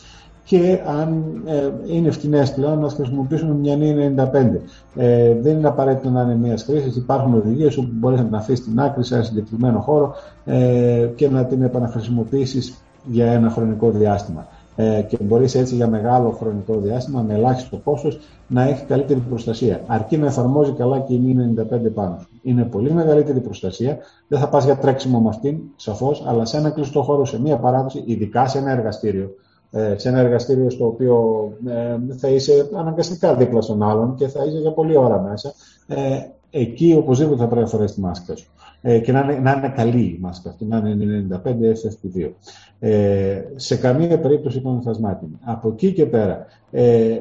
και 0.51 0.81
αν 0.87 1.25
ε, 1.47 1.71
είναι 1.87 2.11
φτηνές 2.11 2.53
πλέον 2.55 2.79
να 2.79 2.89
χρησιμοποιήσουμε 2.89 3.55
μια 3.55 3.77
NI95. 3.79 4.61
Ε, 4.97 5.35
δεν 5.35 5.57
είναι 5.57 5.69
απαραίτητο 5.69 6.11
να 6.11 6.23
είναι 6.23 6.35
μιας 6.35 6.63
χρήσης. 6.63 6.97
Υπάρχουν 6.97 7.35
οδηγίες 7.35 7.77
όπου 7.77 7.89
μπορείς 7.93 8.19
να 8.19 8.25
την 8.25 8.35
αφήσεις 8.35 8.59
στην 8.65 8.81
άκρη 8.81 9.05
σε 9.05 9.15
ένα 9.15 9.23
συγκεκριμένο 9.25 9.81
χώρο 9.81 10.15
ε, 10.45 11.09
και 11.15 11.29
να 11.29 11.45
την 11.45 11.63
επαναχρησιμοποιήσεις 11.63 12.75
για 13.05 13.33
ένα 13.33 13.51
χρονικό 13.51 13.91
διάστημα. 13.91 14.47
ε, 14.77 15.03
και 15.03 15.17
μπορείς 15.23 15.55
έτσι 15.55 15.75
για 15.75 15.89
μεγάλο 15.89 16.31
χρονικό 16.31 16.75
διάστημα 16.77 17.23
με 17.23 17.35
ελάχιστο 17.35 17.77
κόστος 17.85 18.19
να 18.47 18.63
έχει 18.63 18.85
καλύτερη 18.85 19.21
προστασία. 19.21 19.81
Αρκεί 19.87 20.17
να 20.17 20.27
εφαρμόζει 20.27 20.73
καλά 20.73 20.99
και 20.99 21.15
η 21.15 21.37
95 21.57 21.93
πάνω 21.95 22.19
Είναι 22.43 22.65
πολύ 22.65 22.93
μεγαλύτερη 22.93 23.41
προστασία. 23.41 23.99
Δεν 24.29 24.39
θα 24.39 24.49
πας 24.49 24.65
για 24.65 24.77
τρέξιμο 24.77 25.21
με 25.21 25.29
αυτήν, 25.29 25.59
σαφώς, 25.77 26.25
αλλά 26.27 26.45
σε 26.45 26.57
ένα 26.57 26.71
κλειστό 26.71 27.03
χώρο, 27.03 27.25
σε 27.25 27.41
μία 27.41 27.57
παράδοση, 27.57 28.03
ειδικά 28.07 28.47
σε 28.49 28.59
ένα 28.59 28.71
εργαστήριο, 28.71 29.25
ε, 29.25 29.50
σε 29.97 30.09
ένα 30.09 30.19
εργαστήριο 30.19 30.71
στο 30.71 30.87
οποίο 30.87 31.49
ε, 31.67 32.15
θα 32.17 32.29
είσαι 32.29 32.69
αναγκαστικά 32.75 33.35
δίπλα 33.35 33.61
στον 33.61 33.83
άλλον 33.83 34.15
και 34.15 34.29
θα 34.29 34.45
είσαι 34.45 34.59
για 34.59 34.73
πολλή 34.73 34.97
ώρα 34.97 35.21
μέσα. 35.21 35.53
Ε, 35.87 36.19
εκεί 36.51 36.95
οπωσδήποτε 36.99 37.37
θα 37.37 37.47
πρέπει 37.47 37.61
να 37.61 37.67
φορέσεις 37.67 37.95
τη 37.97 38.01
μάσκα 38.01 38.37
σου. 38.37 38.51
Ε, 38.83 38.99
και 38.99 39.13
να 39.13 39.21
είναι, 39.21 39.39
να 39.39 39.53
είναι 39.53 39.73
καλή 39.77 40.01
η 40.01 40.19
μάσκα 40.21 40.49
αυτή, 40.51 40.65
να 40.65 40.77
είναι 40.77 41.27
95 41.45 41.49
FFP2. 41.49 42.31
Ε, 42.79 43.43
σε 43.55 43.77
καμία 43.77 44.21
περίπτωση 44.21 44.63
είναι 44.65 44.81
θασμάτινη. 44.83 45.39
Από 45.45 45.69
εκεί 45.69 45.93
και 45.93 46.07
πέρα, 46.07 46.47
ε, 46.71 47.19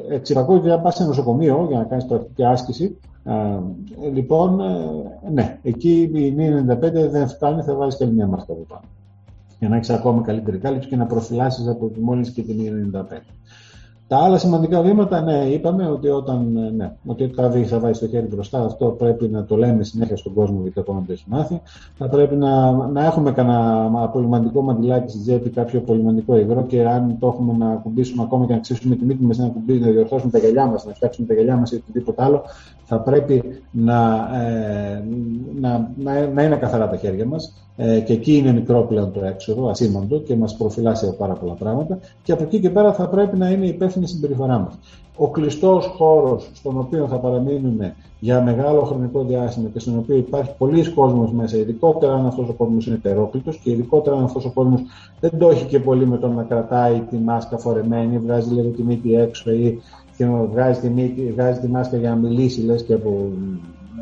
ότι 0.47 0.69
αν 0.69 0.81
πας 0.81 0.95
σε 0.95 1.03
νοσοκομείο 1.03 1.65
για 1.69 1.77
να 1.77 1.83
κάνεις 1.83 2.05
πρακτική 2.05 2.43
άσκηση, 2.43 2.97
ε, 3.23 4.09
λοιπόν, 4.13 4.59
ε, 4.59 5.29
ναι, 5.31 5.59
εκεί 5.63 6.11
η 6.13 6.35
95 6.37 7.09
δεν 7.09 7.27
φτάνει, 7.27 7.61
θα 7.61 7.73
βάλεις 7.73 7.95
και 7.95 8.03
άλλη 8.03 8.13
μια 8.13 8.27
μάσκα 8.27 8.53
από 8.53 8.65
πάνω. 8.67 8.81
Για 9.59 9.69
να 9.69 9.75
έχεις 9.75 9.89
ακόμα 9.89 10.21
καλύτερη 10.21 10.57
κάλυψη 10.57 10.89
και 10.89 10.95
να 10.95 11.05
προφυλάσσεις 11.05 11.67
από 11.67 11.87
τη 11.87 11.99
μόλις 11.99 12.29
και 12.29 12.41
την 12.41 12.91
95. 12.93 13.17
Τα 14.09 14.17
άλλα 14.17 14.37
σημαντικά 14.37 14.81
βήματα, 14.81 15.21
ναι, 15.21 15.45
είπαμε 15.45 15.89
ότι 15.89 16.07
όταν 16.07 16.57
ε, 16.57 16.69
ναι, 16.69 16.91
ότι 17.05 17.31
θα, 17.35 17.51
θα 17.65 17.79
βάζει 17.79 17.99
το 17.99 18.07
χέρι 18.07 18.25
μπροστά, 18.25 18.63
αυτό 18.63 18.85
πρέπει 18.85 19.27
να 19.27 19.45
το 19.45 19.55
λέμε 19.55 19.83
συνέχεια 19.83 20.17
στον 20.17 20.33
κόσμο, 20.33 20.61
γιατί 20.61 20.79
ακόμα 20.79 20.97
δεν 20.97 21.07
το 21.07 21.13
έχει 21.13 21.23
μάθει. 21.27 21.61
Θα 21.97 22.09
πρέπει 22.09 22.35
να, 22.35 22.71
να 22.71 23.05
έχουμε 23.05 23.31
κανένα 23.31 23.91
απολυμαντικό 24.03 24.61
μαντιλάκι 24.61 25.09
στη 25.11 25.19
τσέπη, 25.19 25.49
κάποιο 25.49 25.79
απολυμαντικό 25.79 26.37
υγρό 26.37 26.63
και 26.63 26.87
αν 26.87 27.17
το 27.19 27.27
έχουμε 27.27 27.65
να 27.65 27.75
κουμπίσουμε 27.75 28.23
ακόμα 28.23 28.45
και 28.45 28.53
να 28.53 28.59
ξύσουμε 28.59 28.95
τη 28.95 29.05
μύτη 29.05 29.23
μας, 29.23 29.37
να, 29.37 29.47
κουμπίσουμε, 29.47 29.85
να 29.85 29.91
διορθώσουμε 29.91 30.31
τα 30.31 30.37
γυαλιά 30.37 30.65
μας, 30.65 30.85
να 30.85 30.93
φτιάξουμε 30.93 31.27
τα 31.27 31.33
γυαλιά 31.33 31.57
μας 31.57 31.71
ή 31.71 31.75
οτιδήποτε 31.75 32.23
άλλο, 32.23 32.43
θα 32.83 32.99
πρέπει 32.99 33.43
να, 33.71 34.29
ε, 34.41 35.03
να, 35.59 35.91
να, 35.97 36.27
να, 36.27 36.43
είναι 36.43 36.55
καθαρά 36.55 36.89
τα 36.89 36.95
χέρια 36.95 37.25
μας. 37.25 37.68
Ε, 37.81 37.99
και 37.99 38.13
εκεί 38.13 38.37
είναι 38.37 38.51
μικρό 38.51 38.81
πλέον 38.81 39.11
το 39.11 39.25
έξοδο, 39.25 39.69
ασήμαντο 39.69 40.19
και 40.19 40.35
μας 40.35 40.57
προφυλάσσει 40.57 41.05
από 41.05 41.15
πάρα 41.15 41.33
πολλά 41.33 41.53
πράγματα. 41.53 41.99
Και 42.23 42.31
από 42.31 42.43
εκεί 42.43 42.59
και 42.59 42.69
πέρα 42.69 42.93
θα 42.93 43.07
πρέπει 43.09 43.37
να 43.37 43.49
είναι 43.49 43.65
υπεύθυνη 43.65 44.05
η 44.05 44.07
συμπεριφορά 44.07 44.59
μας. 44.59 44.73
Ο 45.17 45.29
κλειστός 45.29 45.85
χώρος 45.85 46.49
στον 46.53 46.79
οποίο 46.79 47.07
θα 47.07 47.15
παραμείνουμε 47.15 47.95
για 48.19 48.41
μεγάλο 48.41 48.81
χρονικό 48.81 49.23
διάστημα 49.23 49.69
και 49.73 49.79
στον 49.79 49.97
οποίο 49.97 50.15
υπάρχει 50.15 50.51
πολλοί 50.57 50.89
κόσμος 50.89 51.31
μέσα, 51.31 51.57
ειδικότερα 51.57 52.13
αν 52.13 52.25
αυτός 52.25 52.49
ο 52.49 52.53
κόσμος 52.53 52.87
είναι 52.87 52.97
τερόκλητο 52.97 53.51
και 53.63 53.71
ειδικότερα 53.71 54.15
αν 54.15 54.23
αυτός 54.23 54.45
ο 54.45 54.51
κόσμος 54.51 54.81
δεν 55.19 55.31
το 55.37 55.49
έχει 55.49 55.65
και 55.65 55.79
πολύ 55.79 56.07
με 56.07 56.17
το 56.17 56.27
να 56.27 56.43
κρατάει 56.43 56.99
τη 57.09 57.17
μάσκα 57.17 57.57
φορεμένη, 57.57 58.17
βγάζει 58.17 58.53
λίγο 58.53 58.69
τη 58.69 58.83
μύτη 58.83 59.15
έξω 59.15 59.51
ή 59.51 59.81
και 60.17 60.25
βγάζει 60.25 60.79
τη, 60.79 60.89
μύτη, 60.89 61.31
βγάζει 61.31 61.59
τη 61.59 61.67
μάσκα 61.67 61.97
για 61.97 62.09
να 62.09 62.15
μιλήσει, 62.15 62.61
λες 62.61 62.83
και 62.83 62.93
από 62.93 63.31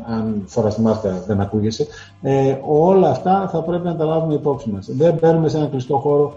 αν 0.06 0.42
φορά 0.46 0.74
τη 0.74 0.80
μάσκα 0.80 1.24
δεν 1.26 1.40
ακούγεσαι. 1.40 1.86
Ε, 2.22 2.56
όλα 2.66 3.10
αυτά 3.10 3.48
θα 3.52 3.62
πρέπει 3.62 3.84
να 3.84 3.96
τα 3.96 4.04
λάβουμε 4.04 4.34
υπόψη 4.34 4.70
μας. 4.70 4.88
Δεν 4.90 5.18
μπαίνουμε 5.20 5.48
σε 5.48 5.56
ένα 5.56 5.66
κλειστό 5.66 5.96
χώρο 5.96 6.32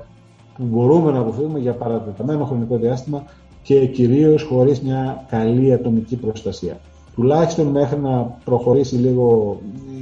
που 0.58 0.64
μπορούμε 0.64 1.12
να 1.12 1.20
αποφύγουμε 1.20 1.60
για 1.60 1.74
παρατεταμένο 1.74 2.46
χρονικό 2.46 2.78
διάστημα 2.78 3.24
και 3.64 3.86
κυρίως 3.86 4.44
χωρίς 4.44 4.82
μια 4.82 5.26
καλή 5.30 5.74
ατομική 5.74 6.16
προστασία. 6.16 6.80
Τουλάχιστον 7.16 7.68
μέχρι 7.68 8.00
να 8.00 8.38
προχωρήσει 8.44 8.96
λίγο, 8.96 9.58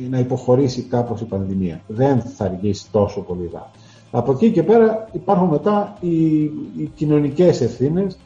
να 0.10 0.20
υποχωρήσει 0.20 0.82
κάπως 0.82 1.22
η 1.22 1.26
πανδημία. 1.26 1.82
Δεν 1.88 2.22
θα 2.22 2.46
αργήσει 2.46 2.92
τόσο 2.92 3.22
πολύ 3.22 3.50
Από 4.12 4.32
εκεί 4.32 4.52
και 4.52 4.64
πέρα 4.64 5.10
υπάρχουν 5.12 5.48
μετά 5.48 5.98
οι, 6.00 6.44
οι 6.78 6.92
κοινωνικές 6.96 7.62
ευθύνες 7.62 8.14
ε, 8.14 8.18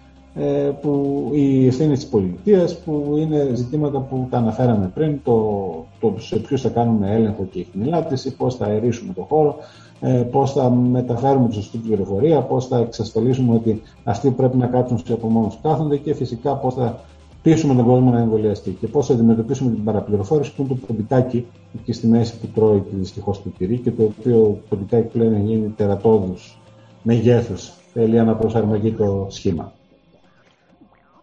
που 0.81 1.29
οι 1.33 1.67
ευθύνε 1.67 1.93
της 1.93 2.07
πολιτείας, 2.07 2.77
που 2.77 3.15
είναι 3.17 3.49
ζητήματα 3.53 3.99
που 3.99 4.27
τα 4.29 4.37
αναφέραμε 4.37 4.91
πριν, 4.93 5.19
το, 5.23 5.85
το 5.99 6.13
σε 6.17 6.35
ποιους 6.35 6.61
θα 6.61 6.69
κάνουμε 6.69 7.11
έλεγχο 7.15 7.47
και 7.51 7.65
χνηλάτιση, 7.71 8.35
πώς 8.35 8.55
θα 8.55 8.65
αερίσουμε 8.65 9.13
το 9.13 9.21
χώρο, 9.21 9.55
ε, 9.99 10.09
πώς 10.31 10.51
θα 10.51 10.69
μεταφέρουμε 10.69 11.47
τη 11.47 11.53
σωστή 11.53 11.77
πληροφορία, 11.77 12.41
πώς 12.41 12.67
θα 12.67 12.77
εξασφαλίσουμε 12.77 13.55
ότι 13.55 13.81
αυτοί 14.03 14.29
που 14.29 14.35
πρέπει 14.35 14.57
να 14.57 14.67
κάτσουν 14.67 14.97
σε 15.05 15.13
απομόνου 15.13 15.51
κάθονται 15.61 15.97
και 15.97 16.13
φυσικά 16.13 16.55
πώς 16.55 16.73
θα 16.73 16.99
πείσουμε 17.41 17.75
τον 17.75 17.85
κόσμο 17.85 18.11
να 18.11 18.19
εμβολιαστεί 18.19 18.71
και 18.79 18.87
πώς 18.87 19.07
θα 19.07 19.13
αντιμετωπίσουμε 19.13 19.71
την 19.71 19.83
παραπληροφόρηση 19.83 20.55
που 20.55 20.61
είναι 20.61 20.69
το 20.69 20.85
ποντικάκι 20.87 21.45
εκεί 21.75 21.93
στη 21.93 22.07
μέση 22.07 22.39
που 22.39 22.47
τρώει 22.47 22.79
και 22.79 22.95
δυστυχώς 22.95 23.43
το 23.43 23.49
τυρί 23.57 23.77
και 23.77 23.91
το 23.91 24.03
οποίο 24.03 24.59
ποντικάκι 24.69 25.07
πλέον 25.07 25.33
έχει 25.33 25.43
γίνει 25.45 25.67
τερατώδους 25.67 26.57
μεγέθους. 27.03 27.71
Θέλει 27.93 28.19
αναπροσαρμογή 28.19 28.91
το 28.91 29.27
σχήμα. 29.29 29.71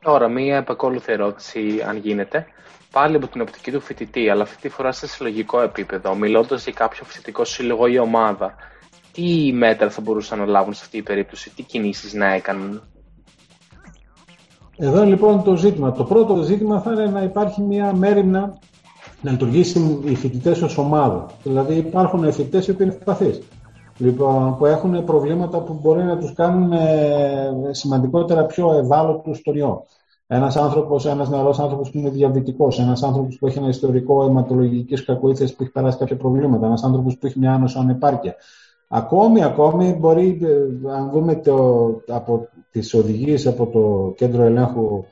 Τώρα, 0.02 0.28
μία 0.28 0.56
επακόλουθη 0.56 1.12
ερώτηση, 1.12 1.82
αν 1.86 1.96
γίνεται. 1.96 2.46
Πάλι 2.92 3.16
από 3.16 3.26
την 3.26 3.40
οπτική 3.40 3.70
του 3.70 3.80
φοιτητή, 3.80 4.28
αλλά 4.28 4.42
αυτή 4.42 4.56
τη 4.60 4.68
φορά 4.68 4.92
σε 4.92 5.06
συλλογικό 5.06 5.60
επίπεδο, 5.60 6.14
μιλώντας 6.14 6.64
για 6.64 6.72
κάποιο 6.72 7.04
φοιτητικό 7.04 7.44
σύλλογο 7.44 7.86
ή 7.86 7.98
ομάδα, 7.98 8.54
τι 9.12 9.52
μέτρα 9.52 9.90
θα 9.90 10.00
μπορούσαν 10.00 10.38
να 10.38 10.46
λάβουν 10.46 10.72
σε 10.72 10.80
αυτή 10.84 10.96
την 10.96 11.04
περίπτωση, 11.04 11.50
τι 11.50 11.62
κινήσεις 11.62 12.14
να 12.14 12.32
έκαναν; 12.32 12.82
Εδώ 14.76 15.04
λοιπόν 15.04 15.42
το 15.42 15.56
ζήτημα. 15.56 15.92
Το 15.92 16.04
πρώτο 16.04 16.42
ζήτημα 16.42 16.80
θα 16.80 16.92
είναι 16.92 17.06
να 17.06 17.22
υπάρχει 17.22 17.60
μια 17.60 17.92
μέρημνα 17.94 18.58
να 19.20 19.30
λειτουργήσει 19.30 20.00
οι 20.04 20.14
φοιτητές 20.14 20.62
ως 20.62 20.78
ομάδα. 20.78 21.26
Δηλαδή 21.42 21.74
υπάρχουν 21.74 22.32
φοιτητέ 22.32 22.56
οι 22.56 22.70
οποίοι 22.70 22.76
είναι 22.80 22.94
ευπαθείς 22.94 23.40
λοιπόν, 24.00 24.56
που 24.56 24.66
έχουν 24.66 25.04
προβλήματα 25.04 25.60
που 25.60 25.78
μπορεί 25.82 26.02
να 26.02 26.18
τους 26.18 26.32
κάνουν 26.32 26.72
ε, 26.72 27.50
σημαντικότερα 27.70 28.46
πιο 28.46 28.72
ευάλωτους 28.72 29.38
στο 29.38 29.52
ιό. 29.54 29.84
Ένας 30.26 30.56
άνθρωπος, 30.56 31.06
ένας 31.06 31.28
νεαρός 31.28 31.58
άνθρωπος 31.58 31.90
που 31.90 31.98
είναι 31.98 32.10
διαβητικός, 32.10 32.78
ένας 32.78 33.02
άνθρωπος 33.02 33.36
που 33.38 33.46
έχει 33.46 33.58
ένα 33.58 33.68
ιστορικό 33.68 34.22
αιματολογικής 34.22 35.04
κακοήθειας 35.04 35.54
που 35.54 35.62
έχει 35.62 35.72
περάσει 35.72 35.98
κάποια 35.98 36.16
προβλήματα, 36.16 36.66
ένας 36.66 36.84
άνθρωπος 36.84 37.18
που 37.18 37.26
έχει 37.26 37.38
μια 37.38 37.52
άνοσο 37.52 37.78
ανεπάρκεια. 37.80 38.34
Ακόμη, 38.88 39.44
ακόμη 39.44 39.96
μπορεί, 40.00 40.38
ε, 40.42 40.90
αν 40.92 41.10
δούμε 41.10 41.34
το, 41.36 41.86
από 42.08 42.48
τις 42.70 42.94
οδηγίες 42.94 43.46
από 43.46 43.66
το 43.66 44.12
Κέντρο 44.16 44.42
Ελέγχου 44.42 45.04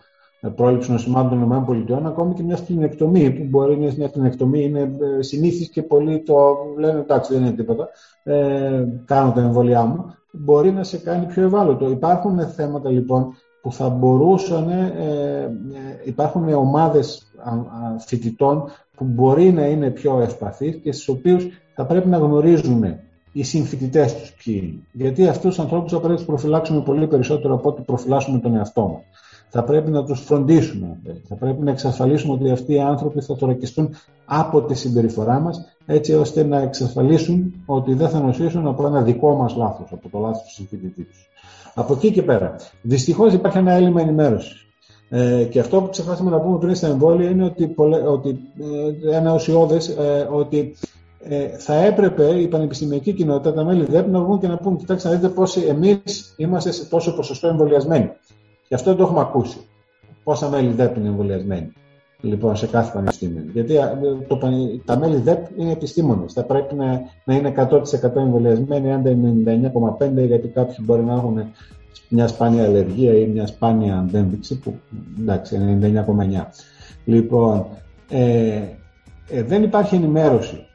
πρόληψη 0.54 0.90
νοσημάτων 0.90 1.48
των 1.48 1.76
ΗΠΑ, 1.78 2.02
ακόμη 2.08 2.34
και 2.34 2.42
μια 2.42 2.56
σπληνεκτομή, 2.56 3.30
που 3.30 3.44
μπορεί 3.44 3.76
να 3.76 3.84
είναι 3.84 3.94
μια 3.96 4.08
σπληνεκτομή, 4.08 4.64
είναι 4.64 4.80
ε, 4.80 5.22
συνήθις 5.22 5.68
και 5.68 5.82
πολλοί 5.82 6.22
το 6.22 6.56
λένε 6.78 6.98
εντάξει, 6.98 7.32
δεν 7.32 7.42
είναι 7.42 7.52
τίποτα, 7.52 7.88
ε, 8.22 8.84
κάνω 9.04 9.32
τα 9.32 9.40
εμβολιά 9.40 9.84
μου, 9.84 10.14
μπορεί 10.32 10.72
να 10.72 10.84
σε 10.84 10.98
κάνει 10.98 11.26
πιο 11.26 11.42
ευάλωτο. 11.42 11.90
Υπάρχουν 11.90 12.40
θέματα 12.48 12.90
λοιπόν 12.90 13.34
που 13.62 13.72
θα 13.72 13.88
μπορούσαν, 13.88 14.68
ε, 14.68 14.92
ε 15.04 15.50
υπάρχουν 16.04 16.52
ομάδες 16.52 17.32
φοιτητών 17.98 18.64
που 18.96 19.04
μπορεί 19.04 19.52
να 19.52 19.66
είναι 19.66 19.90
πιο 19.90 20.20
ευπαθείς 20.20 20.76
και 20.76 20.92
στους 20.92 21.08
οποίους 21.08 21.48
θα 21.74 21.86
πρέπει 21.86 22.08
να 22.08 22.18
γνωρίζουν 22.18 22.84
οι 23.32 23.42
συμφοιτητές 23.42 24.14
τους 24.14 24.32
ποιοι 24.32 24.60
είναι. 24.62 24.82
Γιατί 24.92 25.28
αυτούς 25.28 25.54
τους 25.54 25.58
ανθρώπους 25.58 25.92
θα 25.92 25.98
πρέπει 25.98 26.12
να 26.12 26.18
του 26.18 26.26
προφυλάξουμε 26.26 26.82
πολύ 26.82 27.06
περισσότερο 27.06 27.54
από 27.54 27.68
ό,τι 27.68 27.82
προφυλάσσουμε 27.82 28.38
τον 28.38 28.56
εαυτό 28.56 28.88
μας 28.88 29.02
θα 29.48 29.64
πρέπει 29.64 29.90
να 29.90 30.04
τους 30.04 30.20
φροντίσουμε. 30.20 30.98
Θα 31.28 31.34
πρέπει 31.34 31.62
να 31.62 31.70
εξασφαλίσουμε 31.70 32.32
ότι 32.32 32.50
αυτοί 32.50 32.72
οι 32.74 32.80
άνθρωποι 32.80 33.20
θα 33.20 33.36
τορακιστούν 33.36 33.94
από 34.24 34.62
τη 34.62 34.74
συμπεριφορά 34.74 35.40
μας 35.40 35.76
έτσι 35.86 36.14
ώστε 36.14 36.44
να 36.44 36.60
εξασφαλίσουν 36.60 37.54
ότι 37.66 37.94
δεν 37.94 38.08
θα 38.08 38.20
νοσήσουν 38.20 38.66
από 38.66 38.86
ένα 38.86 39.02
δικό 39.02 39.34
μας 39.36 39.56
λάθος, 39.56 39.92
από 39.92 40.08
το 40.08 40.18
λάθος 40.18 40.42
του 40.42 40.52
συμφιλητή 40.52 41.02
τους. 41.02 41.28
Από 41.74 41.92
εκεί 41.92 42.12
και 42.12 42.22
πέρα. 42.22 42.56
Δυστυχώς 42.82 43.32
υπάρχει 43.32 43.58
ένα 43.58 43.72
έλλειμμα 43.72 44.00
ενημέρωσης. 44.00 44.66
Ε, 45.08 45.44
και 45.44 45.60
αυτό 45.60 45.80
που 45.80 45.88
ξεχάσαμε 45.88 46.30
να 46.30 46.40
πούμε 46.40 46.58
πριν 46.58 46.74
στα 46.74 46.86
εμβόλια 46.86 47.30
είναι 47.30 47.44
ότι, 47.44 47.74
ότι 48.06 48.38
ε, 49.10 49.16
ένα 49.16 49.34
ουσιώδες 49.34 49.88
ε, 49.88 50.28
ότι 50.30 50.76
ε, 51.20 51.48
θα 51.48 51.74
έπρεπε 51.74 52.24
η 52.24 52.48
πανεπιστημιακή 52.48 53.12
κοινότητα, 53.12 53.52
τα 53.52 53.64
μέλη 53.64 53.84
ΔΕΠ, 53.84 54.08
να 54.08 54.20
βγουν 54.20 54.38
και 54.38 54.46
να 54.46 54.56
πούν: 54.56 54.76
Κοιτάξτε, 54.76 55.08
να 55.08 55.14
δείτε 55.14 55.28
πώ 55.28 55.42
εμείς 55.68 56.34
είμαστε 56.36 56.70
σε 56.70 56.84
τόσο 56.84 57.14
ποσοστό 57.14 57.48
εμβολιασμένοι. 57.48 58.10
Γι' 58.68 58.74
αυτό 58.74 58.94
το 58.94 59.02
έχουμε 59.02 59.20
ακούσει. 59.20 59.58
Πόσα 60.24 60.48
μέλη 60.48 60.72
ΔΕΠ 60.72 60.96
είναι 60.96 61.08
εμβολιασμένοι 61.08 61.72
λοιπόν, 62.20 62.56
σε 62.56 62.66
κάθε 62.66 62.90
πανεπιστήμιο. 62.92 63.44
Γιατί 63.52 63.74
το, 64.28 64.38
τα 64.84 64.98
μέλη 64.98 65.16
ΔΕΠ 65.16 65.46
είναι 65.56 65.72
επιστήμονες. 65.72 66.32
Θα 66.32 66.44
πρέπει 66.44 66.74
να, 66.74 67.00
να 67.24 67.34
είναι 67.34 67.54
100% 67.56 68.16
εμβολιασμένοι, 68.16 68.92
αν 68.92 69.06
είναι 69.06 69.70
99,5% 70.00 70.26
γιατί 70.26 70.48
κάποιοι 70.48 70.76
μπορεί 70.80 71.02
να 71.02 71.12
έχουν 71.12 71.52
μια 72.08 72.28
σπάνια 72.28 72.64
αλλεργία 72.64 73.18
ή 73.18 73.26
μια 73.26 73.46
σπάνια 73.46 73.98
αντένδειξη 73.98 74.58
που 74.58 74.78
εντάξει 75.18 75.78
99,9. 75.82 76.44
Λοιπόν, 77.04 77.66
ε, 78.08 78.62
ε, 79.28 79.42
δεν 79.42 79.62
υπάρχει 79.62 79.94
ενημέρωση 79.94 80.66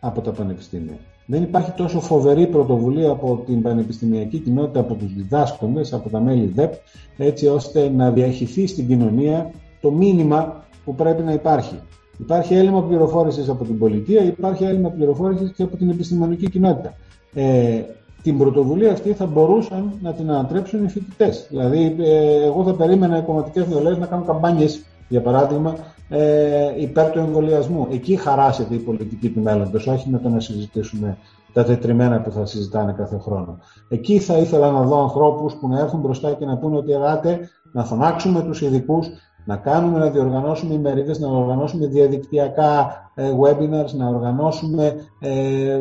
από 0.00 0.20
τα 0.20 0.30
πανεπιστήμια 0.30 0.98
δεν 1.30 1.42
υπάρχει 1.42 1.70
τόσο 1.70 2.00
φοβερή 2.00 2.46
πρωτοβουλία 2.46 3.10
από 3.10 3.42
την 3.46 3.62
πανεπιστημιακή 3.62 4.38
κοινότητα, 4.38 4.80
από 4.80 4.94
τους 4.94 5.14
διδάσκοντες, 5.14 5.92
από 5.92 6.08
τα 6.08 6.20
μέλη 6.20 6.52
ΔΕΠ, 6.54 6.72
έτσι 7.16 7.46
ώστε 7.46 7.88
να 7.88 8.10
διαχυθεί 8.10 8.66
στην 8.66 8.86
κοινωνία 8.86 9.50
το 9.80 9.90
μήνυμα 9.90 10.64
που 10.84 10.94
πρέπει 10.94 11.22
να 11.22 11.32
υπάρχει. 11.32 11.78
Υπάρχει 12.18 12.54
έλλειμμα 12.54 12.82
πληροφόρησης 12.82 13.48
από 13.48 13.64
την 13.64 13.78
πολιτεία, 13.78 14.22
υπάρχει 14.22 14.64
έλλειμμα 14.64 14.88
πληροφόρησης 14.88 15.52
και 15.52 15.62
από 15.62 15.76
την 15.76 15.90
επιστημονική 15.90 16.50
κοινότητα. 16.50 16.94
Ε, 17.34 17.80
την 18.22 18.38
πρωτοβουλία 18.38 18.92
αυτή 18.92 19.12
θα 19.12 19.26
μπορούσαν 19.26 19.92
να 20.02 20.12
την 20.12 20.30
ανατρέψουν 20.30 20.84
οι 20.84 20.88
φοιτητές. 20.88 21.46
Δηλαδή, 21.50 21.96
ε, 21.98 22.44
εγώ 22.44 22.64
θα 22.64 22.74
περίμενα 22.74 23.18
οι 23.18 23.22
κομματικές 23.22 23.68
νεολαίε 23.68 23.96
να 23.96 24.06
κάνουν 24.06 24.26
καμπάνιες, 24.26 24.82
για 25.08 25.20
παράδειγμα, 25.20 25.76
ε, 26.08 26.80
υπέρ 26.80 27.10
του 27.10 27.18
εμβολιασμού. 27.18 27.86
Εκεί 27.90 28.16
χαράσεται 28.16 28.74
η 28.74 28.78
πολιτική 28.78 29.30
του 29.30 29.40
μέλλοντος, 29.40 29.86
όχι 29.86 30.08
με 30.08 30.18
το 30.18 30.28
να 30.28 30.40
συζητήσουμε 30.40 31.16
τα 31.52 31.64
τετριμένα 31.64 32.20
που 32.20 32.30
θα 32.30 32.46
συζητάνε 32.46 32.92
κάθε 32.92 33.18
χρόνο. 33.18 33.58
Εκεί 33.88 34.18
θα 34.18 34.36
ήθελα 34.36 34.70
να 34.70 34.82
δω 34.82 35.02
ανθρώπους 35.02 35.54
που 35.54 35.68
να 35.68 35.78
έρθουν 35.78 36.00
μπροστά 36.00 36.32
και 36.32 36.44
να 36.44 36.56
πούνε 36.56 36.76
ότι 36.76 36.92
ελάτε 36.92 37.50
να 37.72 37.84
φωνάξουμε 37.84 38.42
τους 38.42 38.60
ειδικούς, 38.60 39.08
να 39.48 39.56
κάνουμε, 39.56 39.98
να 39.98 40.10
διοργανώσουμε 40.10 40.74
ημερίδες, 40.74 41.18
να 41.18 41.28
οργανώσουμε 41.28 41.86
διαδικτυακά 41.86 43.10
ε, 43.14 43.30
webinars, 43.42 43.92
να 43.96 44.08
οργανώσουμε 44.08 44.94
ε, 45.18 45.30
ε, 45.30 45.78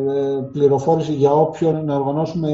πληροφόρηση 0.52 1.14
για 1.14 1.32
όποιον, 1.32 1.86
να 1.86 1.96
οργανώσουμε 1.96 2.50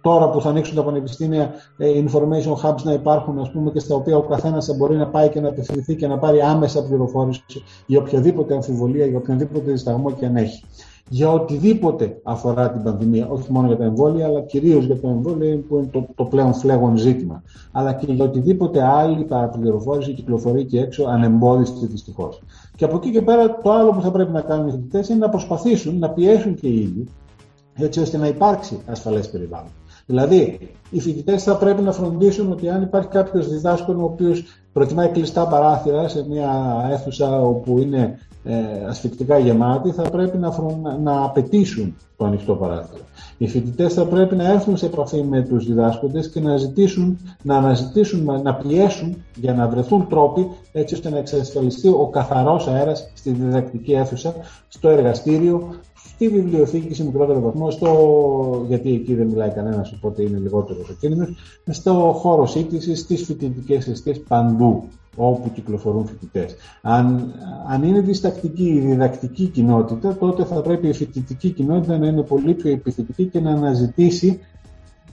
τώρα 0.00 0.30
που 0.30 0.40
θα 0.40 0.48
ανοίξουν 0.48 0.76
τα 0.76 0.84
πανεπιστήμια 0.84 1.50
information 1.78 2.54
hubs 2.62 2.82
να 2.82 2.92
υπάρχουν, 2.92 3.38
ας 3.38 3.50
πούμε, 3.50 3.70
και 3.70 3.78
στα 3.78 3.94
οποία 3.94 4.16
ο 4.16 4.22
καθένας 4.22 4.66
θα 4.66 4.74
μπορεί 4.74 4.96
να 4.96 5.06
πάει 5.06 5.28
και 5.28 5.40
να 5.40 5.48
απευθυνθεί 5.48 5.96
και 5.96 6.06
να 6.06 6.18
πάρει 6.18 6.40
άμεσα 6.40 6.84
πληροφόρηση 6.84 7.42
για 7.86 7.98
οποιαδήποτε 7.98 8.54
αμφιβολία, 8.54 9.06
για 9.06 9.18
οποιοδήποτε 9.18 9.70
δισταγμό 9.70 10.10
και 10.10 10.26
αν 10.26 10.36
έχει 10.36 10.64
για 11.12 11.30
οτιδήποτε 11.30 12.20
αφορά 12.22 12.70
την 12.70 12.82
πανδημία, 12.82 13.28
όχι 13.28 13.52
μόνο 13.52 13.66
για 13.66 13.76
τα 13.76 13.84
εμβόλια, 13.84 14.26
αλλά 14.26 14.40
κυρίως 14.40 14.84
για 14.84 15.00
τα 15.00 15.08
εμβόλια 15.08 15.58
που 15.68 15.76
είναι 15.76 15.88
το, 15.92 16.08
το 16.14 16.24
πλέον 16.24 16.54
φλέγον 16.54 16.96
ζήτημα, 16.96 17.42
αλλά 17.72 17.92
και 17.92 18.12
για 18.12 18.24
οτιδήποτε 18.24 18.82
άλλη 18.82 19.24
παραπληροφόρηση 19.24 20.12
κυκλοφορεί 20.12 20.64
και 20.64 20.80
έξω 20.80 21.04
ανεμπόδιστη 21.04 21.86
δυστυχώς. 21.86 22.42
Και 22.76 22.84
από 22.84 22.96
εκεί 22.96 23.10
και 23.10 23.22
πέρα 23.22 23.58
το 23.62 23.72
άλλο 23.72 23.90
που 23.90 24.00
θα 24.00 24.10
πρέπει 24.10 24.32
να 24.32 24.40
κάνουν 24.40 24.68
οι 24.68 24.70
φοιτητές 24.70 25.08
είναι 25.08 25.18
να 25.18 25.28
προσπαθήσουν 25.28 25.98
να 25.98 26.10
πιέσουν 26.10 26.54
και 26.54 26.66
οι 26.66 26.80
ίδιοι 26.80 27.08
έτσι 27.74 28.00
ώστε 28.00 28.16
να 28.16 28.26
υπάρξει 28.26 28.80
ασφαλές 28.86 29.30
περιβάλλον. 29.30 29.70
Δηλαδή, 30.06 30.58
οι 30.90 31.00
φοιτητές 31.00 31.42
θα 31.42 31.56
πρέπει 31.56 31.82
να 31.82 31.92
φροντίσουν 31.92 32.52
ότι 32.52 32.68
αν 32.68 32.82
υπάρχει 32.82 33.08
κάποιος 33.08 33.48
διδάσκον 33.48 34.00
ο 34.00 34.04
οποίος 34.04 34.44
προτιμάει 34.72 35.08
κλειστά 35.08 35.46
παράθυρα 35.46 36.08
σε 36.08 36.26
μια 36.28 36.50
αίθουσα 36.90 37.40
όπου 37.40 37.78
είναι 37.78 38.18
ε, 38.44 38.54
ασφυκτικά 38.88 39.38
γεμάτη, 39.38 39.90
θα 39.90 40.02
πρέπει 40.02 40.38
να, 40.38 40.52
να 41.02 41.24
απαιτήσουν 41.24 41.96
το 42.16 42.24
ανοιχτό 42.24 42.54
παράθυρο. 42.54 43.02
Οι 43.38 43.48
φοιτητές 43.48 43.94
θα 43.94 44.04
πρέπει 44.04 44.36
να 44.36 44.48
έρθουν 44.52 44.76
σε 44.76 44.86
επαφή 44.86 45.22
με 45.22 45.42
τους 45.42 45.66
διδάσκοντες 45.66 46.30
και 46.30 46.40
να, 46.40 46.56
ζητήσουν, 46.56 47.18
να 47.42 47.56
αναζητήσουν, 47.56 48.40
να 48.42 48.54
πιέσουν 48.54 49.16
για 49.36 49.54
να 49.54 49.68
βρεθούν 49.68 50.06
τρόποι 50.08 50.48
έτσι 50.72 50.94
ώστε 50.94 51.10
να 51.10 51.18
εξασφαλιστεί 51.18 51.88
ο 51.88 52.08
καθαρός 52.12 52.66
αέρας 52.68 53.12
στη 53.14 53.30
διδακτική 53.30 53.92
αίθουσα, 53.92 54.34
στο 54.68 54.88
εργαστήριο, 54.88 55.74
στη 56.14 56.28
βιβλιοθήκη 56.28 56.94
σε 56.94 57.04
μικρότερο 57.04 57.40
βαθμό, 57.40 57.70
στο... 57.70 58.64
γιατί 58.68 58.92
εκεί 58.94 59.14
δεν 59.14 59.26
μιλάει 59.26 59.50
κανένας, 59.50 59.92
οπότε 59.92 60.22
είναι 60.22 60.38
λιγότερος 60.38 60.88
ο 60.88 60.92
κίνδυνος, 61.00 61.62
στο 61.70 61.92
χώρο 62.16 62.46
σύντησης, 62.46 63.00
στις 63.00 63.24
φοιτητικές 63.24 63.88
αιστείε 63.88 64.14
παντού 64.28 64.84
όπου 65.16 65.52
κυκλοφορούν 65.52 66.06
φοιτητές. 66.06 66.56
Αν, 66.82 67.34
αν 67.68 67.82
είναι 67.82 68.00
διστακτική 68.00 68.64
η 68.64 68.78
διδακτική 68.78 69.46
κοινότητα, 69.46 70.16
τότε 70.16 70.44
θα 70.44 70.60
πρέπει 70.60 70.88
η 70.88 70.92
φοιτητική 70.92 71.50
κοινότητα 71.50 71.98
να 71.98 72.06
είναι 72.06 72.22
πολύ 72.22 72.54
πιο 72.54 72.70
επιθετική 72.70 73.24
και 73.24 73.40
να 73.40 73.50
αναζητήσει, 73.50 74.40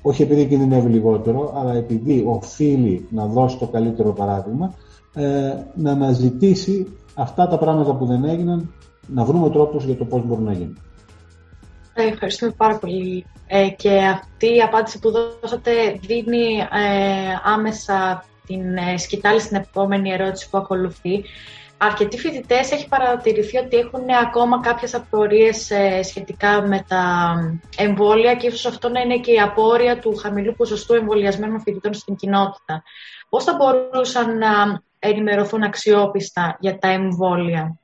όχι 0.02 0.22
επειδή 0.22 0.46
κινδυνεύει 0.46 0.90
λιγότερο, 0.90 1.54
αλλά 1.58 1.74
επειδή 1.74 2.24
οφείλει 2.28 3.08
να 3.10 3.26
δώσει 3.26 3.58
το 3.58 3.68
καλύτερο 3.68 4.14
παράδειγμα, 4.14 4.74
ε, 5.14 5.54
να 5.76 5.92
αναζητήσει 5.92 6.88
αυτά 7.16 7.48
τα 7.48 7.58
πράγματα 7.58 7.96
που 7.96 8.06
δεν 8.06 8.24
έγιναν, 8.24 8.74
να 9.08 9.24
βρούμε 9.24 9.50
τρόπους 9.50 9.86
για 9.86 9.96
το 9.96 10.06
πώς 10.06 10.26
μπορούν 10.26 10.44
να 10.44 10.54
γίνουν. 10.54 10.78
Ε, 11.94 12.08
ευχαριστούμε 12.08 12.52
πάρα 12.58 12.78
πολύ. 12.78 13.26
Ε, 13.48 13.70
και 13.70 13.98
αυτή 13.98 14.56
η 14.56 14.62
απάντηση 14.62 15.00
που 15.00 15.12
δώσατε 15.12 15.72
δίνει 16.02 16.58
ε, 16.58 17.52
άμεσα 17.54 18.24
την 18.48 18.78
ε, 18.78 18.98
σκητάλη 18.98 19.40
στην 19.40 19.58
επόμενη 19.58 20.12
ερώτηση 20.12 20.50
που 20.50 20.58
ακολουθεί. 20.58 21.24
Αρκετοί 21.78 22.18
φοιτητές 22.18 22.72
έχει 22.72 22.88
παρατηρηθεί 22.88 23.58
ότι 23.58 23.78
έχουν 23.78 24.02
ακόμα 24.24 24.60
κάποιες 24.60 24.94
απορίες 24.94 25.72
ε, 25.72 26.04
σχετικά 26.04 26.62
με 26.68 26.86
τα 26.88 27.36
εμβόλια 27.78 28.36
και 28.36 28.48
ίσως 28.48 28.66
αυτό 28.66 28.90
να 28.90 29.02
είναι 29.02 29.18
και 29.18 29.32
η 29.32 29.40
απόρρια 29.40 30.00
του 30.00 30.16
χαμηλού 30.16 30.54
ποσοστού 30.58 30.94
εμβολιασμένων 30.94 31.62
φοιτητών 31.62 31.94
στην 31.94 32.16
κοινότητα. 32.16 32.84
Πώς 33.30 33.44
θα 33.44 33.56
μπορούσαν 33.56 34.38
να 34.38 34.82
ενημερωθούν 35.00 35.64
αξιόπιστα 35.64 36.58
για 36.60 36.78
τα 36.78 36.88
εμβόλια; 36.88 37.80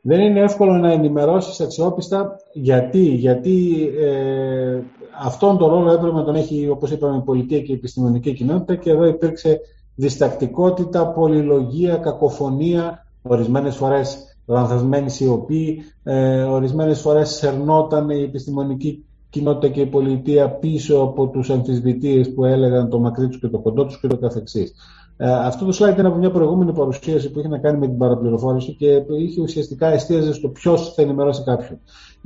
Δεν 0.00 0.20
είναι 0.20 0.40
εύκολο 0.40 0.72
να 0.72 0.92
ενημερώσεις 0.92 1.60
αξιόπιστα 1.60 2.36
γιατί, 2.52 2.98
γιατί 2.98 3.88
ε, 3.98 4.80
αυτόν 5.22 5.58
τον 5.58 5.68
ρόλο 5.68 5.92
έπρεπε 5.92 6.16
να 6.16 6.24
τον 6.24 6.34
έχει, 6.34 6.68
όπως 6.68 6.90
είπαμε, 6.90 7.16
η 7.16 7.20
πολιτεία 7.20 7.60
και 7.60 7.72
η 7.72 7.74
επιστημονική 7.74 8.32
κοινότητα 8.32 8.74
και 8.74 8.90
εδώ 8.90 9.04
υπήρξε 9.04 9.60
διστακτικότητα, 9.94 11.06
πολυλογία, 11.06 11.96
κακοφωνία, 11.96 13.06
ορισμένες 13.22 13.76
φορές 13.76 14.36
λανθασμένη 14.46 15.10
σιωπή, 15.10 15.82
ε, 16.02 16.42
ορισμένες 16.42 17.00
φορές 17.00 17.30
σερνόταν 17.30 18.10
η 18.10 18.22
επιστημονική 18.22 19.04
κοινότητα 19.30 19.68
και 19.72 19.80
η 19.80 19.86
πολιτεία 19.86 20.50
πίσω 20.50 20.98
από 20.98 21.28
τους 21.28 21.50
αμφισβητείες 21.50 22.32
που 22.34 22.44
έλεγαν 22.44 22.88
το 22.88 22.98
μακρύ 22.98 23.28
τους 23.28 23.38
και 23.40 23.48
το 23.48 23.58
κοντό 23.58 23.84
τους 23.84 24.00
και 24.00 24.06
το 24.06 24.16
καθεξής. 24.16 24.74
Ε, 25.16 25.32
αυτό 25.32 25.64
το 25.64 25.76
slide 25.78 25.92
ήταν 25.92 26.06
από 26.06 26.16
μια 26.16 26.30
προηγούμενη 26.30 26.72
παρουσίαση 26.72 27.30
που 27.30 27.38
είχε 27.38 27.48
να 27.48 27.58
κάνει 27.58 27.78
με 27.78 27.86
την 27.86 27.98
παραπληροφόρηση 27.98 28.74
και 28.74 29.02
είχε 29.18 29.40
ουσιαστικά 29.40 29.86
εστίαζε 29.86 30.32
στο 30.32 30.48
ποιος 30.48 30.94
θα 30.94 31.02
ενημερώσει 31.02 31.42
κάποιον. 31.44 31.78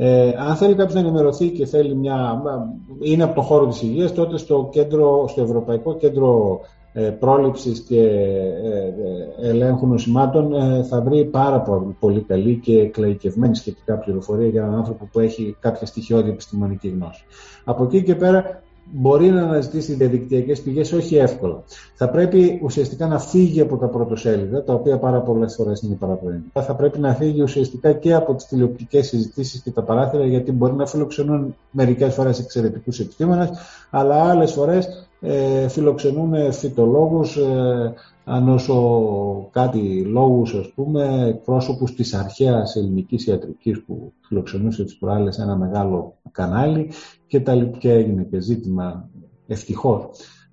Ε, 0.03 0.35
αν 0.39 0.57
θέλει 0.57 0.75
κάποιος 0.75 0.95
να 0.95 1.01
ενημερωθεί 1.01 1.49
και 1.51 1.67
θέλει 1.67 1.95
μια. 1.95 2.43
είναι 3.01 3.23
από 3.23 3.35
τον 3.35 3.45
χώρο 3.45 3.67
της 3.67 3.83
υγείας, 3.83 4.13
τότε 4.13 4.39
στο, 4.39 4.69
κέντρο, 4.73 5.29
στο 5.29 5.43
Ευρωπαϊκό 5.43 5.97
Κέντρο 5.97 6.61
ε, 6.93 7.01
Πρόληψης 7.01 7.81
και 7.81 8.01
ε, 8.01 8.09
ε 9.43 9.49
Ελέγχου 9.49 9.87
Νοσημάτων 9.87 10.53
ε, 10.55 10.83
θα 10.83 11.01
βρει 11.01 11.25
πάρα 11.25 11.65
πολύ 11.99 12.21
καλή 12.21 12.57
και 12.57 12.79
εκλαϊκευμένη 12.81 13.57
σχετικά 13.57 13.99
πληροφορία 13.99 14.49
για 14.49 14.63
έναν 14.63 14.75
άνθρωπο 14.75 15.09
που 15.13 15.21
έχει 15.21 15.57
κάποια 15.61 15.87
στοιχειώδη 15.87 16.31
επιστημονική 16.31 16.89
γνώση. 16.89 17.25
Από 17.65 17.85
εκεί 17.85 18.03
και 18.03 18.15
πέρα 18.15 18.63
μπορεί 18.93 19.29
να 19.31 19.43
αναζητήσει 19.43 19.95
διαδικτυακές 19.95 20.61
πηγές, 20.61 20.93
όχι 20.93 21.17
εύκολα. 21.17 21.63
Θα 22.03 22.09
πρέπει 22.09 22.61
ουσιαστικά 22.63 23.07
να 23.07 23.19
φύγει 23.19 23.61
από 23.61 23.77
τα 23.77 23.87
πρωτοσέλιδα, 23.87 24.65
τα 24.65 24.75
οποία 24.75 24.99
πάρα 24.99 25.21
πολλές 25.21 25.55
φορές 25.55 25.81
είναι 25.81 25.95
παραπλανητικά. 25.95 26.63
Θα 26.63 26.75
πρέπει 26.75 26.99
να 26.99 27.15
φύγει 27.15 27.43
ουσιαστικά 27.43 27.93
και 27.93 28.15
από 28.15 28.35
τις 28.35 28.47
τηλεοπτικές 28.47 29.07
συζητήσεις 29.07 29.63
και 29.63 29.71
τα 29.71 29.83
παράθυρα, 29.83 30.27
γιατί 30.27 30.53
μπορεί 30.53 30.75
να 30.75 30.87
φιλοξενούν 30.87 31.55
μερικές 31.71 32.15
φορές 32.15 32.39
εξαιρετικούς 32.39 33.01
επιστήμονες, 33.01 33.51
αλλά 33.91 34.31
άλλες 34.31 34.53
φορές 34.53 35.09
ε, 35.21 35.69
φιλοξενούν 35.69 36.53
φυτολόγους, 36.53 37.37
ε, 37.37 37.95
αν 38.25 38.49
όσο 38.49 39.49
κάτι 39.51 40.03
λόγους, 40.05 40.55
ας 40.55 40.73
πούμε, 40.75 41.35
πρόσωπους 41.45 41.95
της 41.95 42.15
αρχαίας 42.15 42.77
ελληνικής 42.77 43.27
ιατρικής 43.27 43.83
που 43.85 44.13
φιλοξενούσε 44.21 44.85
τις 44.85 44.99
προάλλες 44.99 45.39
ένα 45.39 45.57
μεγάλο 45.57 46.15
κανάλι 46.33 46.91
και 47.27 47.41
τα 47.41 47.55
λοιπά 47.55 47.79
έγινε 47.83 48.27
και 48.31 48.41
ζήτημα 48.41 49.09
ευτυχώς. 49.47 50.09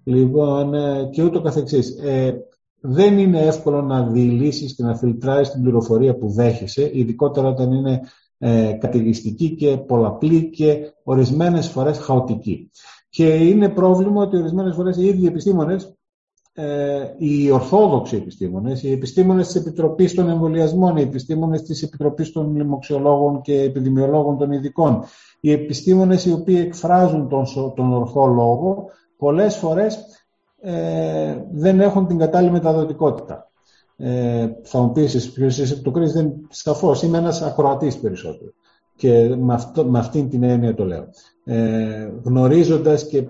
Λοιπόν, 0.07 0.73
ε, 0.73 1.09
και 1.11 1.23
ούτω 1.23 1.41
καθεξής. 1.41 1.89
Ε, 1.89 2.41
δεν 2.79 3.17
είναι 3.17 3.39
εύκολο 3.39 3.81
να 3.81 4.07
διηλύσεις 4.07 4.75
και 4.75 4.83
να 4.83 4.95
φιλτράρεις 4.95 5.51
την 5.51 5.61
πληροφορία 5.61 6.15
που 6.17 6.29
δέχεσαι, 6.29 6.89
ειδικότερα 6.93 7.47
όταν 7.47 7.71
είναι 7.71 8.01
ε, 8.37 8.77
και 9.57 9.77
πολλαπλή 9.77 10.49
και 10.49 10.93
ορισμένες 11.03 11.69
φορές 11.69 11.97
χαοτική. 11.97 12.71
Και 13.09 13.25
είναι 13.25 13.69
πρόβλημα 13.69 14.21
ότι 14.23 14.37
ορισμένες 14.37 14.75
φορές 14.75 14.97
οι 14.97 15.05
ίδιοι 15.05 15.27
επιστήμονες 15.27 15.97
ε, 16.59 17.13
οι 17.17 17.51
ορθόδοξοι 17.51 18.15
επιστήμονες, 18.15 18.83
οι 18.83 18.91
επιστήμονες 18.91 19.45
της 19.45 19.55
Επιτροπής 19.55 20.13
των 20.13 20.29
Εμβολιασμών, 20.29 20.97
οι 20.97 21.01
επιστήμονες 21.01 21.61
της 21.61 21.81
Επιτροπής 21.81 22.31
των 22.31 22.55
Λοιμοξιολόγων 22.55 23.41
και 23.41 23.61
Επιδημιολόγων 23.61 24.37
των 24.37 24.51
Ειδικών, 24.51 25.03
οι 25.39 25.51
επιστήμονες 25.51 26.25
οι 26.25 26.31
οποίοι 26.31 26.61
εκφράζουν 26.65 27.29
τον, 27.29 27.45
τον 27.75 27.93
ορθό 27.93 28.25
λόγο, 28.25 28.89
πολλές 29.17 29.55
φορές 29.55 30.05
ε, 30.61 31.43
δεν 31.51 31.79
έχουν 31.79 32.07
την 32.07 32.17
κατάλληλη 32.17 32.51
μεταδοτικότητα. 32.51 33.51
Ε, 33.97 34.47
θα 34.63 34.79
μου 34.79 34.91
πεις, 34.91 35.31
ποιος 35.31 35.57
είσαι 35.57 35.81
το 35.81 35.91
κρίνεις, 35.91 36.13
δεν, 36.13 36.33
σαφώς 36.49 37.03
είμαι 37.03 37.17
ένας 37.17 37.41
ακροατής 37.41 37.97
περισσότερο. 37.97 38.51
Και 38.95 39.35
με, 39.35 39.53
αυτό, 39.53 39.85
με 39.85 39.99
αυτήν 39.99 40.29
την 40.29 40.43
έννοια 40.43 40.73
το 40.73 40.85
λέω. 40.85 41.07
Ε, 41.45 42.11
γνωρίζοντας 42.23 43.07
και 43.07 43.27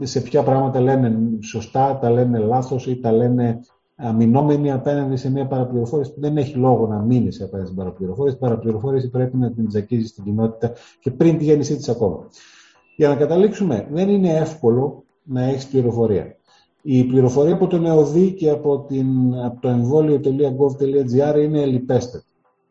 σε 0.00 0.20
ποια 0.20 0.42
πράγματα 0.42 0.80
λένε 0.80 1.18
σωστά, 1.42 1.98
τα 1.98 2.10
λένε 2.10 2.38
λάθος 2.38 2.86
ή 2.86 3.00
τα 3.00 3.12
λένε 3.12 3.60
αμυνόμενοι 3.96 4.72
απέναντι 4.72 5.16
σε 5.16 5.30
μια 5.30 5.46
παραπληροφόρηση 5.46 6.14
που 6.14 6.20
δεν 6.20 6.36
έχει 6.36 6.56
λόγο 6.56 6.86
να 6.86 6.98
μείνει 6.98 7.32
σε 7.32 7.44
απέναντι 7.44 7.66
στην 7.66 7.78
παραπληροφόρηση. 7.78 8.36
Η 8.36 8.38
παραπληροφόρηση 8.38 9.10
πρέπει 9.10 9.36
να 9.36 9.52
την 9.52 9.68
τζακίζει 9.68 10.06
στην 10.06 10.24
κοινότητα 10.24 10.72
και 11.00 11.10
πριν 11.10 11.38
τη 11.38 11.44
γέννησή 11.44 11.76
της 11.76 11.88
ακόμα. 11.88 12.28
Για 12.96 13.08
να 13.08 13.16
καταλήξουμε, 13.16 13.88
δεν 13.90 14.08
είναι 14.08 14.36
εύκολο 14.36 15.03
να 15.24 15.42
έχεις 15.42 15.66
πληροφορία. 15.66 16.36
Η 16.82 17.04
πληροφορία 17.04 17.54
από 17.54 17.66
τον 17.66 17.86
ΕΟΔΗ 17.86 18.32
και 18.32 18.50
από, 18.50 18.78
την, 18.78 19.34
από 19.44 19.60
το 19.60 19.68
εμβόλιο.gov.gr 19.68 21.42
είναι 21.42 21.60
ελληπέστατη. 21.60 22.24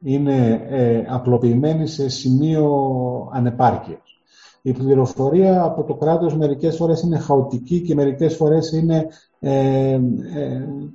Είναι 0.04 0.66
ε, 0.70 1.04
απλοποιημένη 1.08 1.88
σε 1.88 2.10
σημείο 2.10 2.70
ανεπάρκειας. 3.34 4.00
η 4.62 4.72
πληροφορία 4.72 5.64
από 5.64 5.84
το 5.84 5.94
κράτος 5.94 6.38
μερικές 6.38 6.76
φορές 6.76 7.02
είναι 7.02 7.18
χαοτική 7.18 7.82
και 7.82 7.96
μερικές 7.96 8.36
φορές 8.36 8.72
είναι 8.72 9.08
ε, 9.40 9.92
ε, 9.92 10.02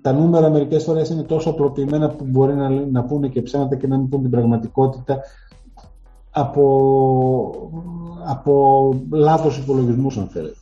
τα 0.03 0.13
νούμερα 0.13 0.51
μερικές 0.51 0.85
φορές 0.85 1.09
είναι 1.09 1.23
τόσο 1.23 1.51
απλοποιημένα 1.51 2.09
που 2.09 2.25
μπορεί 2.25 2.55
να, 2.55 2.69
να 2.69 3.05
πούνε 3.05 3.29
και 3.29 3.43
ψέματα 3.43 3.77
και 3.77 3.87
να 3.87 3.97
μην 3.99 4.09
πούν 4.09 4.21
την 4.23 4.31
πραγματικότητα 4.31 5.21
από, 6.31 7.71
από 8.27 8.89
λάθος 9.11 9.59
υπολογισμούς 9.59 10.19
αν 10.19 10.29
θέλετε. 10.29 10.57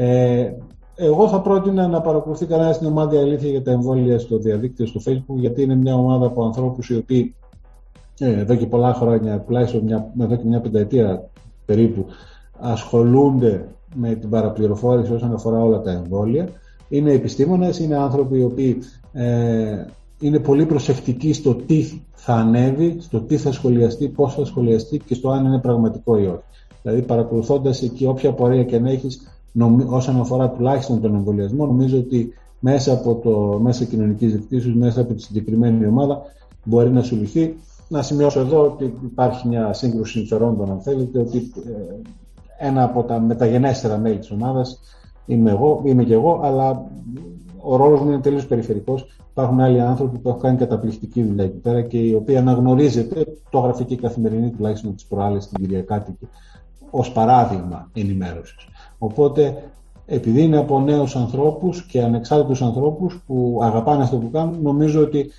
Ε, 0.00 0.52
εγώ 0.96 1.28
θα 1.28 1.40
πρότεινα 1.40 1.88
να 1.88 2.00
παρακολουθεί 2.00 2.46
κανένα 2.46 2.72
στην 2.72 2.86
ομάδα 2.86 3.20
Αλήθεια 3.20 3.50
για 3.50 3.62
τα 3.62 3.70
εμβόλια 3.70 4.18
στο 4.18 4.38
διαδίκτυο, 4.38 4.86
στο 4.86 5.00
Facebook, 5.06 5.36
γιατί 5.36 5.62
είναι 5.62 5.74
μια 5.74 5.94
ομάδα 5.94 6.26
από 6.26 6.44
ανθρώπους 6.44 6.90
οι 6.90 6.96
οποίοι 6.96 7.34
ε, 8.18 8.40
εδώ 8.40 8.54
και 8.54 8.66
πολλά 8.66 8.94
χρόνια, 8.94 9.40
τουλάχιστον 9.40 9.82
μια, 9.84 10.12
εδώ 10.20 10.36
και 10.36 10.44
μια 10.46 10.60
πενταετία 10.60 11.28
περίπου, 11.64 12.06
ασχολούνται 12.58 13.68
με 13.94 14.14
την 14.14 14.30
παραπληροφόρηση 14.30 15.12
όσον 15.12 15.34
αφορά 15.34 15.62
όλα 15.62 15.80
τα 15.80 15.90
εμβόλια. 15.90 16.48
Είναι 16.88 17.12
επιστήμονες, 17.12 17.78
είναι 17.78 17.96
άνθρωποι 17.96 18.38
οι 18.38 18.44
οποίοι 18.44 18.78
ε, 19.12 19.84
είναι 20.20 20.38
πολύ 20.38 20.66
προσεκτικοί 20.66 21.32
στο 21.32 21.54
τι 21.54 22.00
θα 22.12 22.34
ανέβει, 22.34 22.96
στο 23.00 23.20
τι 23.20 23.36
θα 23.36 23.52
σχολιαστεί, 23.52 24.08
πώς 24.08 24.34
θα 24.34 24.44
σχολιαστεί 24.44 24.98
και 24.98 25.14
στο 25.14 25.30
αν 25.30 25.44
είναι 25.44 25.58
πραγματικό 25.58 26.18
ή 26.18 26.26
όχι. 26.26 26.42
Δηλαδή 26.82 27.02
παρακολουθώντας 27.02 27.82
εκεί 27.82 28.06
όποια 28.06 28.32
πορεία 28.32 28.64
και 28.64 28.76
αν 28.76 28.86
έχεις 28.86 29.37
όσον 29.88 30.20
αφορά 30.20 30.50
τουλάχιστον 30.50 31.00
τον 31.00 31.14
εμβολιασμό, 31.14 31.66
νομίζω 31.66 31.98
ότι 31.98 32.32
μέσα 32.60 32.92
από 32.92 33.14
το 33.14 33.58
μέσα 33.62 33.84
κοινωνικής 33.84 34.32
δικτύωσης, 34.32 34.74
μέσα 34.74 35.00
από 35.00 35.14
τη 35.14 35.22
συγκεκριμένη 35.22 35.86
ομάδα, 35.86 36.22
μπορεί 36.64 36.90
να 36.90 37.02
σου 37.02 37.16
λυθεί. 37.16 37.56
Να 37.88 38.02
σημειώσω 38.02 38.40
εδώ 38.40 38.62
ότι 38.62 38.94
υπάρχει 39.04 39.48
μια 39.48 39.72
σύγκρουση 39.72 40.18
συμφερόντων, 40.18 40.70
αν 40.70 40.80
θέλετε, 40.80 41.18
ότι 41.18 41.52
ε, 41.66 42.66
ένα 42.66 42.84
από 42.84 43.02
τα 43.02 43.20
μεταγενέστερα 43.20 43.98
μέλη 43.98 44.18
της 44.18 44.30
ομάδας 44.30 44.80
είμαι 45.26 45.50
εγώ, 45.50 45.82
είμαι 45.84 46.04
και 46.04 46.12
εγώ, 46.12 46.40
αλλά 46.42 46.90
ο 47.60 47.76
ρόλος 47.76 48.00
μου 48.00 48.10
είναι 48.10 48.20
τελείως 48.20 48.46
περιφερικός. 48.46 49.06
Υπάρχουν 49.30 49.60
άλλοι 49.60 49.80
άνθρωποι 49.80 50.18
που 50.18 50.28
έχουν 50.28 50.40
κάνει 50.40 50.56
καταπληκτική 50.56 51.22
δουλειά 51.22 51.44
εκεί 51.44 51.56
πέρα 51.56 51.82
και 51.82 51.98
οι 51.98 52.14
οποίοι 52.14 52.36
αναγνωρίζεται, 52.36 53.26
το 53.50 53.58
γραφική 53.58 53.96
καθημερινή 53.96 54.50
τουλάχιστον 54.50 54.96
τη 54.96 55.04
προάλλη 55.08 55.40
στην 55.40 55.60
Κυριακάτικη, 55.60 56.28
ως 56.90 57.12
παράδειγμα 57.12 57.90
ενημέρωσης. 57.92 58.68
Οπότε, 58.98 59.70
επειδή 60.06 60.42
είναι 60.42 60.58
από 60.58 60.80
νέους 60.80 61.16
ανθρώπους 61.16 61.86
και 61.86 62.02
ανεξάρτητους 62.02 62.62
ανθρώπους 62.62 63.20
που 63.26 63.60
αγαπάνε 63.62 64.02
αυτό 64.02 64.16
που 64.16 64.30
κάνουν, 64.30 64.62
νομίζω 64.62 65.00
ότι 65.00 65.30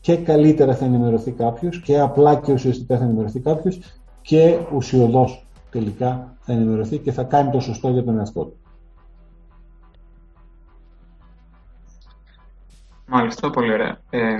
και 0.00 0.16
καλύτερα 0.16 0.74
θα 0.74 0.84
ενημερωθεί 0.84 1.30
κάποιος 1.30 1.80
και 1.80 2.00
απλά 2.00 2.34
και 2.34 2.52
ουσιαστικά 2.52 2.98
θα 2.98 3.04
ενημερωθεί 3.04 3.40
κάποιος 3.40 3.80
και 4.22 4.58
ουσιοδός 4.74 5.46
τελικά 5.70 6.36
θα 6.40 6.52
ενημερωθεί 6.52 6.98
και 6.98 7.12
θα 7.12 7.22
κάνει 7.22 7.50
το 7.50 7.60
σωστό 7.60 7.88
για 7.88 8.04
τον 8.04 8.18
εαυτό 8.18 8.44
του. 8.44 8.56
Μάλιστα, 13.06 13.50
πολύ 13.50 13.72
ωραία. 13.72 13.98
Ε, 14.10 14.36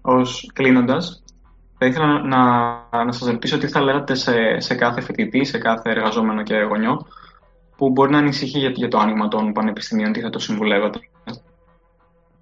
ως 0.00 0.50
κλείνοντας, 0.54 1.22
θα 1.78 1.86
ήθελα 1.86 2.06
να, 2.22 3.04
να 3.04 3.12
σας 3.12 3.28
ρωτήσω 3.28 3.58
τι 3.58 3.68
θα 3.68 3.80
λέγατε 3.80 4.14
σε, 4.14 4.60
σε 4.60 4.74
κάθε 4.74 5.00
φοιτητή, 5.00 5.44
σε 5.44 5.58
κάθε 5.58 5.90
εργαζόμενο 5.90 6.42
και 6.42 6.54
γονιό, 6.54 7.06
που 7.80 7.90
μπορεί 7.90 8.10
να 8.10 8.18
ανησυχεί 8.18 8.58
για, 8.58 8.88
το 8.88 8.98
άνοιγμα 8.98 9.28
των 9.28 9.52
πανεπιστημίων, 9.52 10.12
τι 10.12 10.20
θα 10.20 10.30
το 10.30 10.38
συμβουλεύατε. 10.38 10.98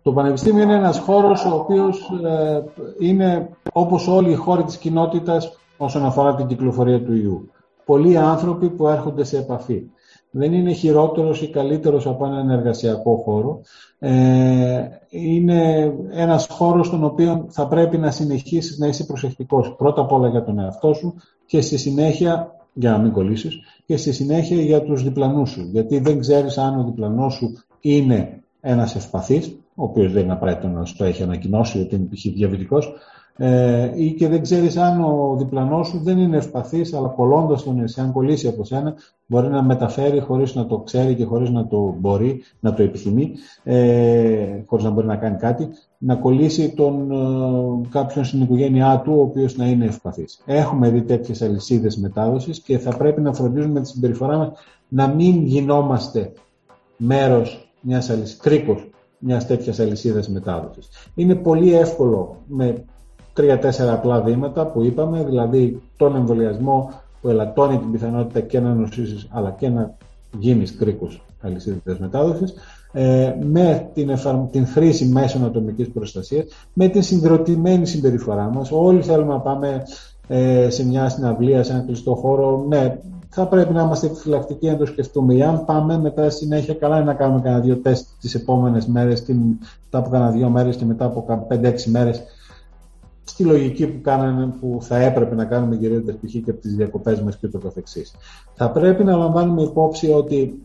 Το 0.03 0.13
πανεπιστήμιο 0.13 0.63
είναι 0.63 0.75
ένας 0.75 0.99
χώρος 0.99 1.45
ο 1.45 1.55
οποίος 1.55 2.11
ε, 2.25 2.63
είναι 2.99 3.49
όπως 3.73 4.09
όλοι 4.09 4.31
οι 4.31 4.35
χώροι 4.35 4.63
της 4.63 4.77
κοινότητας 4.77 5.59
όσον 5.77 6.05
αφορά 6.05 6.35
την 6.35 6.47
κυκλοφορία 6.47 7.03
του 7.03 7.15
ιού. 7.15 7.51
Πολλοί 7.85 8.17
άνθρωποι 8.17 8.71
που 8.71 8.89
έρχονται 8.89 9.25
σε 9.25 9.39
επαφή. 9.39 9.83
Δεν 10.31 10.53
είναι 10.53 10.73
χειρότερος 10.73 11.43
ή 11.43 11.51
καλύτερος 11.51 12.07
από 12.07 12.27
έναν 12.27 12.51
εργασιακό 12.51 13.17
χώρο. 13.17 13.61
Ε, 13.99 14.89
είναι 15.09 15.93
ένας 16.11 16.47
χώρος 16.51 16.87
στον 16.87 17.05
οποίο 17.05 17.47
θα 17.49 17.69
πρέπει 17.69 17.99
να 17.99 18.11
συνεχίσεις 18.11 18.79
να 18.79 18.87
είσαι 18.87 19.05
προσεκτικός. 19.05 19.75
Πρώτα 19.77 20.01
απ' 20.01 20.13
όλα 20.13 20.29
για 20.29 20.45
τον 20.45 20.59
εαυτό 20.59 20.95
σου 20.95 21.15
και 21.47 21.61
στη 21.61 21.77
συνέχεια 21.77 22.58
για 22.79 22.91
να 22.91 22.99
μην 22.99 23.13
κολλήσεις 23.13 23.61
και 23.87 23.97
στη 23.97 24.13
συνέχεια 24.13 24.61
για 24.63 24.83
τους 24.83 25.03
διπλανούς 25.03 25.51
σου. 25.51 25.69
Γιατί 25.73 25.99
δεν 25.99 26.21
ξέρεις 26.21 26.59
αν 26.59 26.79
ο 26.79 26.85
διπλανός 26.85 27.35
σου 27.35 27.53
είναι 27.81 28.43
ένας 28.61 28.95
ευπαθής, 28.97 29.59
ο 29.75 29.85
οποίος 29.85 30.13
δεν 30.13 30.23
είναι 30.23 30.33
απαραίτητο 30.33 30.69
να 30.69 30.83
το 30.97 31.05
έχει 31.05 31.23
ανακοινώσει 31.23 31.79
ότι 31.81 31.95
είναι 31.95 32.05
π.χ. 32.05 32.27
διαβητικός, 32.35 32.93
ε, 33.41 33.91
ή 33.95 34.13
και 34.13 34.29
δεν 34.29 34.43
ξέρεις 34.43 34.77
αν 34.77 35.01
ο 35.01 35.37
διπλανός 35.39 35.89
σου 35.89 36.01
δεν 36.03 36.19
είναι 36.19 36.37
ευπαθής, 36.37 36.95
αλλά 36.95 37.09
κολλώντας 37.09 37.63
τον 37.63 37.83
εσύ, 37.83 38.01
αν 38.01 38.13
κολλήσει 38.13 38.49
από 38.49 38.65
σένα, 38.65 38.95
μπορεί 39.27 39.49
να 39.49 39.63
μεταφέρει 39.63 40.21
χωρίς 40.21 40.55
να 40.55 40.67
το 40.67 40.79
ξέρει 40.79 41.15
και 41.15 41.25
χωρίς 41.25 41.51
να 41.51 41.67
το 41.67 41.95
μπορεί, 41.99 42.43
να 42.61 42.75
το 42.75 42.83
επιθυμεί, 42.83 43.33
ε, 43.63 44.63
χωρίς 44.67 44.85
να 44.85 44.91
μπορεί 44.91 45.07
να 45.07 45.17
κάνει 45.17 45.37
κάτι, 45.37 45.69
να 45.99 46.15
κολλήσει 46.15 46.75
τον, 46.75 47.13
ε, 47.13 47.89
κάποιον 47.89 48.25
στην 48.25 48.43
οικογένειά 48.43 49.01
του, 49.05 49.13
ο 49.17 49.21
οποίος 49.21 49.57
να 49.57 49.67
είναι 49.67 49.85
ευπαθής. 49.85 50.43
Έχουμε 50.47 50.91
δει 50.91 51.03
τέτοιες 51.03 51.43
αλυσίδες 51.43 51.97
μετάδοσης 51.97 52.61
και 52.61 52.79
θα 52.79 52.97
πρέπει 52.97 53.21
να 53.21 53.33
φροντίζουμε 53.33 53.81
τη 53.81 53.89
συμπεριφορά 53.89 54.37
μας 54.37 54.51
να 54.89 55.07
μην 55.07 55.47
γινόμαστε 55.47 56.33
μέρος 56.97 57.73
μιας 57.81 58.11
αλυσίδας, 58.11 58.37
κρίκος 58.37 58.91
μιας 59.19 59.47
τέτοιας 59.47 59.81
αλυσίδας 59.81 60.29
μετάδοσης. 60.29 60.89
Είναι 61.15 61.35
πολύ 61.35 61.75
εύκολο 61.75 62.37
με 62.47 62.85
τρία-τέσσερα 63.39 63.93
απλά 63.93 64.21
βήματα 64.21 64.67
που 64.67 64.83
είπαμε, 64.83 65.25
δηλαδή 65.25 65.83
τον 65.97 66.17
εμβολιασμό 66.17 66.91
που 67.21 67.29
ελαττώνει 67.29 67.79
την 67.79 67.93
πιθανότητα 67.93 68.41
και 68.41 68.61
να 68.61 68.75
νοσήσεις 68.75 69.29
αλλά 69.31 69.51
και 69.59 69.69
να 69.69 69.95
γίνεις 70.39 70.77
κρίκο 70.77 71.09
αλυσίδα 71.41 71.97
μετάδοσης, 71.99 72.55
ε, 72.93 73.35
με 73.43 73.91
την, 73.95 74.11
την 74.51 74.67
χρήση 74.67 75.05
μέσων 75.05 75.45
ατομικής 75.45 75.89
προστασίας, 75.89 76.45
με 76.73 76.89
την 76.89 77.03
συγκροτημένη 77.03 77.87
συμπεριφορά 77.87 78.51
μας. 78.55 78.71
Όλοι 78.73 79.03
θέλουμε 79.03 79.33
να 79.33 79.41
πάμε 79.41 79.83
ε, 80.29 80.71
σε 80.71 80.87
μια 80.87 81.09
συναυλία, 81.09 81.63
σε 81.63 81.73
ένα 81.73 81.81
κλειστό 81.81 82.15
χώρο. 82.15 82.65
Ναι, 82.69 82.99
θα 83.29 83.47
πρέπει 83.47 83.73
να 83.73 83.83
είμαστε 83.83 84.07
επιφυλακτικοί 84.07 84.67
να 84.67 84.77
το 84.77 84.87
σκεφτούμε. 84.87 85.45
Αν 85.45 85.65
πάμε 85.65 85.99
μετά 85.99 86.31
συνέχεια, 86.31 86.75
καλά 86.75 86.97
είναι 86.97 87.05
να 87.05 87.15
κάνουμε 87.15 87.41
κανένα 87.41 87.63
δύο 87.63 87.77
τεστ 87.77 88.07
τις 88.21 88.35
επόμενες 88.35 88.87
μέρες, 88.87 89.25
μετά 89.27 89.99
από 89.99 90.11
κανένα 90.11 90.31
δύο 90.31 90.49
μέρες 90.49 90.77
και 90.77 90.85
μετά 90.85 91.05
από 91.05 91.47
5-6 91.49 91.85
μέρες 91.85 92.23
στη 93.29 93.45
λογική 93.45 93.87
που, 93.87 94.01
κάνανε, 94.01 94.55
που 94.61 94.79
θα 94.81 94.97
έπρεπε 94.99 95.35
να 95.35 95.45
κάνουμε 95.45 95.75
γυρίζοντα 95.75 96.13
π.χ. 96.13 96.31
και 96.31 96.51
από 96.51 96.61
τις 96.61 96.75
διακοπές 96.75 97.21
μας 97.21 97.37
και 97.37 97.49
το 97.49 97.59
καθεξής. 97.59 98.15
Θα 98.55 98.71
πρέπει 98.71 99.05
να 99.05 99.17
λαμβάνουμε 99.17 99.63
υπόψη 99.63 100.11
ότι, 100.11 100.63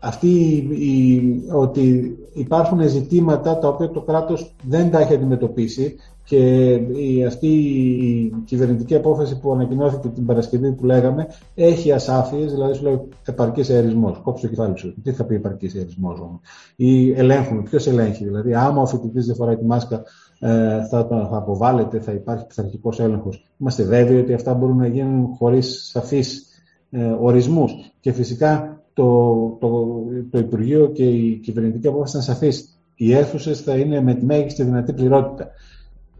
αυτή, 0.00 0.28
η, 0.70 1.20
ότι 1.52 2.16
υπάρχουν 2.34 2.88
ζητήματα 2.88 3.58
τα 3.58 3.68
οποία 3.68 3.90
το 3.90 4.00
κράτος 4.00 4.54
δεν 4.62 4.90
τα 4.90 4.98
έχει 4.98 5.14
αντιμετωπίσει 5.14 5.96
και 6.26 6.72
η, 6.74 7.24
αυτή 7.24 7.46
η 7.46 8.32
κυβερνητική 8.44 8.94
απόφαση 8.94 9.38
που 9.38 9.52
ανακοινώθηκε 9.52 10.08
την 10.08 10.26
Παρασκευή 10.26 10.72
που 10.72 10.84
λέγαμε 10.84 11.26
έχει 11.54 11.92
ασάφειες, 11.92 12.52
δηλαδή 12.52 12.74
σου 12.74 12.82
λέει 12.82 13.08
επαρκής 13.24 13.70
αερισμός. 13.70 14.20
Κόψε 14.22 14.46
το 14.46 14.54
κεφάλι 14.54 14.78
σου. 14.78 14.94
Τι 15.02 15.12
θα 15.12 15.24
πει 15.24 15.34
επαρκής 15.34 15.74
αερισμός 15.74 16.20
όμως; 16.20 16.40
Ή 16.76 17.12
ελέγχουμε. 17.12 17.62
Ποιος 17.62 17.86
ελέγχει. 17.86 18.24
Δηλαδή, 18.24 18.54
άμα 18.54 18.82
ο 18.82 18.86
φοιτητής 18.86 19.26
δεν 19.26 19.34
φοράει 19.34 19.56
τη 19.56 19.64
μάσκα, 19.64 20.02
ε, 20.38 20.86
θα, 20.86 21.06
θα 21.06 21.28
αποβάλλεται, 21.32 22.00
θα 22.00 22.12
υπάρχει 22.12 22.46
πειθαρχικός 22.46 23.00
έλεγχος. 23.00 23.44
Είμαστε 23.58 23.82
βέβαιοι 23.82 24.18
ότι 24.18 24.32
αυτά 24.32 24.54
μπορούν 24.54 24.76
να 24.76 24.86
γίνουν 24.86 25.26
χωρίς 25.26 25.88
σαφείς 25.92 26.46
ε, 26.90 27.16
ορισμούς. 27.20 27.72
Και 28.00 28.12
φυσικά 28.12 28.82
το, 28.92 29.36
το, 29.60 29.98
το 30.30 30.38
Υπουργείο 30.38 30.86
και 30.86 31.04
η 31.04 31.36
κυβερνητική 31.36 31.86
απόφαση 31.86 32.16
ήταν 32.16 32.34
σαφής. 32.34 32.80
Οι 32.94 33.14
αίθουσες 33.14 33.60
θα 33.60 33.76
είναι 33.76 34.00
με 34.00 34.14
τη 34.14 34.24
μέγιστη 34.24 34.62
δυνατή 34.62 34.92
πληρότητα. 34.92 35.48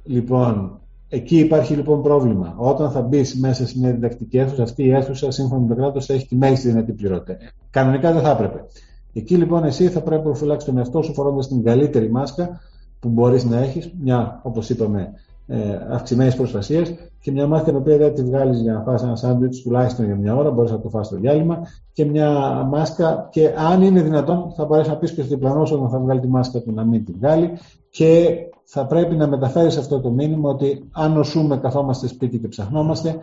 Λοιπόν, 0.04 0.80
εκεί 1.08 1.38
υπάρχει 1.38 1.74
λοιπόν 1.74 2.02
πρόβλημα. 2.02 2.54
Όταν 2.56 2.90
θα 2.90 3.02
μπεις 3.02 3.38
μέσα 3.38 3.66
σε 3.66 3.78
μια 3.78 3.92
διδακτική 3.92 4.38
αίθουσα, 4.38 4.62
αυτή 4.62 4.84
η 4.84 4.90
αίθουσα 4.90 5.30
σύμφωνα 5.30 5.60
με 5.60 5.68
το 5.68 5.74
κράτος 5.74 6.06
θα 6.06 6.14
έχει 6.14 6.26
τη 6.26 6.36
μέγιστη 6.36 6.68
δυνατή 6.68 6.92
πληρότητα. 6.92 7.36
Κανονικά 7.70 8.12
δεν 8.12 8.22
θα 8.22 8.30
έπρεπε. 8.30 8.64
Εκεί 9.12 9.36
λοιπόν 9.36 9.64
εσύ 9.64 9.88
θα 9.88 10.00
πρέπει 10.00 10.16
να 10.16 10.22
προφυλάξεις 10.22 10.68
τον 10.68 10.78
εαυτό 10.78 11.02
σου 11.02 11.14
φορώντας 11.14 11.48
την 11.48 11.62
καλύτερη 11.62 12.10
μάσκα 12.10 12.60
που 13.06 13.12
μπορείς 13.12 13.44
να 13.44 13.58
έχεις, 13.58 13.92
μια 14.00 14.40
όπως 14.42 14.70
είπαμε 14.70 15.12
ε, 15.46 15.58
αυξημένη 15.90 16.34
προστασία 16.34 16.82
και 17.20 17.30
μια 17.30 17.46
μάσκα 17.46 17.66
την 17.66 17.76
οποία 17.76 17.96
δεν 17.96 18.14
τη 18.14 18.22
βγάλεις 18.22 18.60
για 18.60 18.72
να 18.72 18.82
φας 18.82 19.02
ένα 19.02 19.16
σάντουιτς 19.16 19.62
τουλάχιστον 19.62 20.04
για 20.04 20.16
μια 20.16 20.36
ώρα, 20.36 20.50
μπορείς 20.50 20.70
να 20.70 20.80
το 20.80 20.88
φας 20.88 21.06
στο 21.06 21.16
διάλειμμα 21.16 21.66
και 21.92 22.04
μια 22.04 22.30
μάσκα 22.70 23.28
και 23.30 23.54
αν 23.56 23.82
είναι 23.82 24.02
δυνατόν 24.02 24.52
θα 24.56 24.64
μπορέσεις 24.64 24.92
να 24.92 24.98
πεις 24.98 25.12
και 25.12 25.22
στο 25.22 25.34
διπλανό 25.34 25.62
όταν 25.62 25.88
θα 25.88 25.98
βγάλει 25.98 26.20
τη 26.20 26.28
μάσκα 26.28 26.60
του 26.60 26.72
να 26.72 26.84
μην 26.84 27.04
τη 27.04 27.12
βγάλει 27.12 27.50
και 27.90 28.38
θα 28.64 28.86
πρέπει 28.86 29.16
να 29.16 29.26
μεταφέρεις 29.26 29.76
αυτό 29.76 30.00
το 30.00 30.10
μήνυμα 30.10 30.50
ότι 30.50 30.88
αν 30.92 31.12
νοσούμε 31.12 31.56
καθόμαστε 31.56 32.08
σπίτι 32.08 32.38
και 32.38 32.48
ψαχνόμαστε, 32.48 33.16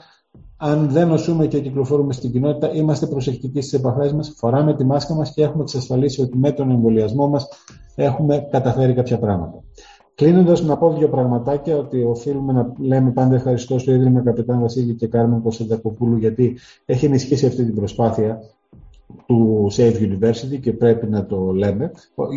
αν 0.57 0.89
δεν 0.89 1.07
νοσούμε 1.07 1.47
και 1.47 1.59
κυκλοφορούμε 1.59 2.13
στην 2.13 2.31
κοινότητα, 2.31 2.73
είμαστε 2.73 3.05
προσεκτικοί 3.07 3.61
στις 3.61 3.79
επαφές 3.79 4.13
μας, 4.13 4.33
φοράμε 4.35 4.75
τη 4.75 4.83
μάσκα 4.85 5.13
μας 5.13 5.33
και 5.33 5.43
έχουμε 5.43 5.63
εξασφαλίσει 5.63 6.21
ότι 6.21 6.37
με 6.37 6.51
τον 6.51 6.71
εμβολιασμό 6.71 7.27
μας 7.27 7.47
έχουμε 7.95 8.47
καταφέρει 8.51 8.93
κάποια 8.93 9.19
πράγματα. 9.19 9.63
Κλείνοντας, 10.15 10.63
να 10.63 10.77
πω 10.77 10.93
δύο 10.93 11.09
πραγματάκια 11.09 11.77
ότι 11.77 12.03
οφείλουμε 12.03 12.53
να 12.53 12.73
λέμε 12.77 13.11
πάντα 13.11 13.35
ευχαριστώ 13.35 13.79
στο 13.79 13.91
Ίδρυμα 13.91 14.21
Καπετάν 14.21 14.59
Βασίλη 14.59 14.93
και 14.93 15.07
Κάρμεν 15.07 15.41
Κωνσταντακοπούλου 15.41 16.17
γιατί 16.17 16.57
έχει 16.85 17.05
ενισχύσει 17.05 17.45
αυτή 17.45 17.65
την 17.65 17.75
προσπάθεια 17.75 18.41
του 19.25 19.67
Save 19.71 19.95
University 19.95 20.59
και 20.61 20.73
πρέπει 20.73 21.07
να 21.07 21.25
το 21.25 21.51
λέμε, 21.51 21.91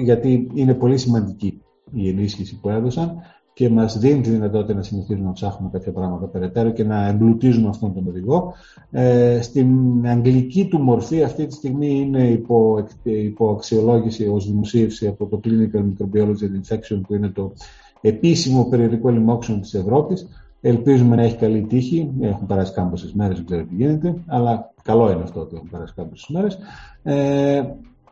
γιατί 0.05 0.51
είναι 0.55 0.74
πολύ 0.74 0.99
σημαντική 0.99 1.61
η 1.93 2.09
ενίσχυση 2.09 2.61
που 2.61 2.68
έδωσαν 2.68 3.22
και 3.57 3.70
μας 3.70 3.98
δίνει 3.98 4.20
τη 4.20 4.30
δυνατότητα 4.30 4.74
να 4.74 4.82
συνεχίζουμε 4.82 5.26
να 5.26 5.32
ψάχνουμε 5.32 5.70
κάποια 5.72 5.92
πράγματα 5.92 6.26
περαιτέρω 6.26 6.70
και 6.70 6.84
να 6.84 7.07
εμπλουτίζουμε 7.09 7.68
αυτόν 7.68 7.94
τον 7.94 8.09
οδηγό. 8.09 8.52
Ε, 8.90 9.40
στην 9.42 9.68
αγγλική 10.07 10.66
του 10.66 10.78
μορφή 10.78 11.22
αυτή 11.22 11.46
τη 11.46 11.54
στιγμή 11.54 12.00
είναι 12.00 12.28
υπό, 12.28 12.86
υπό 13.02 13.50
αξιολόγηση 13.50 14.28
ως 14.28 14.46
δημοσίευση 14.46 15.07
από 15.07 15.26
το 15.26 15.40
Clinical 15.44 15.78
Microbiology 15.78 16.42
and 16.42 16.61
Infection 16.62 17.00
που 17.07 17.14
είναι 17.14 17.28
το 17.28 17.52
επίσημο 18.00 18.64
περιοδικό 18.64 19.11
λοιμόξεων 19.11 19.61
της 19.61 19.74
Ευρώπης. 19.74 20.28
Ελπίζουμε 20.61 21.16
να 21.16 21.22
έχει 21.22 21.36
καλή 21.36 21.62
τύχη. 21.62 22.11
Έχουν 22.20 22.46
περάσει 22.46 22.72
κάμποσες 22.72 23.12
μέρες, 23.12 23.36
δεν 23.36 23.46
ξέρω 23.46 23.62
τι 23.62 23.74
γίνεται, 23.74 24.14
αλλά 24.26 24.72
καλό 24.82 25.11
είναι 25.11 25.22
αυτό 25.22 25.40
ότι 25.40 25.57
έχουν 25.57 25.68
περάσει 25.70 25.94
κάμποσες 25.96 26.28
μέρες. 26.28 26.59
Ε, 27.02 27.62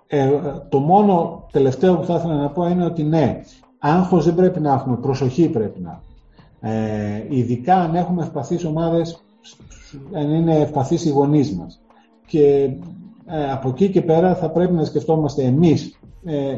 ε, 0.07 0.31
το 0.69 0.79
μόνο 0.79 1.47
τελευταίο 1.53 1.97
που 1.97 2.05
θα 2.05 2.15
ήθελα 2.15 2.35
να 2.35 2.51
πω 2.51 2.69
είναι 2.69 2.85
ότι 2.85 3.03
ναι, 3.03 3.41
Άγχος 3.87 4.25
δεν 4.25 4.35
πρέπει 4.35 4.61
να 4.61 4.73
έχουμε, 4.73 4.97
προσοχή 4.97 5.49
πρέπει 5.49 5.81
να 5.81 5.91
έχουμε. 5.91 6.77
Ε, 6.77 7.27
ειδικά 7.29 7.75
αν 7.77 7.95
έχουμε 7.95 8.23
ευπαθείς 8.23 8.65
ομάδες, 8.65 9.25
αν 10.13 10.31
είναι 10.31 10.59
ευπαθείς 10.59 11.05
οι 11.05 11.09
γονείς 11.11 11.53
μας. 11.53 11.81
Και 12.27 12.71
ε, 13.27 13.51
από 13.53 13.69
εκεί 13.69 13.91
και 13.91 14.03
πέρα 14.03 14.35
θα 14.35 14.51
πρέπει 14.51 14.73
να 14.73 14.85
σκεφτόμαστε 14.85 15.43
εμείς, 15.43 15.99
ε, 16.25 16.55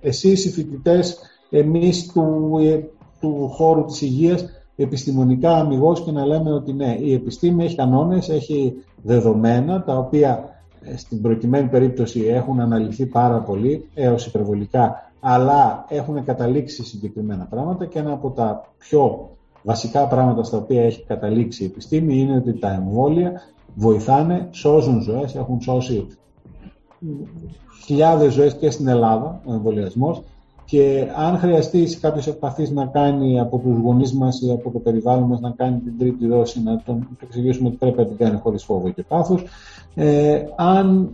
εσείς 0.00 0.44
οι 0.44 0.50
φοιτητές, 0.50 1.18
εμείς 1.50 2.06
του, 2.12 2.58
ε, 2.60 2.80
του 3.20 3.48
χώρου 3.52 3.84
της 3.84 4.02
υγείας, 4.02 4.44
επιστημονικά 4.76 5.56
αμυγός 5.56 6.02
και 6.02 6.10
να 6.10 6.26
λέμε 6.26 6.52
ότι 6.52 6.72
ναι, 6.72 6.96
η 7.00 7.12
επιστήμη 7.12 7.64
έχει 7.64 7.76
κανόνες, 7.76 8.28
έχει 8.28 8.74
δεδομένα, 9.02 9.82
τα 9.82 9.98
οποία 9.98 10.60
ε, 10.80 10.96
στην 10.96 11.20
προκειμένη 11.20 11.68
περίπτωση 11.68 12.20
έχουν 12.20 12.60
αναλυθεί 12.60 13.06
πάρα 13.06 13.40
πολύ, 13.40 13.88
έως 13.94 14.26
υπερβολικά 14.26 15.05
αλλά 15.28 15.84
έχουν 15.88 16.24
καταλήξει 16.24 16.84
συγκεκριμένα 16.84 17.44
πράγματα 17.44 17.86
και 17.86 17.98
ένα 17.98 18.12
από 18.12 18.30
τα 18.30 18.64
πιο 18.78 19.30
βασικά 19.62 20.06
πράγματα 20.06 20.42
στα 20.42 20.56
οποία 20.56 20.84
έχει 20.84 21.04
καταλήξει 21.04 21.62
η 21.62 21.66
επιστήμη 21.66 22.18
είναι 22.18 22.36
ότι 22.36 22.58
τα 22.58 22.72
εμβόλια 22.72 23.32
βοηθάνε, 23.74 24.48
σώζουν 24.50 25.00
ζωές, 25.00 25.34
έχουν 25.34 25.60
σώσει 25.60 26.06
χιλιάδες 27.84 28.32
ζωές 28.32 28.54
και 28.54 28.70
στην 28.70 28.88
Ελλάδα 28.88 29.40
ο 29.44 29.52
εμβολιασμός. 29.52 30.22
και 30.64 31.06
αν 31.16 31.38
χρειαστεί 31.38 31.98
κάποιο 32.00 32.22
ευπαθή 32.32 32.72
να 32.72 32.86
κάνει 32.86 33.40
από 33.40 33.58
τους 33.58 33.78
γονείς 33.78 34.12
μας 34.12 34.40
ή 34.40 34.50
από 34.50 34.70
το 34.70 34.78
περιβάλλον 34.78 35.28
μας 35.28 35.40
να 35.40 35.50
κάνει 35.50 35.78
την 35.78 35.98
τρίτη 35.98 36.26
δόση, 36.26 36.62
να 36.62 36.82
τον 36.82 37.08
εξηγήσουμε 37.22 37.68
ότι 37.68 37.76
πρέπει 37.76 37.98
να 37.98 38.06
την 38.06 38.16
κάνει 38.16 38.38
χωρίς 38.38 38.64
φόβο 38.64 38.90
και 38.90 39.02
πάθος. 39.02 39.44
Ε, 39.94 40.42
αν 40.56 41.10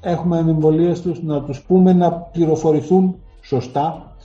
έχουμε 0.00 0.38
ανεμβολίες 0.38 1.00
τους, 1.00 1.22
να 1.22 1.42
τους 1.42 1.62
πούμε 1.62 1.92
να 1.92 2.12
πληροφορηθούν 2.12 3.16
σωστά 3.46 4.16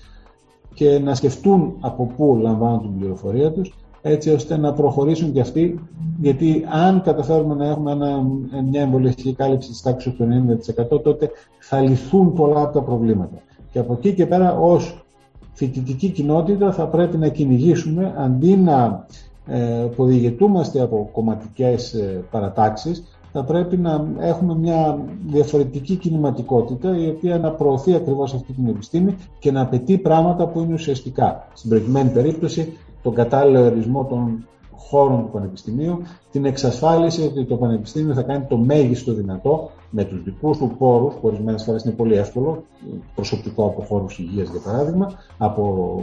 και 0.74 0.99
να 0.99 1.15
σκεφτούν 1.15 1.74
από 1.80 2.05
πού 2.17 2.39
λαμβάνουν 2.41 2.82
την 2.82 2.99
πληροφορία 2.99 3.51
τους 3.51 3.74
έτσι 4.01 4.30
ώστε 4.30 4.57
να 4.57 4.74
προχωρήσουν 4.74 5.34
και 5.34 5.39
αυτοί 5.39 5.80
γιατί 6.19 6.65
αν 6.69 7.01
καταφέρουμε 7.01 7.55
να 7.55 7.65
έχουμε 7.67 7.91
ένα, 7.91 8.24
μια 8.69 8.82
εμβολιαστική 8.82 9.34
κάλυψη 9.34 9.69
της 9.69 9.82
τάξης 9.82 10.13
του 10.13 10.28
90% 10.91 11.01
τότε 11.03 11.30
θα 11.59 11.82
λυθούν 11.82 12.34
πολλά 12.34 12.61
από 12.61 12.74
τα 12.74 12.82
προβλήματα. 12.82 13.41
Και 13.72 13.80
από 13.80 13.93
εκεί 13.93 14.13
και 14.13 14.26
πέρα 14.26 14.57
ως 14.59 15.05
φοιτητική 15.53 16.09
κοινότητα 16.09 16.72
θα 16.72 16.88
πρέπει 16.88 17.17
να 17.17 17.28
κυνηγήσουμε 17.28 18.13
αντί 18.17 18.55
να 18.55 19.05
ε, 19.47 19.88
από 20.82 21.09
κομματικές 21.11 21.93
ε, 21.93 22.24
παρατάξεις 22.32 23.03
θα 23.32 23.43
πρέπει 23.43 23.77
να 23.77 24.07
έχουμε 24.19 24.55
μια 24.55 24.99
διαφορετική 25.27 25.95
κινηματικότητα 25.95 26.97
η 26.97 27.09
οποία 27.09 27.38
να 27.38 27.51
προωθεί 27.51 27.95
ακριβώς 27.95 28.34
αυτή 28.34 28.53
την 28.53 28.67
επιστήμη 28.67 29.15
και 29.39 29.51
να 29.51 29.61
απαιτεί 29.61 29.97
πράγματα 29.97 30.47
που 30.47 30.59
είναι 30.59 30.73
ουσιαστικά. 30.73 31.47
Στην 31.53 31.69
προκειμένη 31.69 32.09
περίπτωση 32.09 32.73
τον 33.03 33.13
κατάλληλο 33.13 33.65
ορισμό 33.65 34.05
των 34.05 34.45
χώρων 34.75 35.21
του 35.21 35.29
Πανεπιστημίου, 35.32 36.01
την 36.32 36.45
εξασφάλιση 36.45 37.21
ότι 37.21 37.45
το 37.45 37.55
Πανεπιστήμιο 37.55 38.13
θα 38.13 38.21
κάνει 38.21 38.45
το 38.49 38.57
μέγιστο 38.57 39.13
δυνατό 39.13 39.69
με 39.89 40.03
τους 40.03 40.23
δικούς 40.23 40.57
του 40.57 40.75
πόρους, 40.77 41.13
που 41.13 41.27
ορισμένες 41.27 41.63
φορές 41.63 41.84
είναι 41.84 41.93
πολύ 41.93 42.13
εύκολο, 42.15 42.63
προσωπικό 43.15 43.65
από 43.65 43.82
χώρους 43.82 44.19
υγείας 44.19 44.49
για 44.49 44.59
παράδειγμα, 44.59 45.11
από 45.38 45.95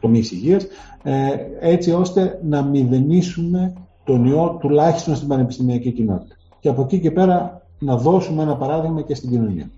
τομείς 0.00 0.32
υγείας, 0.32 0.66
ε, 1.02 1.28
έτσι 1.60 1.92
ώστε 1.92 2.40
να 2.44 2.62
μηδενίσουμε 2.62 3.72
τον 4.06 4.24
ιό 4.24 4.56
τουλάχιστον 4.60 5.16
στην 5.16 5.28
πανεπιστημιακή 5.28 5.92
κοινότητα. 5.92 6.36
Και 6.60 6.68
από 6.68 6.82
εκεί 6.82 7.00
και 7.00 7.10
πέρα 7.10 7.62
να 7.78 7.96
δώσουμε 7.96 8.42
ένα 8.42 8.56
παράδειγμα 8.56 9.02
και 9.02 9.14
στην 9.14 9.30
κοινωνία. 9.30 9.70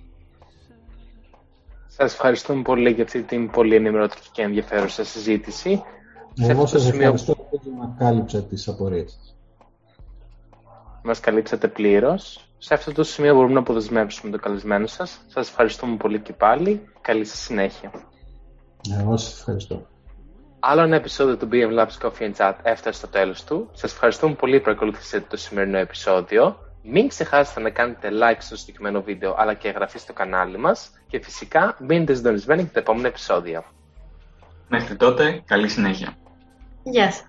Σας 1.86 2.12
ευχαριστούμε 2.12 2.62
πολύ 2.62 2.90
για 2.90 3.04
αυτή 3.04 3.22
την 3.22 3.50
πολύ 3.50 3.74
ενημερωτική 3.74 4.28
και 4.32 4.42
ενδιαφέρουσα 4.42 5.04
συζήτηση. 5.04 5.82
Εγώ 6.40 6.66
σας 6.66 6.82
σημείο... 6.82 7.00
ευχαριστώ 7.00 7.34
που 7.34 7.60
μας 7.78 7.90
κάλυψα 7.98 8.42
τις 8.42 8.68
απορίες. 8.68 9.34
Μας 11.02 11.20
καλύψατε 11.20 11.68
πλήρως. 11.68 12.48
Σε 12.58 12.74
αυτό 12.74 12.92
το 12.92 13.02
σημείο 13.04 13.34
μπορούμε 13.34 13.52
να 13.52 13.58
αποδεσμεύσουμε 13.60 14.30
το 14.32 14.38
καλεσμένο 14.38 14.86
σας. 14.86 15.18
Σας 15.26 15.48
ευχαριστούμε 15.48 15.96
πολύ 15.96 16.20
και 16.20 16.32
πάλι. 16.32 16.88
Καλή 17.00 17.24
σας 17.24 17.38
συνέχεια. 17.38 17.90
Εγώ 19.00 19.16
σας 19.16 19.38
ευχαριστώ. 19.38 19.86
Άλλο 20.60 20.82
ένα 20.82 20.96
επεισόδιο 20.96 21.36
του 21.36 21.48
BM 21.52 21.78
Labs 21.78 22.06
Coffee 22.06 22.22
and 22.22 22.34
Chat 22.36 22.54
έφτασε 22.62 22.98
στο 22.98 23.08
τέλος 23.08 23.44
του. 23.44 23.70
Σας 23.72 23.92
ευχαριστούμε 23.92 24.34
πολύ 24.34 24.56
που 24.58 24.64
παρακολουθήσατε 24.64 25.26
το 25.28 25.36
σημερινό 25.36 25.78
επεισόδιο. 25.78 26.56
Μην 26.82 27.08
ξεχάσετε 27.08 27.60
να 27.60 27.70
κάνετε 27.70 28.08
like 28.12 28.36
στο 28.38 28.56
συγκεκριμένο 28.56 29.02
βίντεο 29.02 29.34
αλλά 29.38 29.54
και 29.54 29.68
εγγραφή 29.68 29.98
στο 29.98 30.12
κανάλι 30.12 30.58
μας 30.58 30.90
και 31.08 31.20
φυσικά 31.20 31.76
μείνετε 31.80 32.14
συντονισμένοι 32.14 32.62
για 32.62 32.70
τα 32.72 32.80
επόμενα 32.80 33.08
επεισόδια. 33.08 33.64
Μέχρι 34.68 34.96
τότε, 34.96 35.42
καλή 35.46 35.68
συνέχεια. 35.68 36.16
Γεια 36.82 37.12
σας. 37.12 37.26